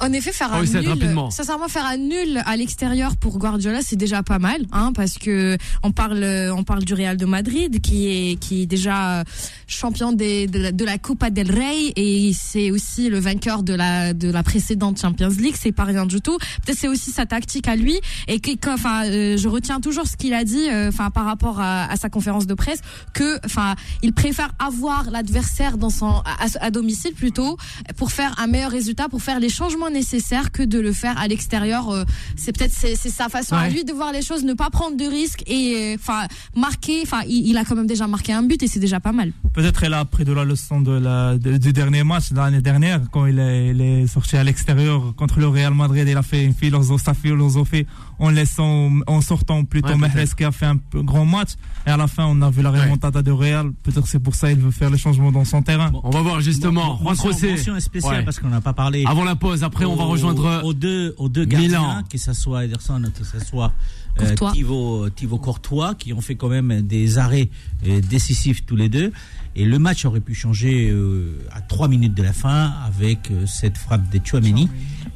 En 0.00 0.12
effet, 0.12 0.32
faire 0.32 0.50
Ah 0.52 0.58
un 0.58 0.62
nul, 0.64 0.88
rapidement. 0.88 1.30
sincèrement, 1.30 1.68
faire 1.68 1.86
un 1.86 1.96
nul 1.96 2.42
à 2.44 2.56
l'extérieur 2.56 3.16
pour 3.16 3.38
Guardiola, 3.38 3.80
c'est 3.82 3.96
déjà 3.96 4.22
pas 4.22 4.38
mal, 4.38 4.66
hein, 4.72 4.92
parce 4.94 5.14
que 5.14 5.56
on 5.82 5.92
parle, 5.92 6.24
on 6.54 6.64
parle 6.64 6.84
du 6.84 6.94
Real 6.94 7.16
de 7.16 7.24
Madrid, 7.24 7.80
qui 7.80 8.08
est, 8.08 8.36
qui 8.36 8.62
est 8.62 8.66
déjà 8.66 9.24
champion 9.66 10.12
des, 10.12 10.46
de, 10.46 10.58
la, 10.58 10.72
de 10.72 10.84
la 10.84 10.98
Copa 10.98 11.30
del 11.30 11.50
Rey, 11.50 11.92
et 11.96 12.32
c'est 12.34 12.70
aussi 12.70 13.08
le 13.08 13.18
vainqueur 13.18 13.62
de 13.62 13.74
la, 13.74 14.12
de 14.12 14.30
la 14.30 14.42
précédente 14.42 15.00
Champions 15.00 15.30
League, 15.38 15.56
c'est 15.58 15.72
pas 15.72 15.84
rien 15.84 16.06
du 16.06 16.20
tout. 16.20 16.36
Peut-être 16.64 16.78
c'est 16.78 16.88
aussi 16.88 17.10
sa 17.10 17.26
tactique 17.26 17.68
à 17.68 17.76
lui, 17.76 17.98
et 18.28 18.38
que, 18.40 18.70
enfin, 18.72 19.06
euh, 19.06 19.36
je 19.36 19.48
retiens 19.48 19.80
toujours 19.80 20.06
ce 20.06 20.16
qu'il 20.16 20.34
a 20.34 20.44
dit, 20.44 20.68
euh, 20.68 20.88
enfin, 20.88 21.10
par 21.10 21.24
rapport 21.24 21.60
à, 21.60 21.90
à 21.90 21.96
sa 21.96 22.10
conférence 22.10 22.46
de 22.46 22.54
presse, 22.54 22.80
que, 23.14 23.38
enfin, 23.44 23.74
il 24.02 24.12
préfère 24.12 24.50
avoir 24.58 25.10
l'adversaire 25.10 25.78
dans 25.78 25.90
son, 25.90 26.08
à, 26.08 26.46
à 26.60 26.70
domicile 26.70 27.14
plutôt, 27.14 27.56
pour 27.96 28.12
faire 28.12 28.34
un 28.38 28.46
meilleur 28.46 28.70
résultat, 28.70 29.08
pour 29.08 29.22
faire 29.22 29.40
les 29.40 29.48
changements 29.48 29.85
nécessaires 29.90 30.52
que 30.52 30.62
de 30.62 30.78
le 30.78 30.92
faire 30.92 31.18
à 31.18 31.26
l'extérieur. 31.28 31.90
euh, 31.90 32.04
c'est 32.36 32.52
peut-être 32.56 32.72
c'est 32.72 32.96
sa 32.96 33.28
façon 33.28 33.54
à 33.56 33.62
Ouais. 33.64 33.70
lui 33.70 33.84
de 33.84 33.92
voir 33.92 34.12
les 34.12 34.22
choses, 34.22 34.44
ne 34.44 34.54
pas 34.54 34.70
prendre 34.70 34.96
de 34.96 35.04
risques 35.04 35.42
et 35.46 35.74
euh, 35.76 35.96
enfin 36.00 36.26
marquer. 36.56 37.00
Enfin, 37.02 37.20
il, 37.28 37.46
il 37.48 37.56
a 37.56 37.64
quand 37.64 37.74
même 37.76 37.86
déjà 37.86 38.06
marqué 38.06 38.32
un 38.32 38.42
but 38.42 38.62
et 38.62 38.68
c'est 38.68 38.80
déjà 38.80 39.00
pas 39.00 39.12
mal. 39.12 39.32
Peut-être 39.54 39.82
elle 39.84 39.94
a 39.94 40.00
appris 40.00 40.24
de 40.24 40.32
la 40.32 40.44
leçon 40.44 40.80
de 40.80 40.92
la, 40.92 41.36
de- 41.38 41.56
du 41.56 41.72
dernier 41.72 42.04
match 42.04 42.30
de 42.32 42.36
l'année 42.36 42.60
dernière, 42.62 43.00
quand 43.10 43.26
il 43.26 43.38
est, 43.38 43.68
il 43.70 43.80
est 43.80 44.06
sorti 44.06 44.36
à 44.36 44.44
l'extérieur 44.44 45.14
contre 45.16 45.40
le 45.40 45.48
Real 45.48 45.74
Madrid. 45.74 46.06
Il 46.08 46.16
a 46.16 46.22
fait 46.22 46.44
une 46.44 46.54
philosophie, 46.54 47.10
philosophie 47.20 47.86
en 48.18 48.30
laissant, 48.30 48.90
en 49.06 49.20
sortant 49.20 49.64
plutôt 49.64 49.88
Ouais, 49.90 49.96
Mahrez 49.96 50.24
qui 50.36 50.44
a 50.44 50.52
fait 50.52 50.66
un 50.66 50.76
peu 50.76 51.02
grand 51.02 51.24
match. 51.26 51.50
Et 51.86 51.90
à 51.90 51.96
la 51.96 52.06
fin, 52.06 52.24
on 52.26 52.40
a 52.42 52.50
vu 52.50 52.62
la 52.62 52.70
remontada 52.70 53.22
de 53.22 53.30
Real. 53.30 53.72
Peut-être 53.82 54.06
c'est 54.06 54.18
pour 54.18 54.34
ça 54.34 54.48
qu'il 54.48 54.60
veut 54.60 54.70
faire 54.70 54.90
les 54.90 54.98
changements 54.98 55.32
dans 55.32 55.44
son 55.44 55.62
terrain. 55.62 55.90
On 56.02 56.10
va 56.10 56.22
voir 56.22 56.40
justement. 56.40 56.96
Juan 56.96 57.14
Mention- 57.14 57.30
José. 57.32 57.50
mention 57.52 57.80
spéciale 57.80 58.18
Ouais. 58.18 58.24
parce 58.24 58.38
qu'on 58.40 58.48
n'a 58.48 58.60
pas 58.60 58.72
parlé. 58.72 59.04
Avant 59.06 59.24
la 59.24 59.36
pause, 59.36 59.62
après 59.64 59.84
on 59.84 59.96
va 59.96 60.04
rejoindre 60.04 60.62
aux 60.64 60.74
deux, 60.74 61.14
aux 61.18 61.28
deux 61.28 61.44
Milan. 61.44 61.58
gardiens, 61.82 62.02
que 62.10 62.18
ce 62.18 62.32
soit 62.32 62.64
Ederson, 62.64 63.02
que 63.16 63.24
ce 63.24 63.38
soit 63.44 63.72
euh, 64.20 64.28
Courtois. 64.28 64.52
Thibaut, 64.52 65.10
Thibaut 65.10 65.38
Courtois, 65.38 65.94
qui 65.94 66.12
ont 66.14 66.20
fait 66.22 66.36
quand 66.36 66.48
même 66.48 66.80
des 66.82 67.18
arrêts 67.18 67.50
euh, 67.86 68.00
décisifs 68.00 68.64
tous 68.64 68.76
les 68.76 68.88
deux. 68.88 69.12
Et 69.54 69.64
le 69.64 69.78
match 69.78 70.04
aurait 70.04 70.20
pu 70.20 70.34
changer 70.34 70.88
euh, 70.90 71.38
à 71.52 71.60
trois 71.60 71.88
minutes 71.88 72.14
de 72.14 72.22
la 72.22 72.32
fin 72.32 72.72
avec 72.86 73.30
euh, 73.30 73.46
cette 73.46 73.76
frappe 73.78 74.08
de 74.10 74.20
Chouameni 74.24 74.68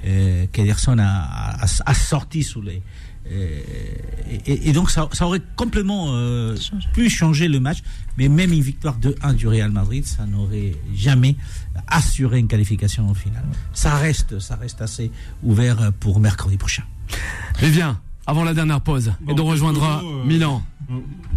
euh, 0.07 0.47
qu'Ederson 0.53 0.97
a, 0.99 1.05
a, 1.05 1.67
a 1.87 1.95
sorti 1.95 2.43
sous 2.43 2.63
les. 2.63 2.83
Et, 3.31 4.69
et 4.69 4.73
donc 4.73 4.91
ça, 4.91 5.09
ça 5.13 5.27
aurait 5.27 5.43
complètement 5.57 6.07
euh, 6.11 6.57
pu 6.93 7.09
changer 7.11 7.49
le 7.49 7.61
match, 7.61 7.79
mais 8.17 8.29
même 8.29 8.53
une 8.53 8.63
victoire 8.63 8.97
de 8.97 9.15
1 9.23 9.35
du 9.35 9.49
Real 9.49 9.71
Madrid, 9.71 10.07
ça 10.07 10.27
n'aurait 10.27 10.75
jamais 10.95 11.37
assuré 11.87 12.39
une 12.39 12.49
qualification 12.49 13.09
au 13.11 13.15
final. 13.15 13.45
Ça 13.73 13.95
reste, 13.97 14.39
ça 14.39 14.57
reste 14.57 14.81
assez 14.81 15.11
ouvert 15.43 15.93
pour 16.01 16.21
mercredi 16.21 16.57
prochain. 16.57 16.83
Vivien, 17.61 18.01
avant 18.27 18.45
la 18.45 18.55
dernière 18.55 18.81
pause, 18.81 19.09
et 19.09 19.25
Bon, 19.27 19.35
de 19.35 19.41
rejoindre 19.43 19.83
euh, 20.05 20.25
Milan. 20.25 20.63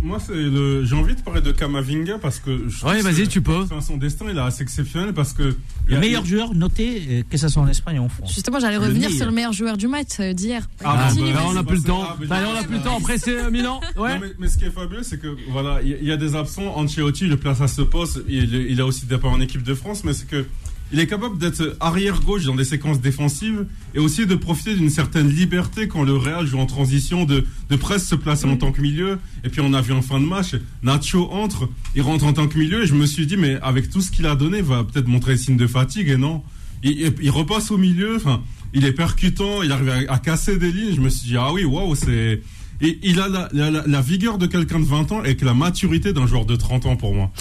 Moi, 0.01 0.19
c'est 0.19 0.33
le. 0.33 0.83
J'ai 0.83 0.95
envie 0.95 1.15
de 1.15 1.21
parler 1.21 1.41
de 1.41 1.51
Kamavinga 1.51 2.17
parce 2.17 2.39
que. 2.39 2.67
je 2.67 2.77
trouve 2.79 2.91
Ouais, 2.91 2.97
que 2.99 3.03
vas-y, 3.03 3.27
tu 3.27 3.41
peux. 3.41 3.61
enfin, 3.61 3.81
son 3.81 3.97
destin, 3.97 4.25
il 4.29 4.37
est 4.37 4.41
assez 4.41 4.63
exceptionnel 4.63 5.13
parce 5.13 5.33
que. 5.33 5.55
Le 5.85 5.95
a- 5.95 5.99
meilleur 5.99 6.25
joueur 6.25 6.53
noté, 6.55 7.01
euh, 7.09 7.23
que 7.29 7.37
ce 7.37 7.47
soit 7.47 7.61
en 7.61 7.67
Espagne 7.67 7.99
ou 7.99 8.03
en 8.03 8.09
France. 8.09 8.33
Justement, 8.33 8.59
j'allais 8.59 8.77
revenir 8.77 9.09
sur 9.11 9.25
le 9.25 9.31
meilleur 9.31 9.53
joueur 9.53 9.77
du 9.77 9.87
match 9.87 10.19
euh, 10.19 10.33
d'hier. 10.33 10.67
Ah, 10.83 11.07
bah, 11.15 11.43
on 11.45 11.53
n'a 11.53 11.63
plus 11.63 11.77
le 11.77 11.83
temps. 11.83 12.03
Ah, 12.09 12.15
je- 12.19 12.45
on 12.45 12.53
n'a 12.53 12.63
plus 12.63 12.77
le 12.77 12.83
temps. 12.83 12.97
Après, 12.97 13.17
c'est 13.17 13.37
euh, 13.37 13.49
Milan. 13.51 13.79
Ouais. 13.97 14.15
Non, 14.15 14.21
mais, 14.21 14.33
mais 14.39 14.47
ce 14.47 14.57
qui 14.57 14.65
est 14.65 14.71
fabuleux, 14.71 15.03
c'est 15.03 15.19
que 15.19 15.35
voilà, 15.51 15.81
il 15.83 15.89
y, 15.89 15.93
a- 15.93 15.97
il 16.01 16.07
y 16.07 16.11
a 16.11 16.17
des 16.17 16.35
absents. 16.35 16.75
Ancelotti 16.75 17.27
le 17.27 17.37
place 17.37 17.61
à 17.61 17.67
ce 17.67 17.81
poste. 17.83 18.19
Il, 18.27 18.53
il 18.55 18.81
a 18.81 18.85
aussi 18.85 19.05
départ 19.05 19.31
en 19.31 19.39
équipe 19.39 19.61
de 19.63 19.73
France, 19.75 20.03
mais 20.03 20.13
c'est 20.13 20.27
que 20.27 20.45
il 20.93 20.99
est 20.99 21.07
capable 21.07 21.37
d'être 21.39 21.75
arrière 21.79 22.21
gauche 22.21 22.45
dans 22.45 22.55
des 22.55 22.63
séquences 22.63 23.01
défensives 23.01 23.65
et 23.95 23.99
aussi 23.99 24.25
de 24.25 24.35
profiter 24.35 24.75
d'une 24.75 24.89
certaine 24.91 25.27
liberté 25.27 25.87
quand 25.87 26.03
le 26.03 26.15
Real 26.15 26.45
joue 26.45 26.59
en 26.59 26.65
transition, 26.67 27.25
de, 27.25 27.43
de 27.69 27.75
presque 27.75 28.05
se 28.05 28.15
placer 28.15 28.45
en 28.45 28.55
tant 28.55 28.71
que 28.71 28.79
milieu. 28.79 29.17
Et 29.43 29.49
puis 29.49 29.59
on 29.61 29.73
a 29.73 29.81
vu 29.81 29.91
en 29.91 30.01
fin 30.03 30.19
de 30.19 30.25
match, 30.25 30.55
Nacho 30.83 31.27
entre, 31.31 31.67
il 31.95 32.03
rentre 32.03 32.25
en 32.25 32.33
tant 32.33 32.47
que 32.47 32.57
milieu 32.57 32.83
et 32.83 32.87
je 32.87 32.93
me 32.93 33.05
suis 33.07 33.25
dit 33.25 33.35
mais 33.37 33.57
avec 33.61 33.89
tout 33.89 34.01
ce 34.01 34.11
qu'il 34.11 34.25
a 34.27 34.35
donné, 34.35 34.59
il 34.59 34.63
va 34.63 34.83
peut-être 34.83 35.07
montrer 35.07 35.35
signe 35.35 35.57
de 35.57 35.67
fatigue 35.67 36.07
et 36.09 36.17
non? 36.17 36.43
Il, 36.83 36.91
il- 37.01 37.13
il 37.21 37.29
repasse 37.31 37.71
au 37.71 37.77
milieu. 37.77 38.15
Enfin, 38.17 38.41
il 38.73 38.85
est 38.85 38.91
percutant, 38.91 39.63
il 39.63 39.71
arrive 39.71 39.89
à, 39.89 40.13
à 40.13 40.19
casser 40.19 40.57
des 40.57 40.71
lignes. 40.71 40.95
Je 40.95 41.01
me 41.01 41.09
suis 41.09 41.27
dit 41.29 41.37
ah 41.37 41.51
oui, 41.53 41.63
waouh, 41.65 41.95
c'est 41.95 42.41
et 42.83 42.99
il 43.01 43.19
a 43.19 43.27
la, 43.27 43.49
la- 43.53 43.71
la- 43.71 43.83
la 43.87 44.01
vigueur 44.01 44.37
de 44.37 44.45
quelqu'un 44.45 44.79
de 44.79 44.85
20 44.85 45.11
ans 45.11 45.23
et 45.23 45.35
que 45.35 45.45
la 45.45 45.53
maturité 45.53 46.13
d'un 46.13 46.27
joueur 46.27 46.45
de 46.45 46.55
30 46.55 46.85
ans 46.85 46.95
pour 46.95 47.15
moi. 47.15 47.31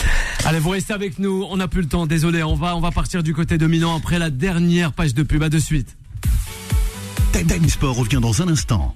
Allez, 0.45 0.59
vous 0.61 0.71
restez 0.71 0.93
avec 0.95 1.19
nous. 1.19 1.45
On 1.51 1.57
n'a 1.59 1.69
plus 1.69 1.83
le 1.83 1.89
temps. 1.89 2.07
Désolé. 2.07 2.43
On 2.43 2.55
va, 2.55 2.77
on 2.77 2.81
va 2.81 2.91
partir 2.93 3.23
du 3.23 3.35
côté 3.35 3.59
de 3.59 3.67
Milan 3.67 3.97
après 3.97 4.19
la 4.19 4.31
dernière 4.31 4.93
page 4.93 5.15
de 5.15 5.23
pub. 5.23 5.43
À 5.43 5.49
de 5.49 5.59
suite. 5.59 5.97
Time 7.33 7.47
Time 7.47 7.69
Sport 7.69 7.97
revient 7.97 8.21
dans 8.23 8.41
un 8.43 8.49
instant. 8.49 8.95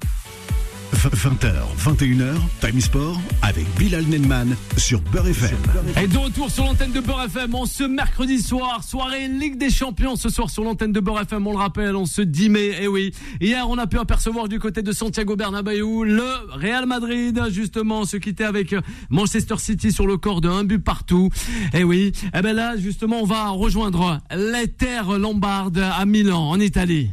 20h, 1.14 1.53
21h, 1.79 2.35
Time 2.61 2.81
Sport 2.81 3.21
avec 3.42 3.64
Bilal 3.79 4.05
Nenman 4.07 4.57
sur 4.77 5.01
Beurre 5.01 5.29
FM. 5.29 5.57
Et 6.03 6.09
de 6.09 6.19
retour 6.19 6.51
sur 6.51 6.64
l'antenne 6.64 6.90
de 6.90 7.01
Beurre 7.01 7.25
FM 7.25 7.55
en 7.55 7.66
ce 7.66 7.85
mercredi 7.85 8.40
soir, 8.40 8.83
soirée 8.83 9.29
Ligue 9.29 9.57
des 9.57 9.71
Champions 9.71 10.16
ce 10.16 10.29
soir 10.29 10.51
sur 10.51 10.64
l'antenne 10.64 10.92
de 10.92 11.01
Beurre 11.01 11.23
FM, 11.23 11.47
on 11.47 11.53
le 11.53 11.59
rappelle, 11.59 11.95
on 11.95 12.07
se 12.07 12.23
10 12.23 12.49
mai, 12.49 12.83
et 12.83 12.88
oui. 12.88 13.12
Hier, 13.40 13.69
on 13.69 13.79
a 13.79 13.87
pu 13.87 13.99
apercevoir 13.99 14.49
du 14.49 14.59
côté 14.59 14.83
de 14.83 14.92
Santiago 14.92 15.37
Bernabéu 15.37 16.05
le 16.05 16.29
Real 16.51 16.87
Madrid, 16.87 17.40
justement, 17.51 18.05
se 18.05 18.16
quitter 18.16 18.45
avec 18.45 18.75
Manchester 19.11 19.57
City 19.59 19.92
sur 19.92 20.07
le 20.07 20.16
corps 20.16 20.40
de 20.40 20.49
un 20.49 20.64
but 20.64 20.83
partout. 20.83 21.31
Et 21.73 21.85
oui, 21.85 22.12
et 22.35 22.42
ben 22.42 22.55
là, 22.55 22.77
justement, 22.77 23.21
on 23.21 23.27
va 23.27 23.49
rejoindre 23.51 24.21
les 24.35 24.69
terres 24.69 25.19
lombardes 25.19 25.79
à 25.79 26.05
Milan, 26.05 26.51
en 26.51 26.59
Italie. 26.59 27.11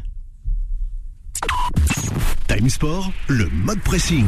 Time 2.55 2.69
Sport, 2.69 3.11
le 3.29 3.49
mode 3.49 3.79
pressing. 3.79 4.27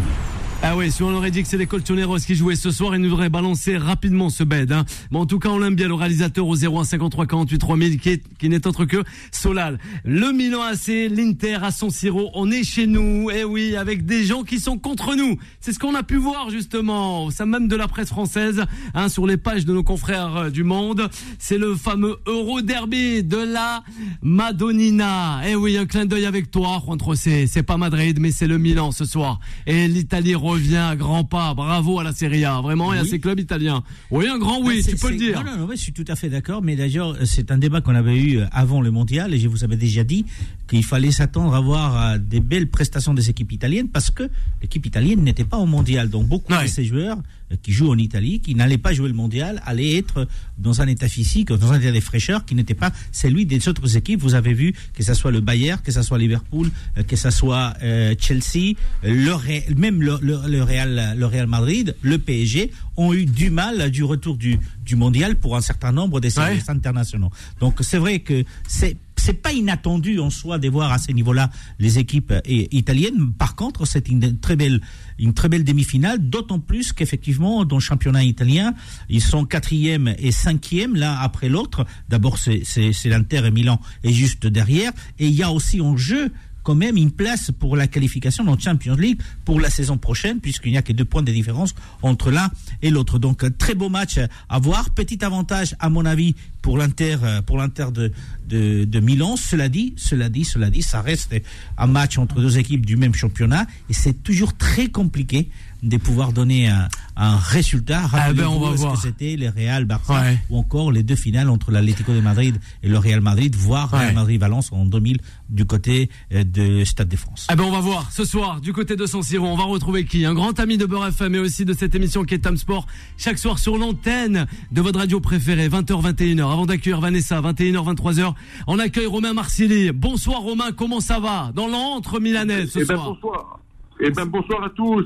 Ah 0.67 0.75
oui, 0.75 0.91
si 0.91 1.03
on 1.03 1.13
aurait 1.13 1.29
dit 1.29 1.43
que 1.43 1.47
c'est 1.47 1.59
les 1.59 1.67
Colchoneros 1.67 2.17
qui 2.17 2.33
jouaient 2.33 2.55
ce 2.55 2.71
soir, 2.71 2.95
ils 2.95 3.01
nous 3.01 3.13
auraient 3.13 3.29
balancé 3.29 3.77
rapidement 3.77 4.31
ce 4.31 4.43
bed. 4.43 4.71
Hein. 4.71 4.83
Mais 5.11 5.19
en 5.19 5.27
tout 5.27 5.37
cas, 5.37 5.49
on 5.49 5.59
l'aime 5.59 5.75
bien, 5.75 5.87
le 5.87 5.93
réalisateur 5.93 6.47
au 6.47 6.55
01 6.55 6.83
53 6.83 7.27
48 7.27 7.59
3000, 7.59 7.99
qui, 7.99 8.09
est, 8.09 8.23
qui 8.39 8.49
n'est 8.49 8.65
autre 8.65 8.85
que 8.85 9.03
Solal. 9.31 9.77
Le 10.03 10.31
Milan 10.31 10.63
AC, 10.63 10.87
l'Inter 11.11 11.59
à 11.61 11.69
San 11.69 11.91
Siro, 11.91 12.31
on 12.33 12.49
est 12.49 12.63
chez 12.63 12.87
nous, 12.87 13.29
eh 13.29 13.43
oui, 13.43 13.75
avec 13.75 14.07
des 14.07 14.23
gens 14.23 14.41
qui 14.41 14.59
sont 14.59 14.79
contre 14.79 15.13
nous. 15.13 15.37
C'est 15.59 15.71
ce 15.71 15.77
qu'on 15.77 15.93
a 15.93 16.01
pu 16.01 16.15
voir 16.15 16.49
justement, 16.49 17.29
ça 17.29 17.45
même 17.45 17.67
de 17.67 17.75
la 17.75 17.87
presse 17.87 18.09
française, 18.09 18.63
hein, 18.95 19.07
sur 19.07 19.27
les 19.27 19.37
pages 19.37 19.65
de 19.65 19.73
nos 19.73 19.83
confrères 19.83 20.35
euh, 20.35 20.49
du 20.49 20.63
Monde. 20.63 21.11
C'est 21.37 21.59
le 21.59 21.75
fameux 21.75 22.17
Euro 22.25 22.63
Derby 22.63 23.23
de 23.23 23.37
la 23.37 23.83
Madonnina. 24.23 25.41
Eh 25.47 25.53
oui, 25.53 25.77
un 25.77 25.85
clin 25.85 26.07
d'œil 26.07 26.25
avec 26.25 26.49
toi, 26.49 26.81
Juan 26.83 26.97
Trocé. 26.97 27.45
C'est 27.45 27.61
pas 27.61 27.77
Madrid, 27.77 28.17
mais 28.19 28.31
c'est 28.31 28.47
le 28.47 28.57
Milan 28.57 28.89
ce 28.89 29.05
soir. 29.05 29.39
Et 29.67 29.87
l'Italie 29.87 30.33
revient 30.55 30.75
à 30.77 30.95
grands 30.95 31.23
pas. 31.23 31.53
Bravo 31.53 31.99
à 31.99 32.03
la 32.03 32.11
Serie 32.13 32.43
A, 32.45 32.61
vraiment, 32.61 32.93
et 32.93 32.97
à 32.97 33.03
Oui. 33.03 33.09
ces 33.09 33.19
clubs 33.19 33.39
italiens. 33.39 33.83
Oui, 34.11 34.27
un 34.27 34.37
grand 34.39 34.61
oui, 34.61 34.81
c'est- 34.83 34.91
tu 34.93 34.97
peux 34.97 35.11
le 35.11 35.17
dire. 35.17 35.43
Non, 35.43 35.57
non, 35.57 35.67
je 35.71 35.75
suis 35.77 35.93
tout 35.93 36.05
à 36.07 36.15
fait 36.15 36.29
d'accord. 36.29 36.61
Mais 36.61 36.75
d'ailleurs, 36.75 37.15
c'est 37.25 37.51
un 37.51 37.57
débat 37.57 37.81
qu'on 37.81 37.95
avait 37.95 38.15
eu 38.17 38.39
euh, 38.39 38.45
avant 38.51 38.81
le 38.81 38.91
mondial 38.91 39.33
et 39.33 39.39
je 39.39 39.47
vous 39.47 39.63
avais 39.63 39.77
déjà 39.77 40.03
dit 40.03 40.25
qu'il 40.67 40.83
fallait 40.83 41.11
s'attendre 41.11 41.53
à 41.55 41.61
voir 41.61 42.01
euh, 42.13 42.17
des 42.17 42.39
belles 42.39 42.67
prestations 42.69 43.13
des 43.13 43.29
équipes 43.29 43.51
italiennes 43.51 43.87
parce 43.89 44.09
que 44.11 44.23
l'équipe 44.61 44.85
italienne 44.85 45.21
n'était 45.23 45.43
pas 45.45 45.57
au 45.57 45.65
mondial. 45.65 46.09
Donc 46.09 46.27
beaucoup 46.27 46.51
Ouais. 46.53 46.63
de 46.63 46.67
ces 46.67 46.83
joueurs 46.85 47.17
qui 47.61 47.71
jouent 47.71 47.91
en 47.91 47.97
Italie, 47.97 48.39
qui 48.39 48.55
n'allaient 48.55 48.77
pas 48.77 48.93
jouer 48.93 49.07
le 49.07 49.13
mondial, 49.13 49.61
allaient 49.65 49.95
être 49.97 50.27
dans 50.57 50.81
un 50.81 50.87
état 50.87 51.07
physique, 51.07 51.49
dans 51.49 51.71
un 51.71 51.79
état 51.79 51.91
de 51.91 51.99
fraîcheur 51.99 52.43
qui 52.45 52.55
n'était 52.55 52.73
pas 52.73 52.91
celui 53.11 53.45
des 53.45 53.67
autres 53.67 53.97
équipes. 53.97 54.19
Vous 54.21 54.33
avez 54.35 54.53
vu 54.53 54.73
que 54.93 55.03
ce 55.03 55.13
soit 55.13 55.31
le 55.31 55.41
Bayern, 55.41 55.79
que 55.81 55.91
ce 55.91 56.01
soit 56.01 56.17
Liverpool, 56.17 56.71
euh, 56.97 57.03
que 57.03 57.15
ce 57.15 57.29
soit 57.29 57.73
euh, 57.83 58.15
Chelsea, 58.19 58.73
le 59.03 59.31
Ré- 59.33 59.65
même 59.77 60.01
le, 60.01 60.17
le- 60.21 60.41
le 60.47 60.63
Real, 60.63 61.13
le 61.17 61.25
Real 61.25 61.47
Madrid, 61.47 61.95
le 62.01 62.17
PSG 62.17 62.71
ont 62.97 63.13
eu 63.13 63.25
du 63.25 63.49
mal 63.49 63.91
du 63.91 64.03
retour 64.03 64.37
du, 64.37 64.57
du 64.85 64.95
mondial 64.95 65.35
pour 65.35 65.55
un 65.55 65.61
certain 65.61 65.91
nombre 65.91 66.19
des 66.19 66.27
Ouais. 66.29 66.31
services 66.45 66.69
internationaux. 66.69 67.31
Donc 67.59 67.77
c'est 67.81 67.97
vrai 67.99 68.19
que 68.19 68.43
c'est 68.67 68.97
c'est 69.25 69.41
pas 69.41 69.53
inattendu 69.53 70.19
en 70.19 70.29
soi 70.29 70.59
de 70.59 70.69
voir 70.69 70.91
à 70.91 70.99
ce 70.99 71.11
niveau-là 71.11 71.49
les 71.79 71.97
équipes 71.97 72.29
euh, 72.31 72.41
italiennes. 72.45 73.33
Par 73.33 73.55
contre, 73.55 73.85
c'est 73.87 74.07
une 74.07 74.37
très 74.37 74.55
belle 74.55 74.81
une 75.17 75.33
très 75.33 75.49
belle 75.49 75.63
demi-finale, 75.63 76.29
d'autant 76.29 76.59
plus 76.59 76.93
qu'effectivement 76.93 77.65
dans 77.65 77.77
le 77.77 77.81
championnat 77.81 78.23
italien, 78.23 78.75
ils 79.09 79.23
sont 79.23 79.45
quatrième 79.45 80.13
et 80.19 80.31
cinquième 80.31 80.95
l'un 80.95 81.13
après 81.13 81.49
l'autre. 81.49 81.85
D'abord 82.09 82.37
c'est 82.37 82.63
l'Inter 83.05 83.45
et 83.45 83.51
Milan 83.51 83.79
est 84.03 84.11
juste 84.11 84.45
derrière, 84.45 84.91
et 85.17 85.27
il 85.27 85.33
y 85.33 85.41
a 85.41 85.51
aussi 85.51 85.81
en 85.81 85.97
jeu 85.97 86.31
quand 86.65 86.75
même 86.75 86.97
une 86.97 87.11
place 87.11 87.51
pour 87.57 87.77
la 87.77 87.87
qualification 87.87 88.43
dans 88.43 88.57
Champions 88.59 88.95
League 88.95 89.21
pour 89.45 89.61
la 89.61 89.69
saison 89.69 89.97
prochaine, 89.97 90.39
puisqu'il 90.39 90.71
n'y 90.71 90.77
a 90.77 90.81
que 90.81 90.91
deux 90.91 91.05
points 91.05 91.21
de 91.21 91.31
différence 91.31 91.75
entre 92.01 92.31
l'un 92.31 92.49
et 92.81 92.89
l'autre. 92.89 93.19
Donc, 93.19 93.43
un 93.43 93.51
très 93.51 93.75
beau 93.75 93.87
match 93.87 94.19
à 94.49 94.59
voir. 94.59 94.89
Petit 94.89 95.23
avantage, 95.23 95.75
à 95.79 95.89
mon 95.89 96.05
avis, 96.05 96.35
pour 96.65 96.79
l'Inter, 96.79 97.17
euh, 97.21 97.41
pour 97.43 97.57
l'Inter 97.57 97.85
de, 97.93 98.11
de, 98.49 98.85
de 98.85 98.99
Milan. 98.99 99.35
Cela 99.35 99.69
dit, 99.69 99.93
cela 99.97 100.29
dit, 100.29 100.43
cela 100.43 100.71
dit, 100.71 100.81
ça 100.81 101.01
reste 101.01 101.35
un 101.77 101.85
match 101.85 102.17
entre 102.17 102.41
deux 102.41 102.57
équipes 102.57 102.87
du 102.87 102.97
même 102.97 103.13
championnat 103.13 103.67
et 103.87 103.93
c'est 103.93 104.23
toujours 104.23 104.57
très 104.57 104.87
compliqué 104.87 105.49
de 105.83 105.97
pouvoir 105.97 106.33
donner 106.33 106.67
un, 106.67 106.87
un 107.15 107.35
résultat. 107.37 108.03
Ah 108.13 108.33
ben, 108.33 108.47
on 108.47 108.59
va 108.59 108.71
voir. 108.71 108.93
que 108.93 108.99
c'était 108.99 109.35
les 109.35 109.49
Real 109.49 109.85
Barça 109.85 110.13
Ouais. 110.21 110.37
ou 110.49 110.57
encore 110.57 110.91
les 110.91 111.03
deux 111.03 111.15
finales 111.15 111.49
entre 111.49 111.71
l'Atlético 111.71 112.13
de 112.13 112.21
Madrid 112.21 112.59
et 112.83 112.87
le 112.89 112.97
Real 112.97 113.21
Madrid, 113.21 113.55
voire 113.55 113.93
Ouais. 113.93 113.99
Real 113.99 114.15
Madrid-Valence 114.15 114.71
en 114.71 114.85
2000 114.85 115.19
du 115.49 115.65
côté 115.65 116.09
euh, 116.33 116.43
de 116.43 116.83
Stade 116.85 117.07
de 117.09 117.15
France. 117.15 117.47
Eh 117.51 117.55
ben 117.55 117.63
on 117.63 117.71
va 117.71 117.79
voir 117.81 118.11
ce 118.11 118.25
soir 118.25 118.61
du 118.61 118.73
côté 118.73 118.95
de 118.95 119.05
San 119.05 119.21
Siro, 119.21 119.45
on 119.47 119.55
va 119.57 119.63
retrouver 119.65 120.05
qui? 120.05 120.25
Un 120.25 120.33
grand 120.33 120.59
ami 120.59 120.77
de 120.77 120.85
Beurre 120.85 121.07
FM 121.07 121.35
et 121.35 121.39
aussi 121.39 121.65
de 121.65 121.73
cette 121.73 121.93
émission 121.95 122.23
qui 122.23 122.33
est 122.33 122.39
Tam 122.39 122.57
Sport 122.57 122.87
chaque 123.17 123.37
soir 123.37 123.59
sur 123.59 123.77
l'antenne 123.77 124.47
de 124.71 124.81
votre 124.81 124.99
radio 124.99 125.19
préférée 125.19 125.69
20h 125.69 126.01
21h. 126.13 126.51
Avant 126.51 126.65
d'accueillir 126.65 126.99
Vanessa 126.99 127.39
21h 127.41 127.95
23h, 127.95 128.33
on 128.67 128.79
accueille 128.79 129.05
Romain 129.05 129.33
Marsili. 129.33 129.91
Bonsoir 129.91 130.41
Romain, 130.41 130.71
comment 130.75 130.99
ça 130.99 131.19
va? 131.19 131.51
Dans 131.53 131.67
l'antre 131.67 132.19
milanais 132.19 132.65
ce 132.65 132.79
Eh 132.79 132.85
ben, 132.85 132.95
soir. 132.95 133.09
bonsoir. 133.13 133.59
Eh 134.03 134.09
ben, 134.11 134.25
bonsoir 134.25 134.63
à 134.63 134.69
tous. 134.69 135.05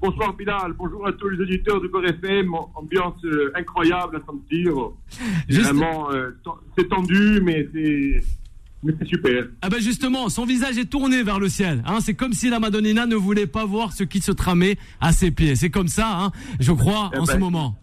Bonsoir 0.00 0.34
Bilal. 0.34 0.72
Bonjour 0.78 1.06
à 1.06 1.12
tous 1.12 1.28
les 1.28 1.38
auditeurs 1.40 1.80
du 1.80 1.88
Beurre 1.88 2.06
FM. 2.06 2.54
Ambiance 2.74 3.22
euh, 3.24 3.52
incroyable 3.54 4.16
à 4.16 4.24
sentir. 4.26 4.72
Juste- 5.48 5.64
Vraiment, 5.72 6.10
euh, 6.12 6.30
c'est 6.78 6.88
tendu, 6.88 7.40
mais 7.42 7.68
c'est, 7.74 8.22
mais 8.82 8.94
c'est 8.98 9.06
super. 9.08 9.44
Ah 9.60 9.68
ben 9.68 9.78
justement, 9.78 10.30
son 10.30 10.46
visage 10.46 10.78
est 10.78 10.88
tourné 10.88 11.22
vers 11.22 11.38
le 11.38 11.48
ciel. 11.50 11.82
Hein, 11.86 11.98
c'est 12.00 12.14
comme 12.14 12.32
si 12.32 12.48
la 12.48 12.58
Madonnina 12.60 13.04
ne 13.06 13.14
voulait 13.14 13.46
pas 13.46 13.66
voir 13.66 13.92
ce 13.92 14.04
qui 14.04 14.20
se 14.20 14.32
tramait 14.32 14.78
à 15.02 15.12
ses 15.12 15.30
pieds. 15.30 15.54
C'est 15.54 15.70
comme 15.70 15.88
ça, 15.88 16.18
hein, 16.18 16.32
je 16.60 16.72
crois, 16.72 17.10
Eh 17.12 17.18
en 17.18 17.24
ben, 17.24 17.32
ce 17.34 17.36
moment. 17.38 17.76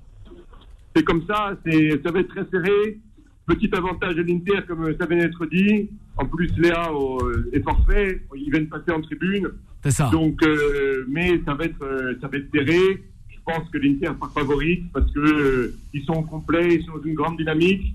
C'est 0.95 1.03
comme 1.03 1.23
ça. 1.27 1.55
C'est, 1.65 2.01
ça 2.03 2.11
va 2.11 2.19
être 2.21 2.29
très 2.29 2.45
serré. 2.49 2.97
Petit 3.45 3.69
avantage 3.73 4.15
de 4.15 4.23
l'Inter, 4.23 4.59
comme 4.67 4.83
ça 4.99 5.05
vient 5.05 5.19
d'être 5.19 5.45
dit. 5.45 5.89
En 6.17 6.25
plus, 6.25 6.49
Léa 6.57 6.89
euh, 6.91 7.49
est 7.53 7.61
forfait. 7.63 8.23
Ils 8.35 8.49
viennent 8.51 8.67
passer 8.67 8.91
en 8.91 9.01
tribune. 9.01 9.49
C'est 9.89 9.95
ça. 9.95 10.09
Donc, 10.11 10.43
euh, 10.43 11.05
mais 11.07 11.39
ça 11.45 11.53
va 11.53 11.63
être, 11.65 11.81
euh, 11.81 12.13
ça 12.19 12.27
va 12.27 12.37
être 12.37 12.49
serré. 12.53 13.03
Je 13.29 13.37
pense 13.45 13.69
que 13.69 13.77
l'Inter 13.77 14.07
sera 14.19 14.29
favorite 14.33 14.91
parce 14.91 15.09
que 15.13 15.19
euh, 15.19 15.75
ils 15.93 16.03
sont 16.03 16.23
complets, 16.23 16.75
ils 16.75 16.83
sont 16.85 16.97
dans 16.97 17.03
une 17.03 17.13
grande 17.13 17.37
dynamique. 17.37 17.93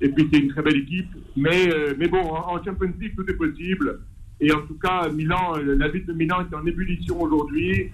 Et 0.00 0.08
puis 0.08 0.28
c'est 0.32 0.38
une 0.38 0.48
très 0.48 0.62
belle 0.62 0.76
équipe. 0.76 1.08
Mais, 1.36 1.68
euh, 1.72 1.94
mais 1.98 2.06
bon, 2.06 2.20
en, 2.20 2.54
en 2.54 2.64
Champions 2.64 2.92
League 3.00 3.14
tout 3.16 3.28
est 3.28 3.34
possible. 3.36 4.00
Et 4.40 4.52
en 4.52 4.60
tout 4.62 4.78
cas, 4.78 5.08
Milan, 5.08 5.54
la 5.56 5.88
ville 5.88 6.06
de 6.06 6.12
Milan 6.12 6.46
est 6.48 6.54
en 6.54 6.64
ébullition 6.66 7.20
aujourd'hui. 7.20 7.90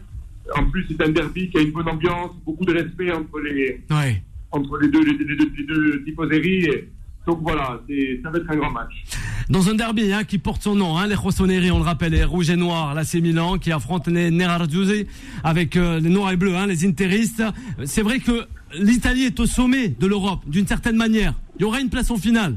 En 0.57 0.65
plus, 0.71 0.85
c'est 0.89 1.01
un 1.03 1.11
derby 1.11 1.49
qui 1.49 1.59
a 1.59 1.61
une 1.63 1.71
bonne 1.71 1.89
ambiance, 1.89 2.33
beaucoup 2.45 2.65
de 2.65 2.73
respect 2.73 3.11
entre 3.13 3.41
les, 3.41 3.81
Ouais. 3.91 4.23
entre 4.51 4.77
les 4.79 4.89
deux, 4.89 5.03
les, 5.05 5.13
les 5.13 5.37
deux, 5.37 5.51
les 5.57 5.65
deux 5.65 6.89
donc 7.27 7.43
voilà, 7.43 7.81
ça 8.23 8.31
va 8.31 8.39
être 8.39 8.51
un 8.51 8.57
grand 8.57 8.71
match. 8.71 9.05
Dans 9.51 9.69
un 9.69 9.75
derby 9.75 10.13
hein, 10.13 10.23
qui 10.23 10.39
porte 10.39 10.63
son 10.63 10.77
nom, 10.77 10.97
hein, 10.97 11.09
les 11.09 11.17
Rossoneri, 11.17 11.73
on 11.73 11.79
le 11.79 11.85
rappelle, 11.85 12.13
les 12.13 12.23
rouges 12.23 12.51
et 12.51 12.57
noirs, 12.57 12.95
l'AC 12.95 13.15
Milan, 13.15 13.59
qui 13.59 13.73
affronte 13.73 14.07
les 14.07 14.31
Nerazzurri 14.31 15.09
avec 15.43 15.77
euh, 15.77 15.99
les 15.99 16.09
noirs 16.09 16.31
et 16.31 16.37
bleus, 16.37 16.55
hein, 16.55 16.69
les 16.69 16.87
interistes. 16.87 17.43
C'est 17.85 18.03
vrai 18.03 18.21
que 18.21 18.47
l'Italie 18.79 19.25
est 19.25 19.41
au 19.41 19.47
sommet 19.47 19.89
de 19.89 20.07
l'Europe, 20.07 20.43
d'une 20.47 20.69
certaine 20.69 20.95
manière. 20.95 21.35
Il 21.57 21.63
y 21.63 21.65
aura 21.65 21.81
une 21.81 21.91
place 21.91 22.13
en 22.13 22.17
finale. 22.17 22.55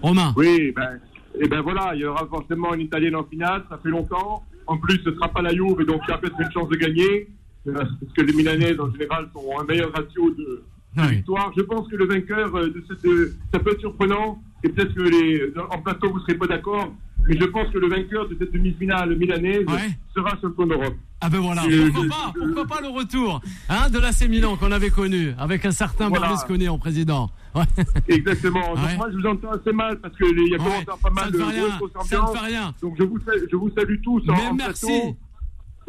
Romain. 0.00 0.32
Oui, 0.38 0.72
ben, 0.74 0.98
et 1.38 1.46
ben 1.48 1.60
voilà, 1.60 1.94
il 1.94 2.00
y 2.00 2.06
aura 2.06 2.26
forcément 2.26 2.72
une 2.72 2.80
Italienne 2.80 3.14
en 3.14 3.24
finale, 3.24 3.64
ça 3.68 3.78
fait 3.82 3.90
longtemps. 3.90 4.42
En 4.66 4.78
plus, 4.78 5.02
ce 5.04 5.12
sera 5.12 5.28
pas 5.28 5.42
la 5.42 5.50
Juve, 5.54 5.82
et 5.82 5.84
donc 5.84 6.00
il 6.08 6.12
y 6.12 6.14
a 6.14 6.18
peut-être 6.18 6.40
une 6.40 6.50
chance 6.50 6.68
de 6.70 6.76
gagner, 6.76 7.28
euh, 7.66 7.74
parce 7.74 8.12
que 8.16 8.22
les 8.22 8.32
Milanaises, 8.32 8.80
en 8.80 8.90
général, 8.90 9.28
ont 9.34 9.60
un 9.60 9.64
meilleur 9.64 9.92
ratio 9.92 10.30
de, 10.30 10.62
de 10.96 11.08
victoire. 11.08 11.52
Je 11.54 11.62
pense 11.62 11.86
que 11.88 11.96
le 11.96 12.06
vainqueur 12.06 12.56
euh, 12.56 12.68
de 12.68 12.82
cette, 12.88 13.06
ça 13.52 13.58
peut 13.58 13.72
être 13.72 13.80
surprenant, 13.80 14.42
et 14.64 14.68
peut-être 14.68 14.94
que 14.94 15.02
les, 15.02 15.42
en 15.70 15.78
plateau, 15.82 16.10
vous 16.12 16.20
serez 16.20 16.34
pas 16.34 16.46
d'accord, 16.46 16.92
mais 17.28 17.36
je 17.38 17.44
pense 17.44 17.68
que 17.72 17.78
le 17.78 17.88
vainqueur 17.88 18.28
de 18.28 18.36
cette 18.38 18.52
demi-finale 18.52 19.16
milanaise 19.16 19.64
Ouais. 19.66 19.90
sera 20.14 20.30
champion 20.40 20.66
d'Europe. 20.66 20.94
Ah 21.20 21.28
ben 21.30 21.38
voilà, 21.38 21.62
Euh, 21.64 21.88
pourquoi 21.92 22.08
pas, 22.08 22.32
je- 22.34 22.40
pourquoi 22.46 22.66
pas 22.66 22.80
le 22.80 22.88
retour 22.88 23.40
hein, 23.68 23.88
de 23.90 23.98
l'AC 24.00 24.28
Milan 24.28 24.56
qu'on 24.56 24.72
avait 24.72 24.90
connu, 24.90 25.32
avec 25.38 25.64
un 25.64 25.70
certain 25.70 26.08
Voilà. 26.08 26.26
Berlusconi 26.26 26.68
en 26.68 26.78
président. 26.78 27.30
Ouais. 27.54 27.62
Exactement. 28.08 28.74
Donc 28.74 28.84
Ouais. 28.84 28.96
moi, 28.96 29.08
je 29.12 29.18
vous 29.18 29.26
entends 29.26 29.50
assez 29.50 29.72
mal, 29.72 30.00
parce 30.00 30.16
que 30.16 30.24
les- 30.24 30.42
il 30.42 30.52
y 30.52 30.54
a 30.54 30.58
commencé 30.58 30.82
à 30.82 30.84
pas 30.96 30.96
ça 31.08 31.10
mal 31.10 31.26
ne 31.26 31.32
de 31.32 31.38
fait 31.38 31.44
rien, 31.44 31.68
grosses 31.78 31.90
ça 32.08 32.20
ne 32.22 32.26
fait 32.38 32.46
rien. 32.46 32.74
Donc 32.82 32.94
je 32.98 33.04
vous, 33.04 33.18
je 33.50 33.56
vous 33.56 33.70
salue 33.76 34.00
tous 34.02 34.22
en, 34.28 34.32
Mais 34.34 34.46
en 34.48 34.54
merci. 34.54 34.86
plateau. 34.86 35.16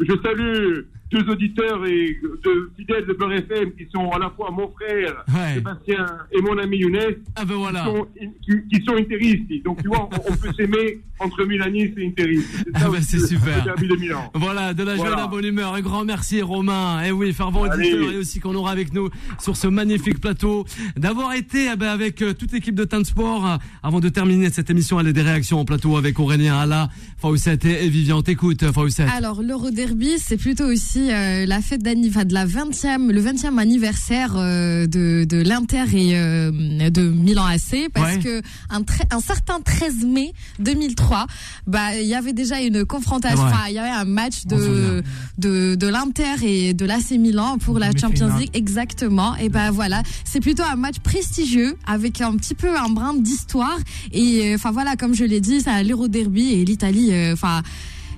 Je 0.00 0.12
salue 0.22 0.80
deux 1.14 1.30
auditeurs 1.30 1.86
et 1.86 2.18
deux 2.44 2.70
fidèles 2.76 3.06
de 3.06 3.12
Beurre 3.12 3.32
FM 3.34 3.72
qui 3.78 3.86
sont 3.94 4.10
à 4.10 4.18
la 4.18 4.30
fois 4.30 4.50
mon 4.50 4.68
frère 4.72 5.24
Ouais. 5.34 5.54
Sébastien 5.54 6.06
et 6.32 6.40
mon 6.42 6.58
ami 6.58 6.78
Younes, 6.78 6.98
Ah 7.36 7.44
ben 7.44 7.54
voilà. 7.54 7.84
qui 7.84 7.86
sont, 7.86 8.06
qui, 8.44 8.52
qui 8.78 8.84
sont 8.84 8.96
interistes. 8.96 9.64
Donc 9.64 9.80
tu 9.82 9.88
vois, 9.88 10.08
on, 10.12 10.32
on 10.32 10.36
peut 10.36 10.52
s'aimer 10.56 11.00
entre 11.20 11.44
Milanistes 11.44 11.96
et 11.98 12.06
interistes. 12.08 12.48
C'est 12.52 12.64
Ah 12.74 12.88
ben, 12.90 13.00
c'est 13.02 13.20
super. 13.26 13.58
Le 13.58 13.62
derby 13.64 13.88
de 13.88 13.96
Milan. 13.96 14.30
Voilà, 14.34 14.74
de 14.74 14.82
la 14.82 14.96
joie 14.96 15.10
de 15.12 15.16
la 15.16 15.26
bonne 15.28 15.44
humeur. 15.44 15.74
Un 15.74 15.80
grand 15.80 16.04
merci, 16.04 16.42
Romain. 16.42 17.02
Et 17.04 17.12
oui, 17.12 17.32
fervent 17.32 17.62
auditeur 17.62 18.10
et 18.12 18.16
aussi 18.16 18.40
qu'on 18.40 18.54
aura 18.54 18.72
avec 18.72 18.92
nous 18.92 19.08
sur 19.38 19.56
ce 19.56 19.68
magnifique 19.68 20.20
plateau. 20.20 20.64
D'avoir 20.96 21.34
été 21.34 21.68
eh 21.72 21.76
ben, 21.76 21.88
avec 21.88 22.20
euh, 22.22 22.32
toute 22.34 22.52
l'équipe 22.52 22.74
de 22.74 22.84
Time 22.84 23.04
Sport. 23.04 23.46
euh, 23.46 23.56
Avant 23.82 24.00
de 24.00 24.08
terminer 24.08 24.50
cette 24.50 24.70
émission, 24.70 24.98
elle 24.98 25.08
a 25.08 25.12
des 25.12 25.22
réactions 25.22 25.60
en 25.60 25.64
plateau 25.64 25.96
avec 25.96 26.18
Aurélien 26.18 26.56
Alla, 26.58 26.88
Fawcett 27.18 27.64
et 27.64 27.88
Vivian. 27.88 28.22
T'écoutes, 28.22 28.70
Fawcett. 28.72 29.08
Alors 29.08 29.42
l'Euroderby, 29.42 30.18
c'est 30.18 30.36
plutôt 30.36 30.64
aussi 30.66 31.03
euh, 31.12 31.46
la 31.46 31.60
fête 31.60 31.82
d'anniversaire 31.82 32.26
de 32.26 32.34
la 32.34 32.46
20e, 32.46 33.10
le 33.10 33.20
20e 33.22 33.58
anniversaire 33.58 34.34
euh, 34.36 34.86
de, 34.86 35.24
de 35.24 35.36
l'Inter 35.42 35.84
et 35.92 36.12
euh, 36.16 36.50
de 36.90 37.02
Milan 37.02 37.44
AC 37.46 37.88
parce 37.92 38.14
Ouais. 38.16 38.18
que 38.20 38.42
un, 38.70 38.82
un 39.10 39.20
certain 39.20 39.60
13 39.60 40.04
mai 40.06 40.32
2003, 40.58 41.26
bah 41.66 41.94
il 42.00 42.06
y 42.06 42.14
avait 42.14 42.32
déjà 42.32 42.60
une 42.60 42.84
confrontation, 42.84 43.42
enfin 43.44 43.64
il 43.68 43.74
y 43.74 43.78
avait 43.78 43.88
un 43.88 44.04
match 44.04 44.44
de 44.46 45.02
de, 45.38 45.74
de 45.74 45.86
l'Inter 45.86 46.34
et 46.42 46.74
de 46.74 46.84
l'AC 46.84 47.12
Milan 47.12 47.58
pour 47.58 47.78
la. 47.78 47.90
Champions 47.96 48.36
League 48.36 48.50
exactement. 48.54 49.36
Et 49.36 49.48
ben 49.48 49.70
voilà, 49.70 50.02
c'est 50.24 50.40
plutôt 50.40 50.64
un 50.64 50.76
match 50.76 50.98
prestigieux 50.98 51.76
avec 51.86 52.20
un 52.20 52.36
petit 52.36 52.54
peu 52.54 52.76
un 52.76 52.88
brin 52.90 53.14
d'histoire 53.14 53.78
et 54.12 54.52
enfin 54.54 54.70
voilà 54.72 54.96
comme 54.96 55.14
je 55.14 55.24
l'ai 55.24 55.40
dit, 55.40 55.60
c'est 55.60 55.82
l'Euroderby 55.84 56.52
et 56.54 56.64
l'Italie, 56.64 57.12
enfin 57.32 57.62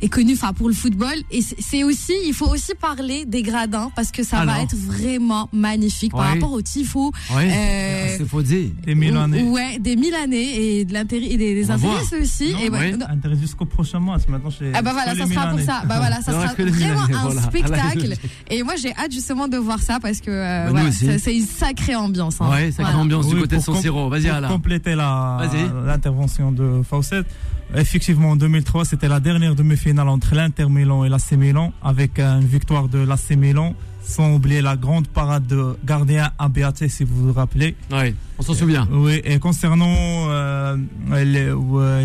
est 0.03 0.09
connu 0.09 0.35
enfin 0.35 0.53
pour 0.53 0.69
le 0.69 0.75
football 0.75 1.15
et 1.31 1.41
c'est- 1.43 1.85
aussi 1.85 2.13
il 2.27 2.33
faut 2.35 2.47
aussi 2.49 2.73
parler 2.81 3.25
des 3.27 3.43
gradins 3.43 3.91
parce 3.95 4.11
que 4.11 4.23
ça 4.23 4.39
Alors 4.39 4.55
va 4.57 4.63
être 4.63 4.75
vraiment 4.77 5.49
magnifique 5.53 6.13
par 6.13 6.33
rapport 6.33 6.53
au 6.53 6.63
tifo 6.63 7.13
Ouais. 7.35 7.49
euh, 7.51 8.15
C'est 8.19 8.29
faut 8.29 8.43
dire. 8.43 8.71
Des 8.85 8.95
Milanais. 8.95 9.43
ouais 9.43 9.79
des 9.79 9.97
Milanais 9.97 10.57
et 10.79 10.85
de 10.85 10.93
l'intérêt 10.93 11.27
et 11.27 11.37
des, 11.37 11.55
des 11.55 11.71
intéressés 11.71 12.21
aussi 12.21 12.53
Non, 12.53 12.59
et 12.81 12.93
non, 12.97 13.07
Intérêt 13.09 13.37
jusqu'au 13.37 13.65
prochain 13.65 14.01
match. 14.01 14.23
Maintenant, 14.29 14.51
chez 14.51 14.73
ah 14.75 14.83
bah 14.83 14.93
voilà, 14.93 15.15
ça 15.15 15.27
sera 15.27 15.47
pour 15.49 15.61
ça. 15.61 15.83
Bah 15.87 15.97
voilà, 15.99 16.17
ça 16.23 16.33
sera 16.33 16.47
vraiment 16.55 17.01
un 17.03 17.23
voilà. 17.25 17.43
spectacle. 17.51 18.15
Et 18.51 18.63
moi, 18.63 18.75
j'ai 18.81 18.93
hâte 18.95 19.13
justement 19.13 19.49
de 19.49 19.57
voir 19.57 19.81
ça 19.81 19.99
parce 20.01 20.21
que 20.21 20.31
euh, 20.31 20.65
Bah, 20.67 20.71
voilà, 20.73 20.91
c'est 21.19 21.37
une 21.37 21.47
sacrée 21.47 21.95
ambiance. 21.95 22.41
hein. 22.41 22.51
Ouais, 22.51 22.71
sacrée 22.71 22.85
Voilà. 22.85 22.99
ambiance 22.99 23.29
du 23.29 23.35
Oui, 23.35 23.41
côté 23.43 23.57
de 23.57 23.63
San 23.63 23.77
Siro. 23.77 24.09
Vas-y, 24.09 24.29
pour 24.29 24.49
compléter 24.49 24.95
l'intervention 24.95 26.53
de 26.53 26.83
Fawcett, 26.89 27.27
effectivement, 27.75 28.31
en 28.31 28.37
2003, 28.37 28.85
c'était 28.85 29.09
la 29.09 29.21
dernière 29.21 29.55
demi-finale 29.55 30.09
entre 30.09 30.35
l'Inter 30.35 30.67
Milan 30.69 31.05
et 31.05 31.09
l'AC 31.09 31.33
Milan, 31.33 31.73
avec 31.83 32.19
une 32.19 32.47
victoire 32.47 32.89
de 32.89 32.99
l'AC 32.99 33.31
Milan, 33.37 33.75
sans 34.03 34.35
oublier 34.35 34.63
la 34.63 34.77
grande 34.77 35.09
parade 35.09 35.47
de 35.49 35.77
gardien 35.85 36.31
Abbiate, 36.39 36.87
si 36.89 37.03
vous 37.05 37.27
vous 37.27 37.33
rappelez. 37.33 37.75
Ouais, 37.91 38.15
on 38.39 38.43
s'en 38.43 38.55
souvient. 38.55 38.87
Oui, 38.93 39.21
et 39.25 39.39
concernant 39.41 39.95
euh, 40.29 40.77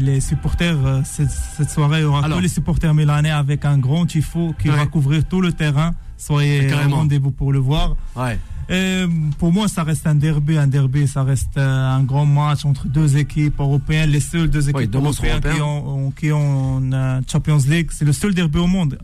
les, 0.01 0.19
supporters, 0.19 0.77
euh, 0.83 1.01
cette, 1.05 1.29
cette 1.29 1.69
soirée, 1.69 1.99
il 1.99 2.03
y 2.03 2.05
aura 2.05 2.25
Alors. 2.25 2.37
tous 2.37 2.43
les 2.43 2.49
supporters 2.49 2.93
milanais 2.95 3.29
avec 3.29 3.65
un 3.65 3.77
grand 3.77 4.05
tifo 4.07 4.53
qui 4.59 4.69
Ouais. 4.69 4.75
va 4.77 4.87
couvrir 4.87 5.23
tout 5.25 5.41
le 5.41 5.51
terrain. 5.53 5.93
Soyez 6.17 6.71
au 6.73 6.89
rendez-vous 6.95 7.31
pour 7.31 7.51
le 7.51 7.59
voir. 7.59 7.95
Ouais. 8.15 8.39
Et 8.73 9.03
pour 9.37 9.51
moi, 9.51 9.67
ça 9.67 9.83
reste 9.83 10.07
un 10.07 10.15
derby. 10.15 10.57
Un 10.57 10.67
derby, 10.67 11.05
ça 11.07 11.23
reste 11.23 11.57
euh, 11.57 11.95
un 11.97 12.03
grand 12.03 12.25
match 12.25 12.63
entre 12.63 12.87
deux 12.87 13.17
équipes 13.17 13.59
européennes, 13.59 14.09
les 14.09 14.21
seules 14.21 14.49
deux 14.49 14.65
Oui, 14.71 14.83
équipes 14.83 14.91
deux 14.91 14.99
européennes 14.99 15.41
qui 15.41 15.61
ont, 15.61 16.07
ont- 16.07 16.11
qui 16.11 16.31
ont 16.31 16.79
une 16.79 16.93
euh, 16.93 17.19
Champions 17.29 17.59
League. 17.67 17.89
C'est 17.91 18.05
le 18.05 18.13
seul 18.13 18.33
derby 18.33 18.59
au 18.59 18.67
monde. 18.67 18.97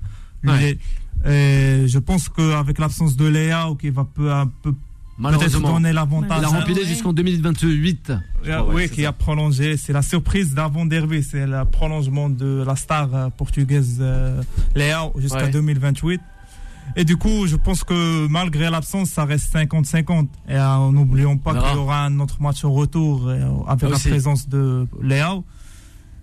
Ouais. 0.46 0.78
Les- 1.26 1.84
et 1.84 1.88
je 1.88 2.00
pense 2.00 2.30
qu'avec 2.30 2.80
l'absence 2.80 3.18
de 3.18 3.26
Léa, 3.26 3.68
qui 3.82 3.90
va 3.90 4.06
peu 4.06 4.32
à 4.32 4.46
peu 4.62 4.72
peut-être 4.72 4.80
Malheureusement. 5.20 5.74
donner 5.74 5.92
l'avantage. 5.94 6.38
Il 6.42 6.46
a 6.46 6.60
rempilé 6.60 6.86
jusqu'en 6.86 7.12
2028. 7.12 8.12
je 8.44 8.50
euh, 8.52 8.58
crois, 8.62 8.68
ouais, 8.74 8.84
oui, 8.84 8.90
qui 8.90 9.02
ça. 9.02 9.10
a 9.10 9.12
prolongé. 9.12 9.76
C'est 9.76 9.92
la 9.94 10.04
surprise 10.04 10.54
d'avant 10.54 10.86
derby. 10.86 11.24
C'est 11.24 11.46
le 11.48 11.66
prolongement 11.66 12.30
de 12.30 12.64
la 12.66 12.76
star 12.76 13.10
euh, 13.14 13.30
portugaise 13.36 14.02
Léa 14.76 15.10
jusqu'à 15.18 15.46
Ouais. 15.46 15.50
2028. 15.52 16.22
Et 16.96 17.06
du 17.06 17.18
coup, 17.18 17.46
je 17.48 17.56
pense 17.56 17.84
que 17.84 18.28
malgré 18.28 18.70
l'absence, 18.70 19.10
ça 19.10 19.26
reste 19.26 19.54
50-50. 19.54 20.28
Et 20.50 20.56
euh, 20.56 20.92
n'oublions 20.92 21.38
pas 21.38 21.54
qu'il 21.54 21.76
y 21.76 21.80
aura 21.80 22.06
un 22.06 22.20
autre 22.20 22.42
match 22.42 22.64
au 22.64 22.72
retour 22.72 23.28
euh, 23.28 23.42
avec 23.68 23.84
Ah, 23.86 23.90
la 23.94 24.00
présence 24.00 24.48
de 24.50 24.88
Léao. 25.02 25.44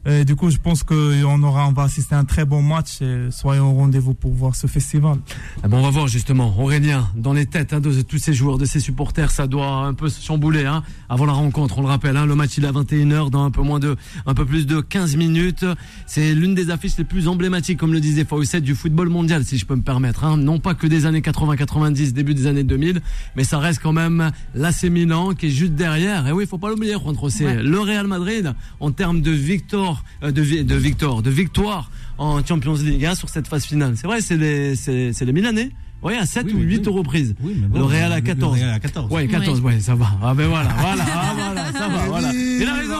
Et 0.06 0.24
du 0.24 0.36
coup, 0.36 0.50
je 0.50 0.58
pense 0.58 0.82
qu'on 0.82 1.42
aura, 1.42 1.66
on 1.66 1.72
va 1.72 1.84
assister 1.84 2.14
à 2.14 2.18
un 2.18 2.24
très 2.24 2.44
bon 2.44 2.62
match. 2.62 3.00
Et 3.00 3.28
soyons 3.30 3.70
au 3.70 3.74
rendez-vous 3.74 4.14
pour 4.14 4.32
voir 4.32 4.54
ce 4.54 4.66
festival. 4.66 5.16
Ah 5.62 5.68
bon, 5.68 5.78
on 5.78 5.82
va 5.82 5.90
voir 5.90 6.08
justement, 6.08 6.54
Aurélien, 6.58 7.08
dans 7.16 7.32
les 7.32 7.46
têtes 7.46 7.72
hein, 7.72 7.80
de 7.80 8.02
tous 8.02 8.18
ces 8.18 8.34
joueurs, 8.34 8.58
de 8.58 8.64
ces 8.64 8.80
supporters, 8.80 9.30
ça 9.30 9.46
doit 9.46 9.86
un 9.86 9.94
peu 9.94 10.08
se 10.08 10.22
chambouler 10.22 10.66
hein, 10.66 10.82
avant 11.08 11.26
la 11.26 11.32
rencontre. 11.32 11.78
On 11.78 11.82
le 11.82 11.88
rappelle, 11.88 12.16
hein, 12.16 12.26
le 12.26 12.34
match 12.34 12.58
il 12.58 12.64
est 12.64 12.68
à 12.68 12.72
21h 12.72 13.30
dans 13.30 13.44
un 13.44 13.50
peu 13.50 13.62
moins 13.62 13.78
de, 13.78 13.96
un 14.26 14.34
peu 14.34 14.44
plus 14.44 14.66
de 14.66 14.80
15 14.80 15.16
minutes. 15.16 15.64
C'est 16.06 16.34
l'une 16.34 16.54
des 16.54 16.70
affiches 16.70 16.96
les 16.98 17.04
plus 17.04 17.28
emblématiques, 17.28 17.78
comme 17.78 17.92
le 17.92 18.00
disait 18.00 18.24
Fawcett, 18.24 18.62
du 18.62 18.74
football 18.74 19.08
mondial, 19.08 19.44
si 19.44 19.56
je 19.56 19.64
peux 19.64 19.76
me 19.76 19.82
permettre. 19.82 20.36
Non 20.36 20.58
pas 20.58 20.74
que 20.74 20.86
des 20.86 21.06
années 21.06 21.20
80-90, 21.20 22.12
début 22.12 22.34
des 22.34 22.46
années 22.46 22.64
2000, 22.64 23.00
mais 23.36 23.44
ça 23.44 23.58
reste 23.58 23.80
quand 23.82 23.92
même 23.92 24.32
l'AC 24.54 24.84
Milan 24.84 25.34
qui 25.34 25.46
est 25.46 25.50
juste 25.50 25.74
derrière. 25.74 26.26
Et 26.26 26.32
oui, 26.32 26.44
il 26.44 26.48
faut 26.48 26.58
pas 26.58 26.68
l'oublier, 26.68 26.94
Juan 26.94 27.16
José. 27.18 27.46
Ouais. 27.46 27.62
Le 27.62 27.80
Real 27.80 28.06
Madrid, 28.06 28.54
en 28.80 28.90
termes 28.90 29.20
de 29.20 29.30
victoire, 29.30 29.93
euh, 30.22 30.30
de, 30.32 30.62
de 30.62 30.74
victoire, 30.74 31.22
de 31.22 31.30
victoire 31.30 31.90
en 32.18 32.44
Champions 32.44 32.74
League 32.74 33.04
hein, 33.04 33.14
sur 33.14 33.28
cette 33.28 33.46
phase 33.48 33.64
finale. 33.64 33.94
C'est 33.96 34.06
vrai, 34.06 34.20
c'est 34.20 34.36
les, 34.36 34.76
c'est, 34.76 35.12
c'est 35.12 35.24
les 35.24 35.32
Milanais. 35.32 35.70
Oui, 36.02 36.14
à 36.16 36.26
7 36.26 36.44
Oui, 36.46 36.52
ou 36.52 36.58
mais 36.58 36.64
8 36.64 36.86
oui. 36.86 36.92
reprises. 36.92 37.34
Oui, 37.40 37.56
mais 37.58 37.66
bon, 37.66 37.78
le 37.78 37.84
Real 37.86 38.12
à 38.12 38.16
le- 38.16 38.20
le 38.20 38.26
14. 38.26 38.58
Real 38.58 38.70
à 38.70 38.78
14. 38.78 39.10
Ouais, 39.10 39.26
14, 39.26 39.60
ouais, 39.62 39.80
ça 39.80 39.94
va. 39.94 40.06
Ah 40.22 40.34
ben 40.34 40.46
voilà, 40.48 40.68
voilà, 40.78 41.04
ah, 41.14 41.34
voilà, 41.34 41.72
ça 41.72 41.88
va, 41.88 42.02
Mais 42.02 42.08
voilà. 42.08 42.32
Il 42.34 42.66
a 42.68 42.74
raison, 42.74 42.94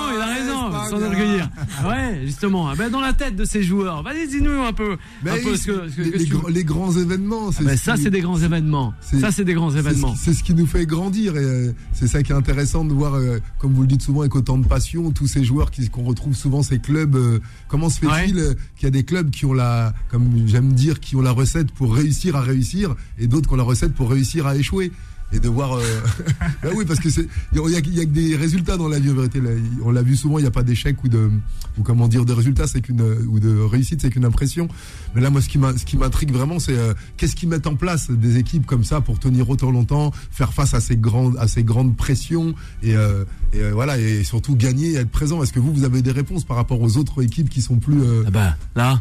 il 0.99 1.05
a 1.05 1.09
raison, 1.09 1.23
Espagne. 1.23 1.51
sans 1.51 1.85
orgueillir. 1.85 2.15
Ouais, 2.21 2.27
justement. 2.27 2.69
Ah 2.69 2.75
Ben 2.77 2.91
dans 2.91 3.01
la 3.01 3.13
tête 3.13 3.37
de 3.37 3.45
ces 3.45 3.63
joueurs. 3.63 4.03
Vas-y, 4.03 4.29
dis-nous 4.29 4.63
un 4.63 4.73
peu, 4.73 4.97
Mais 5.23 5.31
un 5.33 5.35
peu 5.43 5.51
oui, 5.53 5.59
ce 5.59 5.67
que, 5.67 5.89
ce 5.91 5.97
que- 5.97 6.17
les, 6.19 6.27
grands- 6.27 6.49
les 6.49 6.65
grands 6.65 6.93
événements. 6.93 7.51
Ah 7.59 7.63
ben 7.63 7.77
ce 7.77 7.85
ça, 7.85 7.97
c'est 7.97 8.11
des 8.11 8.21
grands 8.21 8.39
événements. 8.39 8.95
c'est- 9.01 9.21
Ça, 9.21 9.31
c'est 9.33 9.45
des 9.45 9.55
grands 9.55 9.75
événements. 9.75 10.13
qui- 10.13 10.19
C'est 10.19 10.35
ce, 10.35 10.43
qui 10.43 10.55
nous 10.55 10.67
fait 10.67 10.87
grandir 10.87 11.37
et 11.37 11.45
euh, 11.45 11.73
c'est 11.93 12.07
ça 12.07 12.23
qui 12.23 12.33
est 12.33 12.35
intéressant 12.35 12.85
de 12.85 12.93
voir, 12.93 13.15
euh, 13.15 13.39
comme 13.59 13.73
vous 13.73 13.83
le 13.83 13.89
dites 13.89 14.03
souvent, 14.03 14.21
avec 14.21 14.35
autant 14.35 14.59
de 14.59 14.67
passion, 14.67 15.11
tous 15.11 15.27
ces 15.27 15.45
joueurs 15.45 15.71
qu'on 15.93 16.05
retrouve 16.05 16.35
souvent 16.35 16.63
ces 16.63 16.79
clubs. 16.79 17.15
euh, 17.17 17.39
comment 17.69 17.91
se 17.91 17.99
fait-il 17.99 18.37
Ouais. 18.37 18.57
qu'il 18.77 18.85
y 18.85 18.87
a 18.87 18.91
des 18.91 19.05
clubs 19.05 19.31
qui 19.31 19.45
ont 19.47 19.53
la, 19.53 19.93
comme 20.11 20.31
j'aime 20.47 20.73
dire, 20.73 21.01
qui 21.01 21.17
ont 21.17 21.21
la 21.23 21.33
recette 21.33 21.71
pour 21.73 21.95
réussir 21.95 22.37
à 22.37 22.41
réussir 22.41 22.95
et 23.19 23.27
d'autres 23.27 23.49
qui 23.49 23.55
ont 23.55 23.59
la 23.59 23.63
recette 23.65 23.95
pour 23.95 24.11
réussir 24.11 24.47
à 24.47 24.57
échouer? 24.57 24.93
Et 25.35 25.41
de 25.41 25.49
voir. 25.49 25.75
euh, 25.75 25.83
bah 26.63 26.71
oui, 26.75 26.85
parce 26.87 27.01
que 27.01 27.11
c'est, 27.11 27.27
il 27.53 27.59
y 27.59 27.77
a, 27.77 27.79
il 27.81 27.95
y 27.95 28.01
a 28.01 28.05
que 28.05 28.11
des 28.11 28.37
résultats 28.37 28.77
dans 28.77 28.89
la 28.89 28.99
vie 28.99 29.11
en 29.11 29.15
vérité. 29.15 29.41
Là, 29.41 29.51
on 29.85 29.91
l'a 29.91 30.03
vu 30.03 30.17
souvent, 30.17 30.39
il 30.39 30.43
n'y 30.43 30.49
a 30.49 30.53
pas 30.53 30.63
d'échec 30.63 31.03
ou 31.05 31.09
de, 31.09 31.31
ou 31.79 31.83
comment 31.83 32.09
dire, 32.09 32.25
de 32.25 32.33
résultats, 32.33 32.67
c'est 32.67 32.81
qu'une, 32.81 33.03
ou 33.03 33.41
de 33.41 33.59
réussite, 33.61 34.01
c'est 34.01 34.11
qu'une 34.11 34.25
impression. 34.25 34.69
Mais 35.15 35.21
là, 35.21 35.31
moi, 35.31 35.41
ce 35.43 35.49
qui 35.49 35.59
m'a, 35.59 35.77
ce 35.77 35.85
qui 35.85 35.97
m'intrigue 35.97 36.33
vraiment, 36.33 36.59
c'est 36.59 36.77
euh, 36.79 36.95
qu'est-ce 37.17 37.35
qu'ils 37.37 37.49
mettent 37.49 37.67
en 37.67 37.77
place 37.77 38.11
des 38.11 38.39
équipes 38.39 38.67
comme 38.67 38.85
ça 38.85 39.01
pour 39.01 39.19
tenir 39.19 39.49
autant 39.51 39.71
longtemps, 39.71 40.13
faire 40.31 40.53
face 40.53 40.75
à 40.75 40.81
ces 40.81 40.97
grandes, 40.97 41.37
à 41.39 41.49
ces 41.49 41.65
grandes 41.65 41.97
pressions 41.97 42.55
et, 42.83 42.95
euh, 42.95 43.25
et 43.53 43.61
euh, 43.61 43.71
voilà, 43.73 43.99
et 43.99 44.25
surtout 44.25 44.57
gagner, 44.57 44.93
et 44.93 44.95
être 44.97 45.11
présent. 45.11 45.43
Est-ce 45.43 45.53
que 45.53 45.61
vous, 45.61 45.73
vous 45.73 45.85
avez 45.85 46.03
des 46.03 46.13
réponses 46.13 46.45
par 46.45 46.57
rapport 46.57 46.81
aux 46.81 46.97
autres 46.97 47.23
équipes 47.23 47.49
qui 47.49 47.63
sont 47.63 47.77
plus 47.77 48.01
euh, 48.03 48.23
Ah 48.27 48.31
ben 48.31 48.57
là. 48.77 49.01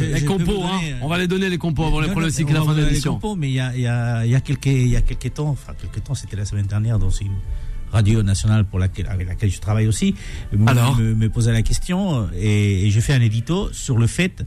Les 0.00 0.24
compos, 0.24 0.62
hein. 0.64 0.80
euh, 0.84 0.92
On 1.02 1.08
va 1.08 1.18
les 1.18 1.26
donner 1.28 1.48
les 1.50 1.58
compos 1.58 1.84
avant 1.84 2.00
les 2.00 2.08
pronostics 2.08 2.48
et 2.48 2.52
la 2.52 2.62
on 2.62 2.66
fin 2.66 2.72
va 2.72 2.80
de 2.80 2.86
l'émission. 2.86 3.14
compos, 3.14 3.36
mais 3.36 3.48
il 3.50 3.54
y 3.54 3.60
a, 3.60 3.76
y, 3.76 3.86
a, 3.86 4.24
y, 4.26 4.34
a 4.34 4.40
quelques, 4.40 4.66
il 4.66 4.88
y 4.88 4.96
a 4.96 5.00
quelques 5.02 5.19
temps, 5.28 5.48
enfin 5.50 5.74
quelques 5.78 6.02
temps, 6.02 6.14
c'était 6.14 6.36
la 6.36 6.46
semaine 6.46 6.64
dernière 6.66 6.98
dans 6.98 7.10
une 7.10 7.34
radio 7.92 8.22
nationale 8.22 8.64
pour 8.64 8.78
laquelle, 8.78 9.08
avec 9.08 9.28
laquelle 9.28 9.50
je 9.50 9.60
travaille 9.60 9.86
aussi, 9.88 10.14
me- 10.52 10.68
Alors 10.68 10.96
me, 10.96 11.14
me 11.14 11.28
posait 11.28 11.52
la 11.52 11.62
question 11.62 12.28
et, 12.34 12.86
et 12.86 12.90
je 12.90 13.00
fais 13.00 13.12
un 13.12 13.20
édito 13.20 13.70
sur 13.72 13.98
le 13.98 14.06
fait 14.06 14.44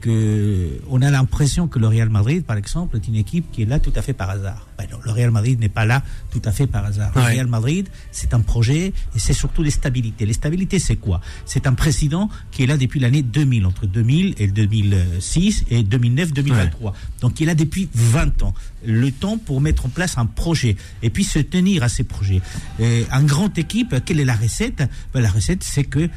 que 0.00 0.80
on 0.90 1.02
a 1.02 1.10
l'impression 1.10 1.68
que 1.68 1.78
le 1.78 1.86
Real 1.86 2.08
Madrid, 2.08 2.44
par 2.44 2.56
exemple, 2.56 2.96
est 2.96 3.06
une 3.08 3.14
équipe 3.16 3.50
qui 3.52 3.62
est 3.62 3.66
là 3.66 3.78
tout 3.78 3.92
à 3.94 4.02
fait 4.02 4.12
par 4.14 4.30
hasard. 4.30 4.67
Ben 4.78 4.86
non, 4.92 4.98
le 5.04 5.10
Real 5.10 5.30
Madrid 5.32 5.58
n'est 5.58 5.68
pas 5.68 5.84
là 5.84 6.04
tout 6.30 6.40
à 6.44 6.52
fait 6.52 6.66
par 6.68 6.84
hasard. 6.84 7.10
Le. 7.16 7.20
Real 7.20 7.46
Madrid, 7.48 7.88
c'est 8.12 8.32
un 8.32 8.40
projet 8.40 8.86
et 9.14 9.18
c'est 9.18 9.32
surtout 9.32 9.62
les 9.64 9.72
stabilités. 9.72 10.24
Les 10.24 10.32
stabilités, 10.32 10.78
c'est 10.78 10.96
quoi? 10.96 11.20
C'est 11.46 11.66
un 11.66 11.74
président 11.74 12.28
qui 12.52 12.62
est 12.62 12.66
là 12.66 12.76
depuis 12.76 13.00
l'année 13.00 13.22
2000, 13.22 13.66
entre 13.66 13.86
2000 13.86 14.34
et 14.38 14.46
2006 14.46 15.64
et 15.70 15.82
2009-2023. 15.82 16.92
Donc 17.20 17.40
il 17.40 17.44
est 17.44 17.46
là 17.46 17.54
depuis 17.54 17.88
20 17.94 18.42
ans. 18.44 18.54
Le 18.86 19.10
temps 19.10 19.38
pour 19.38 19.60
mettre 19.60 19.86
en 19.86 19.88
place 19.88 20.16
un 20.18 20.26
projet 20.26 20.76
et 21.02 21.10
puis 21.10 21.24
se 21.24 21.40
tenir 21.40 21.82
à 21.82 21.88
ces 21.88 22.04
projets. 22.04 22.40
Et 22.78 23.04
un 23.10 23.24
grand 23.24 23.56
équipe, 23.58 23.96
quelle 24.04 24.20
est 24.20 24.24
la 24.24 24.36
recette? 24.36 24.82
Ben, 25.12 25.20
La 25.20 25.30
recette, 25.30 25.64
c'est 25.64 25.84
que, 25.84 25.98
euh, 26.00 26.08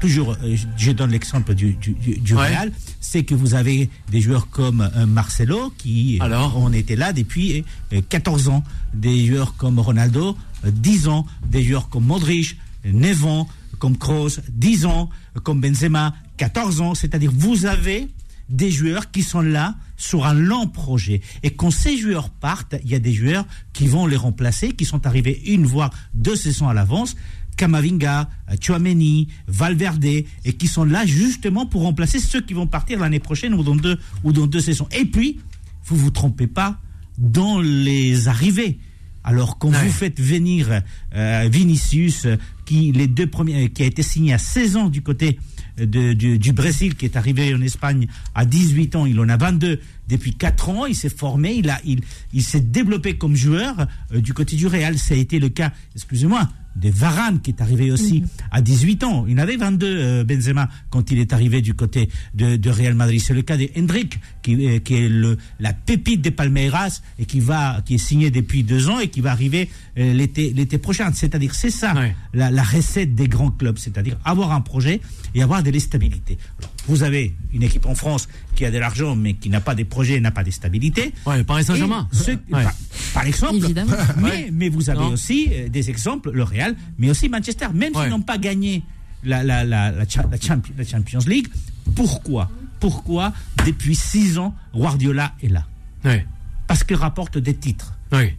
toujours, 0.00 0.36
euh, 0.42 0.56
je- 0.76 0.92
donne 0.92 1.10
l'exemple 1.10 1.54
du, 1.54 1.74
du, 1.74 1.94
du- 1.94 2.34
Ouais. 2.34 2.48
Real, 2.48 2.72
c'est 3.00 3.22
que 3.24 3.34
vous 3.34 3.54
avez 3.54 3.88
des 4.10 4.20
joueurs 4.20 4.48
comme 4.50 4.80
euh, 4.96 5.06
Marcelo 5.06 5.72
qui 5.78 6.18
euh, 6.20 6.24
Alors? 6.24 6.56
ont 6.58 6.72
été 6.72 6.96
là 6.96 7.12
depuis 7.12 7.60
euh, 7.60 7.62
14 8.08 8.48
ans, 8.48 8.64
des 8.94 9.26
joueurs 9.26 9.56
comme 9.56 9.78
Ronaldo, 9.78 10.36
euh, 10.64 10.70
10 10.70 11.08
ans, 11.08 11.26
des 11.46 11.62
joueurs 11.62 11.88
comme 11.88 12.04
Modric, 12.04 12.56
9 12.84 13.24
ans, 13.24 13.48
comme 13.78 13.96
Kroos, 13.96 14.40
10 14.50 14.86
ans, 14.86 15.10
comme 15.42 15.60
Benzema, 15.60 16.14
14 16.36 16.80
ans, 16.80 16.94
c'est-à-dire 16.94 17.30
vous 17.34 17.66
avez 17.66 18.08
des 18.48 18.70
joueurs 18.70 19.10
qui 19.10 19.22
sont 19.22 19.40
là 19.40 19.74
sur 19.96 20.26
un 20.26 20.34
long 20.34 20.66
projet. 20.66 21.20
Et 21.42 21.50
quand 21.50 21.70
ces 21.70 21.98
joueurs 21.98 22.30
partent, 22.30 22.76
il 22.84 22.90
y 22.90 22.94
a 22.94 22.98
des 22.98 23.12
joueurs 23.12 23.46
qui 23.72 23.86
vont 23.86 24.06
les 24.06 24.16
remplacer, 24.16 24.72
qui 24.72 24.84
sont 24.84 25.06
arrivés 25.06 25.42
une 25.46 25.66
voire 25.66 25.90
deux 26.14 26.36
saisons 26.36 26.68
à 26.68 26.74
l'avance. 26.74 27.14
Kamavinga, 27.56 28.30
euh, 28.50 28.56
Chouameni, 28.60 29.28
Valverde, 29.48 30.04
et 30.04 30.52
qui 30.58 30.68
sont 30.68 30.84
là 30.84 31.04
justement 31.04 31.66
pour 31.66 31.82
remplacer 31.82 32.20
ceux 32.20 32.40
qui 32.40 32.54
vont 32.54 32.68
partir 32.68 33.00
l'année 33.00 33.18
prochaine 33.18 33.52
ou 33.52 33.62
dans 33.62 33.76
deux, 33.76 33.98
ou 34.22 34.32
dans 34.32 34.46
deux 34.46 34.60
saisons. 34.60 34.88
Et 34.92 35.04
puis, 35.04 35.40
vous 35.84 35.96
vous 35.96 36.10
trompez 36.10 36.46
pas 36.46 36.78
dans 37.18 37.60
les 37.60 38.28
arrivées. 38.28 38.78
Alors 39.24 39.58
quand 39.58 39.68
vous 39.84 39.90
faites 39.92 40.20
venir 40.20 40.80
euh, 41.14 41.48
Vinicius, 41.52 42.24
euh, 42.24 42.36
qui 42.64 42.92
les 42.92 43.06
deux 43.08 43.26
premiers, 43.26 43.68
qui 43.70 43.82
a 43.82 43.86
été 43.86 44.02
signé 44.02 44.32
à 44.32 44.38
16 44.38 44.76
ans 44.76 44.88
du 44.88 45.02
côté 45.02 45.38
de- 45.78 46.12
du, 46.14 46.38
du 46.38 46.52
Brésil, 46.52 46.94
qui 46.94 47.04
est 47.04 47.16
arrivé 47.16 47.54
en 47.54 47.60
Espagne 47.60 48.06
à 48.34 48.44
18 48.46 48.96
ans, 48.96 49.04
il 49.06 49.18
en 49.20 49.28
a 49.28 49.36
22 49.36 49.80
depuis 50.08 50.34
4 50.34 50.70
ans, 50.70 50.86
il 50.86 50.94
s'est 50.94 51.10
formé, 51.10 51.54
il 51.56 51.68
a, 51.68 51.78
il, 51.84 52.00
il 52.32 52.42
s'est 52.42 52.60
développé 52.60 53.16
comme 53.18 53.36
joueur 53.36 53.86
euh, 54.14 54.20
du 54.20 54.32
côté 54.32 54.56
du 54.56 54.66
Real. 54.66 54.96
Ça 54.98 55.14
a 55.14 55.16
été 55.18 55.38
le 55.40 55.50
cas, 55.50 55.72
excusez-moi, 55.94 56.48
de 56.80 56.90
Varane 56.90 57.40
qui 57.40 57.50
est 57.50 57.60
arrivé 57.60 57.90
aussi 57.90 58.24
à 58.50 58.60
18 58.60 59.04
ans. 59.04 59.26
Il 59.28 59.38
avait 59.40 59.56
22 59.56 59.86
euh, 59.86 60.24
Benzema 60.24 60.68
quand 60.90 61.10
il 61.10 61.18
est 61.18 61.32
arrivé 61.32 61.60
du 61.60 61.74
côté 61.74 62.08
de, 62.34 62.56
de 62.56 62.70
Real 62.70 62.94
Madrid. 62.94 63.20
C'est 63.20 63.34
le 63.34 63.42
cas 63.42 63.56
de 63.56 63.68
Hendrik 63.76 64.18
qui, 64.42 64.66
euh, 64.66 64.78
qui 64.78 64.94
est 64.94 65.08
le, 65.08 65.38
la 65.60 65.72
pépite 65.72 66.20
des 66.20 66.30
Palmeiras 66.30 67.00
et 67.18 67.26
qui 67.26 67.40
va 67.40 67.82
qui 67.84 67.94
est 67.94 67.98
signé 67.98 68.30
depuis 68.30 68.62
deux 68.62 68.88
ans 68.88 68.98
et 69.00 69.08
qui 69.08 69.20
va 69.20 69.32
arriver 69.32 69.68
euh, 69.98 70.12
l'été 70.12 70.52
l'été 70.52 70.78
prochain. 70.78 71.10
C'est-à-dire 71.12 71.54
c'est 71.54 71.70
ça 71.70 71.94
la, 72.32 72.50
la 72.50 72.62
recette 72.62 73.14
des 73.14 73.28
grands 73.28 73.50
clubs, 73.50 73.78
c'est-à-dire 73.78 74.16
avoir 74.24 74.52
un 74.52 74.60
projet 74.60 75.00
et 75.34 75.42
avoir 75.42 75.62
de 75.62 75.70
la 75.70 75.80
stabilité. 75.80 76.38
Alors, 76.58 76.70
vous 76.88 77.02
avez 77.04 77.34
une 77.52 77.62
équipe 77.62 77.86
en 77.86 77.94
France 77.94 78.28
qui 78.56 78.64
a 78.64 78.70
de 78.70 78.78
l'argent 78.78 79.14
mais 79.14 79.34
qui 79.34 79.48
n'a 79.50 79.60
pas 79.60 79.74
des 79.74 79.84
projets, 79.84 80.18
n'a 80.20 80.30
pas 80.30 80.42
de 80.42 80.50
stabilité. 80.50 81.12
Ouais, 81.26 81.44
Paris 81.44 81.64
Saint-Germain. 81.64 82.08
Ouais. 82.26 82.36
par, 82.50 82.72
par 83.14 83.26
exemple. 83.26 83.56
Évidemment. 83.56 83.92
Mais, 84.20 84.48
mais 84.52 84.68
vous 84.68 84.90
avez 84.90 84.98
Non. 85.00 85.08
aussi 85.12 85.48
euh, 85.52 85.68
des 85.68 85.90
exemples, 85.90 86.30
le 86.32 86.42
Real, 86.42 86.74
mais 86.98 87.10
aussi 87.10 87.28
Manchester, 87.28 87.66
même 87.74 87.94
Ouais. 87.94 88.02
s'ils 88.02 88.10
n'ont 88.10 88.22
pas 88.22 88.38
gagné 88.38 88.82
la, 89.24 89.42
la, 89.44 89.64
la, 89.64 89.90
la, 89.92 90.08
cha- 90.08 90.26
la 90.30 90.36
Champi- 90.38 90.72
la 90.76 90.84
Champions 90.84 91.20
League. 91.26 91.48
Pourquoi 91.94 92.50
Pourquoi 92.80 93.32
depuis 93.66 93.94
six 93.94 94.38
ans, 94.38 94.54
Guardiola 94.74 95.34
est 95.42 95.48
là? 95.48 95.66
Ouais. 96.04 96.26
Parce 96.66 96.84
qu'il 96.84 96.96
rapporte 96.96 97.38
des 97.38 97.54
titres 97.54 97.94
Ouais. 98.12 98.36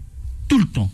tout 0.48 0.60
le 0.60 0.66
temps. 0.66 0.92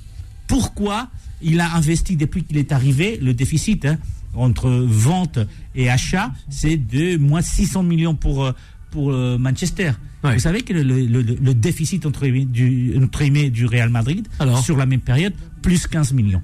Pourquoi 0.47 1.09
il 1.41 1.59
a 1.59 1.73
investi 1.75 2.15
depuis 2.15 2.43
qu'il 2.43 2.57
est 2.57 2.71
arrivé 2.71 3.17
le 3.21 3.33
déficit 3.33 3.85
hein, 3.85 3.97
entre 4.35 4.69
vente 4.69 5.39
et 5.75 5.89
achat, 5.89 6.31
c'est 6.49 6.77
de 6.77 7.17
moins 7.17 7.41
600 7.41 7.83
millions 7.83 8.15
pour, 8.15 8.45
euh, 8.45 8.51
pour 8.91 9.11
euh, 9.11 9.37
Manchester. 9.37 9.91
Ouais. 10.23 10.33
Vous 10.33 10.39
savez 10.39 10.61
que 10.61 10.73
le, 10.73 10.81
le- 10.83 11.05
le- 11.21 11.37
le 11.41 11.53
déficit 11.53 12.05
entre 12.05 12.25
du, 12.27 12.93
entre 13.01 13.49
du 13.49 13.65
Real 13.65 13.89
Madrid, 13.89 14.27
Alors 14.39 14.59
sur 14.63 14.75
la 14.77 14.85
même 14.85 15.01
période, 15.01 15.33
plus 15.61 15.85
15 15.87 16.13
millions. 16.13 16.41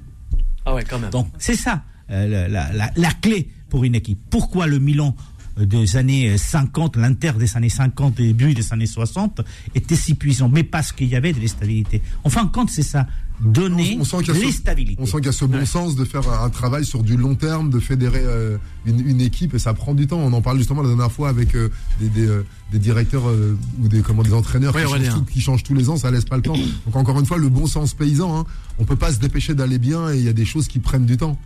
Ah 0.64 0.74
ouais, 0.74 0.84
quand 0.88 0.98
même. 0.98 1.10
Donc 1.10 1.28
c'est 1.38 1.56
ça 1.56 1.82
euh, 2.10 2.48
la, 2.48 2.72
la- 2.72 2.92
la 2.94 3.10
clé 3.12 3.48
pour 3.68 3.84
une 3.84 3.94
équipe. 3.94 4.18
Pourquoi 4.30 4.66
le 4.66 4.78
Milan 4.78 5.16
des 5.58 5.96
années 5.96 6.30
euh, 6.30 6.36
50, 6.38 6.96
l'Inter 6.96 7.32
des 7.38 7.56
années 7.56 7.68
50, 7.68 8.14
début 8.16 8.54
des 8.54 8.72
années 8.72 8.86
60 8.86 9.42
était 9.74 9.96
si 9.96 10.14
puissant 10.14 10.48
Mais 10.48 10.62
parce 10.64 10.92
qu'il 10.92 11.08
y 11.08 11.16
avait 11.16 11.32
de 11.32 11.40
la 11.40 11.48
stabilité. 11.48 12.00
En 12.24 12.30
fin 12.30 12.44
de 12.44 12.50
compte, 12.50 12.70
c'est 12.70 12.82
ça. 12.82 13.06
Donner 13.40 13.96
On 13.98 14.04
sent 14.04 14.18
qu'il 14.18 14.34
y 14.34 14.38
a 14.38 14.40
les 14.40 14.52
ce- 14.52 14.58
stabilités. 14.58 15.02
On 15.02 15.06
sent 15.06 15.16
qu'il 15.16 15.26
y 15.26 15.28
a 15.28 15.32
ce 15.32 15.44
bon 15.44 15.66
sens 15.66 15.96
de 15.96 16.04
faire 16.04 16.30
un 16.30 16.48
travail 16.50 16.84
sur 16.84 17.02
du 17.02 17.16
long 17.16 17.34
terme, 17.34 17.70
de 17.70 17.80
fédérer 17.80 18.20
euh, 18.22 18.56
une, 18.86 19.00
une 19.08 19.20
équipe 19.20 19.54
et 19.54 19.58
ça 19.58 19.74
prend 19.74 19.94
du 19.94 20.06
temps. 20.06 20.18
On 20.20 20.32
en 20.32 20.42
parle 20.42 20.58
justement 20.58 20.80
la 20.82 20.88
dernière 20.88 21.10
fois 21.10 21.28
avec 21.28 21.56
euh, 21.56 21.68
des, 22.00 22.08
des, 22.08 22.26
euh, 22.28 22.46
des 22.70 22.78
directeurs 22.78 23.28
euh, 23.28 23.58
ou 23.80 23.88
des, 23.88 24.00
comment, 24.02 24.22
des 24.22 24.32
entraîneurs 24.32 24.72
qui, 24.72 24.82
changent 24.82 25.08
tout- 25.14 25.24
qui 25.24 25.40
changent 25.40 25.62
tous 25.64 25.74
les 25.74 25.88
ans, 25.88 25.96
ça 25.96 26.10
laisse 26.12 26.24
pas 26.24 26.36
le 26.36 26.42
temps. 26.42 26.54
Donc 26.86 26.94
encore 26.94 27.18
une 27.18 27.26
fois, 27.26 27.36
le 27.38 27.48
bon 27.48 27.66
sens 27.66 27.94
paysan, 27.94 28.38
hein. 28.38 28.44
on 28.78 28.84
peut 28.84 28.96
pas 28.96 29.12
se 29.12 29.18
dépêcher 29.18 29.54
d'aller 29.54 29.78
bien 29.78 30.10
et 30.12 30.18
il 30.18 30.22
y 30.24 30.28
a 30.28 30.32
des 30.32 30.44
choses 30.44 30.68
qui 30.68 30.78
prennent 30.78 31.06
du 31.06 31.16
temps. 31.16 31.36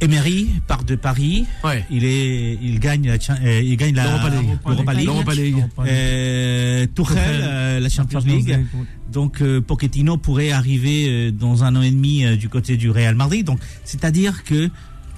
Emery 0.00 0.48
part 0.68 0.84
de 0.84 0.94
Paris. 0.94 1.44
Ouais. 1.64 1.84
Il 1.90 2.04
est, 2.04 2.56
il 2.62 2.78
gagne, 2.78 3.08
la, 3.08 3.14
euh, 3.44 3.60
il 3.60 3.76
gagne 3.76 3.94
la 3.96 4.04
L'Europa 4.04 4.30
League. 4.30 4.58
l'Europa 4.64 4.94
League. 4.94 5.06
L'Europa 5.06 5.34
League. 5.34 5.64
Euh, 5.80 6.86
Tuchel, 6.94 7.16
Tuchel, 7.16 7.40
euh, 7.42 7.80
la 7.80 7.88
Champions 7.88 8.20
League. 8.20 8.46
League, 8.48 8.66
oui. 8.74 8.86
Donc 9.10 9.42
euh, 9.42 9.60
Pochettino 9.60 10.16
pourrait 10.16 10.52
arriver 10.52 11.08
euh, 11.08 11.30
dans 11.32 11.64
un 11.64 11.74
an 11.74 11.82
et 11.82 11.90
demi 11.90 12.24
euh, 12.24 12.36
du 12.36 12.48
côté 12.48 12.76
du 12.76 12.90
Real 12.90 13.16
Madrid. 13.16 13.44
Donc 13.44 13.58
c'est-à-dire 13.84 14.44
que 14.44 14.70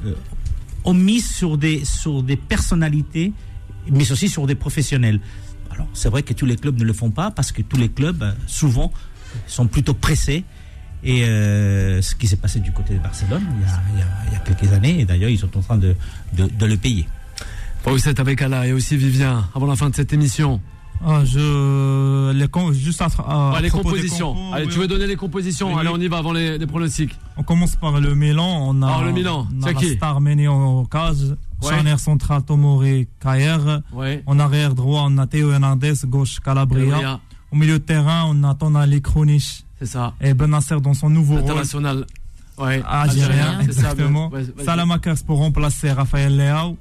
euh, 0.06 0.14
on 0.84 0.94
mise 0.94 1.28
sur 1.30 1.58
des 1.58 1.84
sur 1.84 2.22
des 2.22 2.36
personnalités, 2.36 3.34
mais 3.90 4.10
aussi 4.10 4.28
sur 4.30 4.46
des 4.46 4.54
professionnels. 4.54 5.20
Alors 5.70 5.88
c'est 5.92 6.08
vrai 6.08 6.22
que 6.22 6.32
tous 6.32 6.46
les 6.46 6.56
clubs 6.56 6.78
ne 6.78 6.84
le 6.84 6.92
font 6.94 7.10
pas 7.10 7.30
parce 7.30 7.52
que 7.52 7.60
tous 7.60 7.76
les 7.76 7.90
clubs 7.90 8.24
souvent 8.46 8.92
sont 9.46 9.66
plutôt 9.66 9.92
pressés. 9.92 10.44
Et 11.02 11.24
euh, 11.24 12.02
ce 12.02 12.14
qui 12.14 12.26
s'est 12.26 12.36
passé 12.36 12.60
du 12.60 12.72
côté 12.72 12.94
de 12.94 12.98
Barcelone 12.98 13.42
il 13.56 13.62
y 13.62 13.70
a, 13.70 13.80
il 13.94 13.98
y 13.98 14.02
a- 14.02 14.06
il 14.28 14.32
y 14.34 14.36
a 14.36 14.38
quelques 14.40 14.72
années, 14.72 15.00
et 15.00 15.04
d'ailleurs 15.06 15.30
ils 15.30 15.38
sont 15.38 15.56
en 15.56 15.60
train 15.62 15.78
de, 15.78 15.96
de, 16.34 16.46
de 16.46 16.66
le 16.66 16.76
payer. 16.76 17.08
Bon, 17.84 17.92
vous 17.92 18.08
êtes 18.08 18.20
avec 18.20 18.42
Ala 18.42 18.66
et 18.66 18.72
aussi 18.74 18.96
Vivien 18.96 19.48
avant 19.54 19.66
la 19.66 19.76
fin 19.76 19.88
de 19.88 19.94
cette 19.94 20.12
émission. 20.12 20.60
Ah, 21.02 21.22
je 21.24 22.30
les 22.32 22.46
com- 22.48 22.74
juste 22.74 23.00
à, 23.00 23.06
Ah, 23.26 23.58
les 23.62 23.70
compositions. 23.70 24.34
compos, 24.34 24.54
Allez, 24.54 24.66
oui, 24.66 24.72
tu 24.74 24.78
veux 24.80 24.86
donner 24.86 25.06
les 25.06 25.16
compositions? 25.16 25.72
Oui, 25.72 25.80
Allez, 25.80 25.88
on 25.88 25.96
y 25.98 26.08
va 26.08 26.18
avant 26.18 26.34
les, 26.34 26.58
les 26.58 26.66
pronostics. 26.66 27.16
On 27.38 27.42
commence 27.42 27.74
par 27.76 27.98
le 27.98 28.14
Milan. 28.14 28.66
On 28.68 28.82
a, 28.82 28.86
Alors, 28.88 29.04
le 29.04 29.12
Milan, 29.12 29.48
on 29.50 29.62
a 29.62 29.68
c'est 29.68 29.72
la 29.72 29.80
qui? 29.80 29.94
star 29.94 30.20
Méné 30.20 30.46
en 30.48 30.84
cage. 30.84 31.16
Ouais. 31.62 31.96
Centrale 31.96 32.42
Tomori 32.42 33.08
Kayer. 33.18 33.56
Ouais. 33.94 34.22
En 34.26 34.38
arrière 34.38 34.74
droit, 34.74 35.04
on 35.06 35.16
a 35.16 35.26
Théo 35.26 35.50
Hernandez, 35.52 35.94
gauche 36.04 36.38
Calabria. 36.40 36.84
Calabria. 36.84 37.20
Au 37.50 37.56
milieu 37.56 37.78
de 37.78 37.84
terrain, 37.84 38.24
on 38.28 38.44
a 38.44 38.54
Tonali 38.54 39.00
Kronic 39.00 39.64
C'est 39.80 39.86
ça. 39.86 40.12
et 40.20 40.34
Benasser 40.34 40.80
dans 40.80 40.94
son 40.94 41.08
nouveau 41.10 41.34
rôle 41.36 41.44
International. 41.44 42.04
Ouais. 42.58 42.82
algérien. 42.86 43.58
ça, 43.58 43.62
Exactement. 43.64 44.28
ouais. 44.30 44.44
Salamakers 44.64 45.16
pour 45.26 45.38
remplacer 45.38 45.90
Raphaël 45.92 46.36
Leao. 46.36 46.76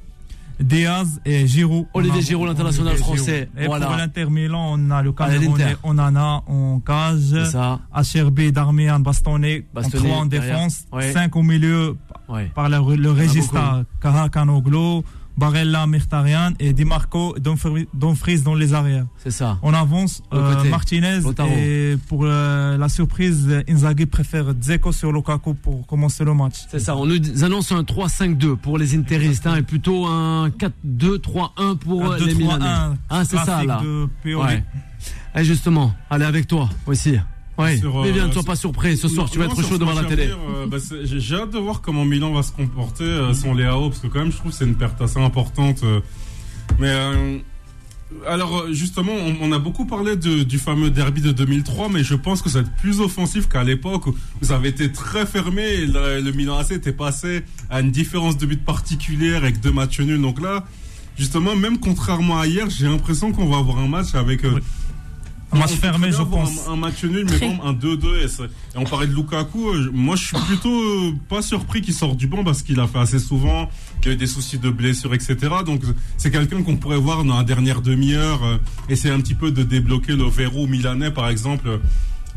Diaz 0.59 1.21
et 1.23 1.47
Giroud. 1.47 1.85
Olivier 1.93 2.21
Giroud, 2.21 2.47
l'international 2.49 2.97
français. 2.97 3.49
Et 3.57 3.65
Voilà. 3.67 3.85
pour 3.87 3.95
l'Inter 3.95 4.25
Milan, 4.25 4.73
on 4.77 4.91
a 4.91 5.01
le 5.01 5.13
Camerounais. 5.13 5.77
Onana 5.83 6.41
en 6.47 6.81
cage. 6.81 7.29
C'est 7.31 7.45
ça. 7.51 7.79
HRB, 7.95 8.51
Darmian, 8.51 8.99
Bastonné, 8.99 9.65
3 9.73 10.17
en 10.17 10.25
défense, 10.25 10.83
Ouais. 10.91 11.13
5 11.13 11.33
au 11.37 11.43
milieu 11.43 11.95
Ouais. 12.27 12.51
par 12.53 12.67
le, 12.67 12.95
le 12.97 13.11
Regista, 13.11 13.83
Kaha 14.01 14.27
Kanoglo, 14.27 15.05
Barella, 15.37 15.87
Mkhitaryan 15.87 16.53
et 16.59 16.73
Di 16.73 16.85
Marco, 16.85 17.35
Dumfries 17.39 18.41
dans 18.41 18.55
les 18.55 18.73
arrières. 18.73 19.05
C'est 19.17 19.31
ça. 19.31 19.57
On 19.61 19.73
avance, 19.73 20.21
euh, 20.33 20.55
côté. 20.55 20.69
Martinez 20.69 21.19
et 21.57 21.97
pour 22.07 22.21
euh, 22.23 22.77
la 22.77 22.89
surprise, 22.89 23.47
Inzaghi 23.69 24.05
préfère 24.05 24.53
Dzeko 24.53 24.91
sur 24.91 25.11
Lukaku 25.11 25.53
pour 25.53 25.87
commencer 25.87 26.23
le 26.25 26.33
match. 26.33 26.65
C'est 26.69 26.79
ça. 26.79 26.95
On 26.97 27.05
nous 27.05 27.43
annonce 27.43 27.71
un 27.71 27.83
3-5-2 27.83 28.55
pour 28.57 28.77
les 28.77 28.95
interistes 28.95 29.47
hein, 29.47 29.55
et 29.55 29.61
plutôt 29.61 30.05
un 30.05 30.49
4-2-3-1 30.49 31.77
pour 31.77 32.11
Un 32.13 32.17
les 32.17 32.33
2-3-1, 32.33 32.37
Milanais. 32.37 32.95
Hein, 33.09 33.23
c'est 33.23 33.37
ça 33.37 33.63
là. 33.63 33.81
de. 33.81 34.35
Ouais. 34.35 34.63
Et 35.35 35.43
justement, 35.43 35.93
allez 36.09 36.25
avec 36.25 36.47
toi 36.47 36.69
aussi. 36.85 37.17
Ouais. 37.59 37.77
Sur, 37.77 37.99
euh, 37.99 38.03
Viviane, 38.05 38.27
ne 38.27 38.31
sois 38.33 38.41
sur- 38.41 38.47
pas 38.51 38.55
surpris. 38.55 38.97
Ce 38.97 39.07
soir, 39.07 39.25
Non, 39.27 39.31
tu 39.31 39.37
vas 39.39 39.45
être 39.45 39.61
chaud 39.63 39.77
devant 39.77 39.93
la 39.93 40.03
télé. 40.05 40.27
euh, 40.29 40.65
bah, 40.67 40.77
J'ai 41.03 41.35
hâte 41.35 41.51
de 41.51 41.59
voir 41.59 41.81
comment 41.81 42.05
Milan 42.05 42.31
va 42.31 42.41
se 42.43 42.51
comporter 42.51 43.03
euh, 43.03 43.33
sans 43.33 43.53
Léao, 43.53 43.89
parce 43.89 44.01
que 44.01 44.07
quand 44.07 44.19
même, 44.19 44.31
je 44.31 44.37
trouve 44.37 44.51
que 44.51 44.57
c'est 44.57 44.65
une 44.65 44.75
perte 44.75 45.01
assez 45.01 45.19
importante. 45.19 45.81
euh. 45.83 45.99
Mais 46.79 46.87
euh, 46.89 47.37
alors, 48.27 48.59
euh, 48.61 48.73
justement, 48.73 49.11
on, 49.11 49.49
on 49.49 49.51
a 49.51 49.59
beaucoup 49.59 49.85
parlé 49.85 50.15
de- 50.15 50.43
du 50.43 50.57
fameux 50.57 50.89
derby 50.89 51.21
de 51.21 51.31
2003, 51.31 51.89
mais 51.89 52.03
je 52.03 52.15
pense 52.15 52.41
que 52.41 52.49
ça 52.49 52.61
va 52.61 52.67
être 52.67 52.75
plus 52.77 53.01
offensif 53.01 53.47
qu'à 53.49 53.63
l'époque 53.63 54.07
où 54.07 54.15
ça 54.41 54.55
avait 54.55 54.69
été 54.69 54.91
très 54.91 55.25
fermé. 55.25 55.61
Et 55.63 55.85
le, 55.85 56.21
le 56.21 56.31
Milan 56.31 56.57
AC 56.57 56.71
était 56.71 56.93
passé 56.93 57.43
à 57.69 57.81
une 57.81 57.91
différence 57.91 58.37
de 58.37 58.45
but 58.45 58.63
particulière 58.63 59.43
avec 59.43 59.59
deux 59.59 59.71
matchs 59.71 59.99
nuls. 59.99 60.21
Donc 60.21 60.41
là, 60.41 60.65
justement, 61.17 61.55
même 61.55 61.77
contrairement 61.79 62.39
à 62.39 62.47
hier, 62.47 62.67
j'ai 62.69 62.87
l'impression 62.87 63.31
qu'on 63.31 63.47
va 63.47 63.57
avoir 63.57 63.79
un 63.79 63.87
match 63.87 64.15
avec. 64.15 64.45
euh, 64.45 64.59
Un 65.51 65.57
match 65.57 65.71
fermé, 65.71 66.11
je 66.11 66.21
pense. 66.21 66.67
Un, 66.67 66.73
un 66.73 66.75
match 66.75 67.03
nul, 67.03 67.25
mais 67.29 67.39
bon, 67.39 67.57
un 67.63 67.73
2-2. 67.73 68.23
Et, 68.23 68.27
on 68.75 68.83
parlait 68.83 69.07
de 69.07 69.13
Lukaku. 69.15 69.69
euh, 69.69 69.83
je- 69.85 69.89
Moi, 69.89 70.15
je 70.15 70.25
suis 70.25 70.37
plutôt 70.47 70.69
euh, 70.71 71.13
pas 71.27 71.41
surpris 71.41 71.81
qu'il 71.81 71.93
sorte 71.93 72.17
du 72.17 72.27
banc 72.27 72.43
parce 72.43 72.61
qu'il 72.61 72.79
a 72.79 72.85
fait 72.87 72.99
assez 72.99 73.17
souvent, 73.19 73.67
qu'il 74.01 74.11
a 74.11 74.13
eu 74.13 74.17
des 74.17 74.27
soucis 74.27 74.59
de 74.59 74.69
blessure, 74.69 75.13
etc. 75.13 75.35
Donc, 75.65 75.81
c'est 76.17 76.29
quelqu'un 76.29 76.61
qu'on 76.61 76.75
pourrait 76.77 76.97
voir 76.99 77.23
dans 77.23 77.37
la 77.37 77.43
dernière 77.43 77.81
demi-heure, 77.81 78.43
euh, 78.43 78.57
essayer 78.89 79.13
un 79.13 79.19
petit 79.21 79.33
peu 79.33 79.51
de 79.51 79.63
débloquer 79.63 80.13
le 80.15 80.25
verrou 80.25 80.67
milanais, 80.67 81.09
par 81.11 81.29
exemple. 81.29 81.79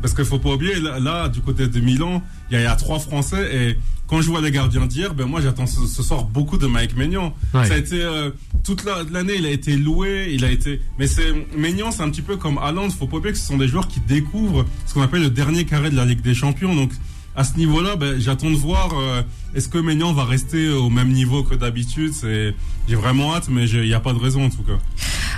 Parce 0.03 0.13
qu'il 0.13 0.25
faut 0.25 0.37
pas 0.37 0.51
oublier, 0.53 0.79
là, 0.79 0.99
là, 0.99 1.27
du 1.29 1.39
côté 1.41 1.65
de 1.67 1.79
Milan, 1.79 2.21
il 2.51 2.53
y, 2.53 2.57
a- 2.57 2.61
il 2.61 2.63
y 2.65 2.67
a 2.67 2.75
trois 2.75 2.99
Français 2.99 3.49
et 3.55 3.77
quand 4.05 4.21
je 4.21 4.27
vois 4.27 4.41
les 4.41 4.51
gardiens 4.51 4.85
d'hier, 4.85 5.13
ben 5.15 5.25
moi 5.25 5.39
j'attends 5.41 5.65
ce, 5.65 5.87
ce 5.87 6.03
soir 6.03 6.25
beaucoup 6.25 6.57
de 6.59 6.67
Mike 6.67 6.95
Maignan. 6.97 7.33
Ouais. 7.53 7.65
Ça 7.65 7.73
a 7.73 7.77
été 7.77 7.99
euh, 8.01 8.29
toute 8.63 8.83
la- 8.83 9.03
l'année, 9.09 9.35
il 9.39 9.45
a 9.45 9.49
été 9.49 9.75
loué, 9.77 10.29
il 10.33 10.43
a 10.45 10.51
été. 10.51 10.81
Mais 10.99 11.07
c'est 11.07 11.33
Maignan, 11.57 11.89
c'est 11.91 12.03
un 12.03 12.09
petit 12.11 12.21
peu 12.21 12.35
comme 12.37 12.57
Haaland. 12.59 12.89
Faut 12.91 13.07
pas 13.07 13.17
oublier 13.17 13.31
que 13.33 13.39
ce 13.39 13.47
sont 13.47 13.57
des 13.57 13.67
joueurs 13.69 13.87
qui 13.87 14.01
découvrent 14.01 14.65
ce 14.85 14.93
qu'on 14.93 15.01
appelle 15.01 15.21
le 15.23 15.29
dernier 15.31 15.63
carré 15.65 15.89
de 15.89 15.95
la 15.95 16.05
Ligue 16.05 16.21
des 16.21 16.35
Champions. 16.35 16.75
Donc 16.75 16.91
à 17.35 17.43
ce 17.45 17.57
niveau-là, 17.57 17.95
ben, 17.95 18.19
j'attends 18.19 18.51
de 18.51 18.55
voir 18.55 18.89
euh, 18.99 19.23
est-ce 19.55 19.67
que 19.69 19.79
Maignan 19.79 20.11
va 20.13 20.25
rester 20.25 20.69
au 20.69 20.89
même 20.91 21.09
niveau 21.13 21.41
que 21.43 21.55
d'habitude. 21.55 22.11
C'est 22.13 22.53
j'ai 22.89 22.95
vraiment 22.95 23.33
hâte, 23.33 23.47
mais 23.49 23.67
il 23.69 23.81
n'y 23.87 23.93
a 23.93 24.01
pas 24.01 24.13
de 24.13 24.19
raison 24.19 24.45
en 24.45 24.49
tout 24.49 24.63
cas. 24.63 24.77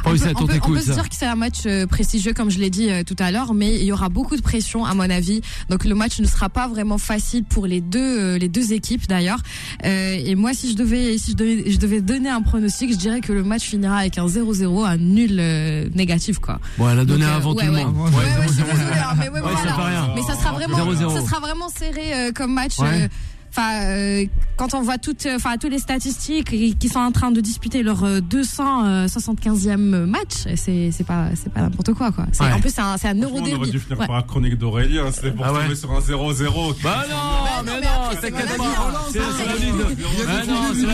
On 0.06 0.12
peut, 0.12 0.18
on 0.24 0.30
on 0.30 0.34
peut- 0.34 0.44
on 0.44 0.48
t'écoute, 0.48 0.76
peut 0.76 0.82
se 0.82 0.92
dire 0.92 1.10
que 1.10 1.16
c'est 1.16 1.26
un 1.26 1.36
match 1.36 1.60
euh, 1.66 1.88
prestigieux, 1.88 2.34
comme 2.34 2.50
je 2.52 2.60
l'ai 2.60 2.70
dit 2.70 2.90
euh, 2.90 3.04
tout 3.04 3.16
à 3.20 3.32
l'heure, 3.32 3.54
mais 3.54 3.76
il 3.76 3.84
y 3.86 3.92
aura 3.92 4.10
beaucoup 4.10 4.36
de 4.36 4.42
pression, 4.42 4.86
à 4.86 4.94
mon 4.94 5.10
avis. 5.10 5.42
Donc 5.70 5.86
le 5.86 5.96
match 5.96 6.20
ne 6.20 6.28
sera 6.28 6.50
pas 6.50 6.68
vraiment 6.68 6.98
facile 6.98 7.44
pour 7.44 7.66
les 7.68 7.82
deux, 7.82 8.00
euh, 8.00 8.38
les 8.38 8.48
deux 8.50 8.74
équipes 8.74 9.08
d'ailleurs. 9.08 9.40
Euh, 9.86 10.14
et 10.24 10.36
moi, 10.36 10.54
si 10.54 10.72
je 10.72 10.76
devais, 10.76 11.18
si 11.18 11.32
je 11.32 11.36
devais, 11.36 11.72
je 11.72 11.78
devais 11.78 12.02
donner 12.02 12.30
un 12.30 12.42
pronostic, 12.42 12.92
je 12.92 12.98
dirais 12.98 13.22
que 13.22 13.34
le 13.34 13.44
match 13.44 13.64
finira 13.64 13.98
avec 13.98 14.18
un 14.18 14.28
0-0, 14.28 14.86
un 14.86 14.98
nul 14.98 15.38
euh, 15.40 15.90
négatif, 15.96 16.40
quoi. 16.40 16.60
Bon, 16.78 16.90
elle 16.90 17.00
a 17.00 17.06
donné 17.06 17.22
Donc, 17.26 17.30
euh, 17.34 17.36
avant 17.38 17.54
ouais, 17.54 17.66
tout 17.66 17.72
le 17.72 17.78
ouais. 17.78 17.86
monde. 17.86 17.98
Ouais, 17.98 18.16
ouais, 18.16 18.48
je 18.48 18.54
suis 18.54 18.64
désolée, 18.64 18.84
mais 19.20 19.30
ouais, 19.30 19.40
voilà. 19.42 19.76
rien. 19.76 20.10
Mais 20.16 20.22
ça 20.22 20.36
sera 20.40 20.52
vraiment, 20.54 20.78
0-0. 20.78 21.14
ça 21.16 21.26
sera 21.26 21.40
vraiment 21.40 21.70
serré 21.70 22.14
euh, 22.14 22.32
comme 22.32 22.54
match. 22.54 22.74
Euh, 23.58 23.62
Enfin, 23.62 23.86
euh, 23.86 24.26
quand 24.58 24.74
on 24.74 24.82
voit 24.82 24.98
toutes, 24.98 25.26
euh, 25.28 25.38
enfin, 25.38 25.56
tous 25.58 25.70
les 25.70 25.80
statistiques 25.80 26.78
qui 26.78 26.90
sont 26.90 27.00
en 27.00 27.12
train 27.14 27.32
de 27.32 27.40
disputer 27.40 27.84
leur 27.84 28.04
euh, 28.04 28.20
275e 28.20 30.06
match, 30.06 30.44
c'est 30.58 30.92
c'est 30.92 31.06
pas 31.06 31.30
c'est 31.36 31.52
pas 31.54 31.62
n'importe 31.62 31.94
quoi 31.94 32.12
quoi. 32.12 32.26
C'est- 32.34 32.44
Ouais. 32.44 32.52
En 32.52 32.60
plus, 32.60 32.70
c'est 32.74 32.82
un 32.82 32.98
c'est 32.98 33.08
un 33.08 33.16
euro 33.22 33.40
On 33.40 33.56
aurait 33.56 33.70
dû 33.70 33.80
finir 33.80 33.98
Ouais. 34.00 34.08
par 34.08 34.18
la 34.18 34.24
chronique 34.24 34.58
d'Aurélien, 34.58 35.10
c'était 35.12 35.32
pour 35.32 35.46
Ah 35.46 35.54
ouais. 35.54 35.64
tomber 35.64 35.76
sur 35.76 35.90
un 35.92 36.00
0-0. 36.02 36.76
Bah 36.84 37.06
non, 37.10 37.64
mais 37.66 37.72
mais 37.76 37.82
non, 37.82 37.88
c'est 38.22 38.32
pas 38.32 38.38
C'est 38.42 39.20
hein. 39.20 39.26
c'est 40.74 40.86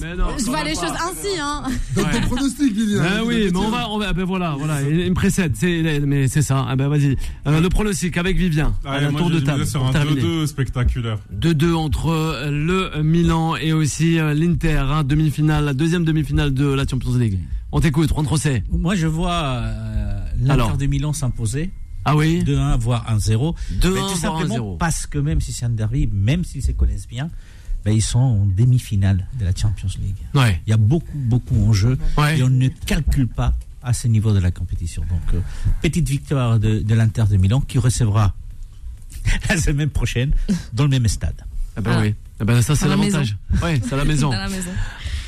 Mais 0.00 0.16
non, 0.16 0.26
c'est. 0.36 0.44
Je 0.44 0.50
vois 0.50 0.64
les 0.64 0.74
choses 0.74 0.84
ainsi, 1.00 1.38
hein. 1.40 1.62
Ouais. 1.96 2.02
ton 2.12 2.20
pronostic, 2.26 2.74
Lilian. 2.76 3.02
Ben 3.02 3.22
oui, 3.24 3.50
mais 3.52 3.58
on 3.58 3.70
va, 3.70 3.88
on 3.90 3.98
va, 3.98 4.12
ben 4.12 4.24
voilà, 4.24 4.54
voilà, 4.58 4.82
il 4.82 5.08
me 5.10 5.14
précède, 5.14 5.54
c'est, 5.56 6.00
mais 6.04 6.28
c'est 6.28 6.42
ça. 6.42 6.66
Ah 6.68 6.76
ben 6.76 6.88
vas-y, 6.88 7.16
Euh, 7.46 7.60
le 7.60 7.68
pronostic 7.68 8.16
avec 8.16 8.36
Vivien, 8.36 8.72
à 8.84 9.00
la 9.00 9.10
tour 9.12 9.30
de 9.30 9.40
table 9.40 9.66
sur 9.66 9.84
un 9.86 9.92
terminer. 9.92 10.20
2-2 10.22 10.46
spectaculaire. 10.46 11.18
2-2 11.32 11.67
entre 11.74 12.08
euh, 12.10 12.50
le 12.50 13.02
Milan 13.02 13.56
et 13.56 13.72
aussi 13.72 14.18
euh, 14.18 14.34
l'Inter, 14.34 14.78
hein, 14.78 15.04
demi-finale, 15.04 15.64
la 15.64 15.74
deuxième 15.74 16.04
demi-finale 16.04 16.52
de 16.54 16.66
la 16.66 16.86
Champions 16.86 17.16
League. 17.16 17.38
On 17.72 17.80
t'écoute, 17.80 18.08
Juan 18.10 18.26
José. 18.28 18.62
Moi, 18.70 18.94
je 18.94 19.06
vois 19.06 19.32
euh, 19.42 20.24
l'Inter 20.40 20.76
de 20.78 20.86
Milan 20.86 21.12
s'imposer. 21.12 21.70
Ah 22.04 22.16
oui 22.16 22.42
2-1, 22.46 22.78
voire 22.78 23.04
1-0. 23.14 23.18
2-1, 23.18 23.54
Mais 23.82 23.90
voire 23.90 24.12
tout 24.12 24.18
simplement 24.18 24.54
1-0. 24.74 24.78
parce 24.78 25.06
que 25.06 25.18
même 25.18 25.40
si 25.40 25.52
c'est 25.52 25.66
un 25.66 25.70
derby, 25.70 26.08
même 26.10 26.44
s'ils 26.44 26.62
se 26.62 26.72
connaissent 26.72 27.08
bien, 27.08 27.28
ben, 27.84 27.92
ils 27.92 28.02
sont 28.02 28.18
en 28.18 28.46
demi-finale 28.46 29.26
de 29.38 29.44
la 29.44 29.54
Champions 29.54 29.88
League. 30.00 30.16
Ouais. 30.34 30.60
Il 30.66 30.70
y 30.70 30.72
a 30.72 30.76
beaucoup, 30.78 31.16
beaucoup 31.18 31.56
en 31.68 31.72
jeu 31.72 31.98
Ouais. 32.16 32.38
et 32.38 32.42
on 32.42 32.48
ne 32.48 32.68
calcule 32.68 33.28
pas 33.28 33.54
à 33.82 33.92
ce 33.92 34.08
niveau 34.08 34.32
de 34.32 34.38
la 34.38 34.50
compétition. 34.50 35.02
Donc, 35.10 35.34
euh, 35.34 35.40
petite 35.82 36.08
victoire 36.08 36.58
de, 36.58 36.80
de 36.80 36.94
l'Inter 36.94 37.24
de 37.30 37.36
Milan 37.36 37.60
qui 37.60 37.78
recevra 37.78 38.34
la 39.48 39.56
semaine 39.58 39.90
prochaine 39.90 40.32
dans 40.72 40.84
le 40.84 40.90
même 40.90 41.08
stade. 41.08 41.44
Ah 41.78 41.80
ben 41.80 41.90
Voilà. 41.92 42.06
oui. 42.08 42.14
Ah 42.40 42.44
ben 42.44 42.60
ça 42.62 42.74
c'est 42.76 42.84
À 42.84 42.88
la 42.88 42.96
l'avantage. 42.96 43.36
Ouais, 43.62 43.80
c'est 43.82 43.92
à 43.94 43.96
la 43.96 44.04
maison. 44.04 44.30
À 44.32 44.36
la 44.38 44.48
maison. 44.48 44.70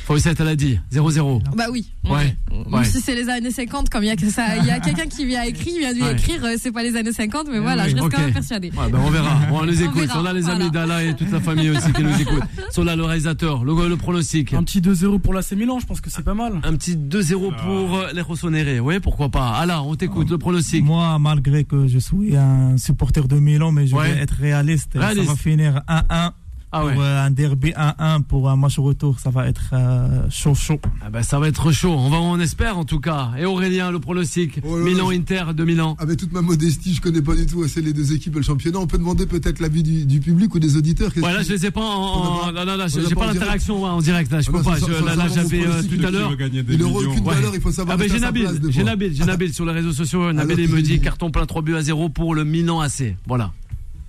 Fawcett, 0.05 0.37
elle 0.41 0.47
a 0.47 0.55
dit 0.55 0.79
0-0. 0.91 1.41
Bah 1.55 1.65
oui. 1.71 1.87
Ouais. 2.03 2.35
Même 2.51 2.73
Ouais. 2.73 2.83
si 2.83 2.99
c'est 2.99 3.15
les 3.15 3.29
années 3.29 3.51
50, 3.51 3.89
comme 3.89 4.03
il 4.03 4.07
y 4.07 4.09
a 4.09 4.13
a 4.13 4.79
quelqu'un 4.79 5.05
qui 5.05 5.23
lui 5.23 5.35
a 5.35 5.45
écrit, 5.45 5.77
vient 5.77 5.93
lui 5.93 6.01
Ouais. 6.01 6.13
écrire, 6.13 6.43
euh, 6.43 6.55
c'est 6.59 6.71
pas 6.71 6.81
les 6.83 6.95
années 6.97 7.13
50, 7.13 7.47
mais 7.49 7.59
voilà, 7.59 7.83
oui, 7.85 7.91
je 7.91 7.95
reste 7.95 8.07
ok. 8.07 8.11
quand 8.15 8.21
même 8.21 8.33
persuadée. 8.33 8.71
Ouais, 8.71 8.89
ben 8.91 8.99
on 9.05 9.09
verra. 9.11 9.35
Bon, 9.49 9.59
on 9.59 9.63
les 9.63 9.81
On 9.83 9.85
écoute. 9.85 10.01
verra, 10.07 10.21
On 10.21 10.25
a 10.25 10.33
les 10.33 10.41
voilà. 10.41 10.59
amis 10.65 10.71
d'Ala 10.71 11.03
et 11.03 11.15
toute 11.15 11.31
la 11.31 11.39
famille 11.39 11.69
aussi 11.69 11.93
qui 11.93 12.03
nous 12.03 12.19
écoutent. 12.19 12.41
Sur 12.71 12.83
là, 12.83 12.95
le 12.95 13.03
réalisateur, 13.03 13.63
le, 13.63 13.87
le 13.87 13.95
pronostic. 13.95 14.53
Un 14.53 14.63
petit 14.63 14.81
2-0 14.81 15.19
pour 15.19 15.33
l'AC 15.33 15.51
Milan, 15.53 15.79
je 15.79 15.85
pense 15.85 16.01
que 16.01 16.09
c'est 16.09 16.23
pas 16.23 16.33
mal. 16.33 16.59
Un 16.63 16.73
petit 16.75 16.95
2-0 16.97 17.55
pour 17.63 17.95
euh, 17.97 18.07
les 18.13 18.21
Rossoneri. 18.21 18.79
Oui, 18.79 18.99
pourquoi 18.99 19.29
pas. 19.29 19.51
Alors, 19.51 19.87
on 19.87 19.95
t'écoute, 19.95 20.29
le 20.31 20.39
pronostic. 20.39 20.83
Moi, 20.83 21.17
malgré 21.19 21.63
que 21.63 21.87
je 21.87 21.99
suis 21.99 22.35
un 22.35 22.75
supporter 22.77 23.27
de 23.27 23.35
Milan, 23.39 23.71
mais 23.71 23.85
je 23.87 23.95
Ouais. 23.95 24.11
vais 24.13 24.19
être 24.21 24.33
réaliste. 24.33 24.91
Réaliste. 24.95 25.25
Ça 25.27 25.31
va 25.31 25.37
finir 25.37 25.81
1-1. 25.87 26.31
Ah 26.73 26.85
ouais. 26.85 26.93
Pour 26.93 27.01
euh, 27.03 27.25
un 27.25 27.31
derby 27.31 27.71
1-1 27.71 28.23
pour 28.23 28.49
un 28.49 28.55
match 28.55 28.79
retour, 28.79 29.19
ça 29.19 29.29
va 29.29 29.47
être 29.47 29.71
euh, 29.73 30.21
chaud 30.29 30.55
chaud. 30.55 30.79
Ah 31.05 31.09
ben, 31.09 31.21
ça 31.21 31.37
va 31.39 31.47
être 31.49 31.71
chaud. 31.71 31.91
On 31.97 32.09
va, 32.09 32.17
on 32.17 32.39
espère 32.39 32.77
en 32.77 32.85
tout 32.85 32.99
cas. 32.99 33.31
Et 33.37 33.45
Aurélien, 33.45 33.91
le 33.91 33.99
pronostic. 33.99 34.59
Oh 34.63 34.77
là, 34.77 34.85
Milan-Inter 34.85 35.43
de 35.55 35.63
Milan. 35.65 35.95
Avec 35.99 36.17
toute 36.17 36.31
ma 36.31 36.41
modestie, 36.41 36.93
je 36.93 37.01
connais 37.01 37.21
pas 37.21 37.35
du 37.35 37.45
tout 37.45 37.61
assez 37.63 37.81
les 37.81 37.91
deux 37.93 38.13
équipes 38.13 38.35
et 38.35 38.39
le 38.39 38.43
championnat. 38.43 38.79
On 38.79 38.87
peut 38.87 38.97
demander 38.97 39.25
peut-être 39.25 39.59
l'avis 39.59 39.83
du, 39.83 40.05
du 40.05 40.19
public 40.21 40.53
ou 40.55 40.59
des 40.59 40.77
auditeurs. 40.77 41.13
Qu'est-ce 41.13 41.25
Ouais, 41.25 41.43
je 41.43 41.51
les 41.51 41.65
ai 41.65 41.71
pas 41.71 41.81
en, 41.81 41.83
en- 41.83 42.21
On 42.21 42.23
a 42.23 42.45
pas- 42.45 42.51
là, 42.53 42.65
là, 42.65 42.77
là, 42.77 42.85
on 42.85 42.87
j'ai 42.87 43.15
pas 43.15 43.21
pas 43.21 43.29
en 43.29 43.33
l'interaction 43.33 43.83
ouais, 43.83 43.89
en 43.89 44.01
direct, 44.01 44.31
là, 44.31 44.39
je 44.41 44.49
Ah 44.49 44.51
peux 44.53 44.63
bah, 44.63 44.71
pas. 44.71 44.77
Je- 44.79 45.05
là, 45.05 45.15
là, 45.15 45.27
va, 45.27 45.35
j'avais 45.35 45.65
euh, 45.65 45.81
tout 45.83 46.05
à 46.05 46.11
l'heure. 46.11 46.31
Il 46.53 46.63
millions. 46.63 46.95
aucune 46.95 47.27
Ouais. 47.27 47.35
valeur, 47.35 47.51
il 47.53 47.61
faut 47.61 47.71
savoir 47.71 47.95
Ah 47.95 47.99
ben 48.01 48.09
j'ai 48.09 48.19
Nabil, 48.19 48.47
j'ai. 48.69 48.83
Nabil, 48.83 49.13
j'ai 49.15 49.25
Nabil 49.25 49.53
sur 49.53 49.65
les 49.65 49.73
réseaux 49.73 49.91
sociaux. 49.93 50.31
Nabil 50.33 50.69
me 50.69 50.81
dit 50.81 50.99
carton 51.01 51.31
plein 51.31 51.45
3 51.45 51.61
buts 51.63 51.75
à 51.75 51.81
0 51.81 52.09
pour 52.09 52.33
le 52.33 52.43
Milan 52.45 52.79
AC. 52.79 53.15
Voilà. 53.27 53.51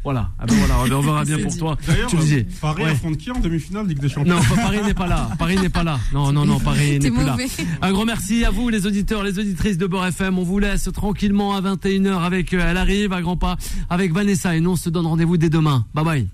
Voilà. 0.05 0.31
Ah 0.39 0.47
ben 0.47 0.55
voilà, 0.57 0.97
on 0.99 1.01
verra 1.01 1.25
bien 1.25 1.39
pour 1.39 1.51
dit. 1.53 1.59
toi. 1.59 1.77
D'ailleurs, 1.87 2.09
Tu 2.11 2.17
le 2.17 2.23
disais. 2.23 2.47
Paris 2.61 2.83
Ouais. 2.83 2.91
affronte 2.91 3.17
qui 3.19 3.31
en 3.31 3.39
demi-finale 3.39 3.87
Ligue 3.87 4.01
des 4.01 4.09
Champions 4.09 4.35
Non, 4.35 4.41
Paris 4.57 4.81
n'est 4.85 4.95
pas 4.95 5.07
là. 5.07 5.29
Paris 5.39 5.57
n'est 5.61 5.69
pas 5.69 5.85
là. 5.85 6.01
Non, 6.13 6.33
non, 6.33 6.45
non, 6.45 6.59
Paris 6.59 6.99
n'est 6.99 7.11
plus 7.11 7.25
là. 7.25 7.37
Un 7.83 7.93
grand 7.93 8.05
merci 8.05 8.45
à 8.45 8.51
vous, 8.51 8.69
les 8.69 8.87
auditeurs, 8.87 9.23
les 9.23 9.39
auditrices 9.39 9.79
de 9.79 9.87
Beurre 9.87 10.07
FM. 10.07 10.39
On 10.39 10.43
vous 10.43 10.59
laisse 10.59 10.89
tranquillement 10.93 11.55
à 11.55 11.61
21h 11.61 12.19
avec 12.25 12.53
euh, 12.53 12.67
Elle 12.69 12.77
arrive 12.79 13.13
à 13.13 13.23
grands 13.23 13.37
pas 13.37 13.57
avec 13.91 14.13
Vanessa 14.13 14.57
et 14.57 14.61
nous 14.61 14.71
on 14.73 14.77
se 14.77 14.91
donne 14.91 15.07
rendez-vous 15.07 15.37
dès 15.37 15.51
demain. 15.51 15.87
Bye 15.95 16.05
bye. 16.05 16.29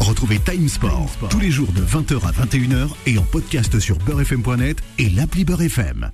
Retrouvez 0.00 0.38
Time 0.38 0.68
Sport 0.68 1.10
tous 1.30 1.40
les 1.40 1.50
jours 1.50 1.72
de 1.72 1.80
20h 1.80 2.26
à 2.26 2.32
21h 2.44 2.88
et 3.06 3.18
en 3.18 3.22
podcast 3.22 3.78
sur 3.80 3.98
beurrefm.net 3.98 4.78
et 4.98 5.10
l'appli 5.10 5.44
Beurre 5.44 5.62
FM. 5.62 6.10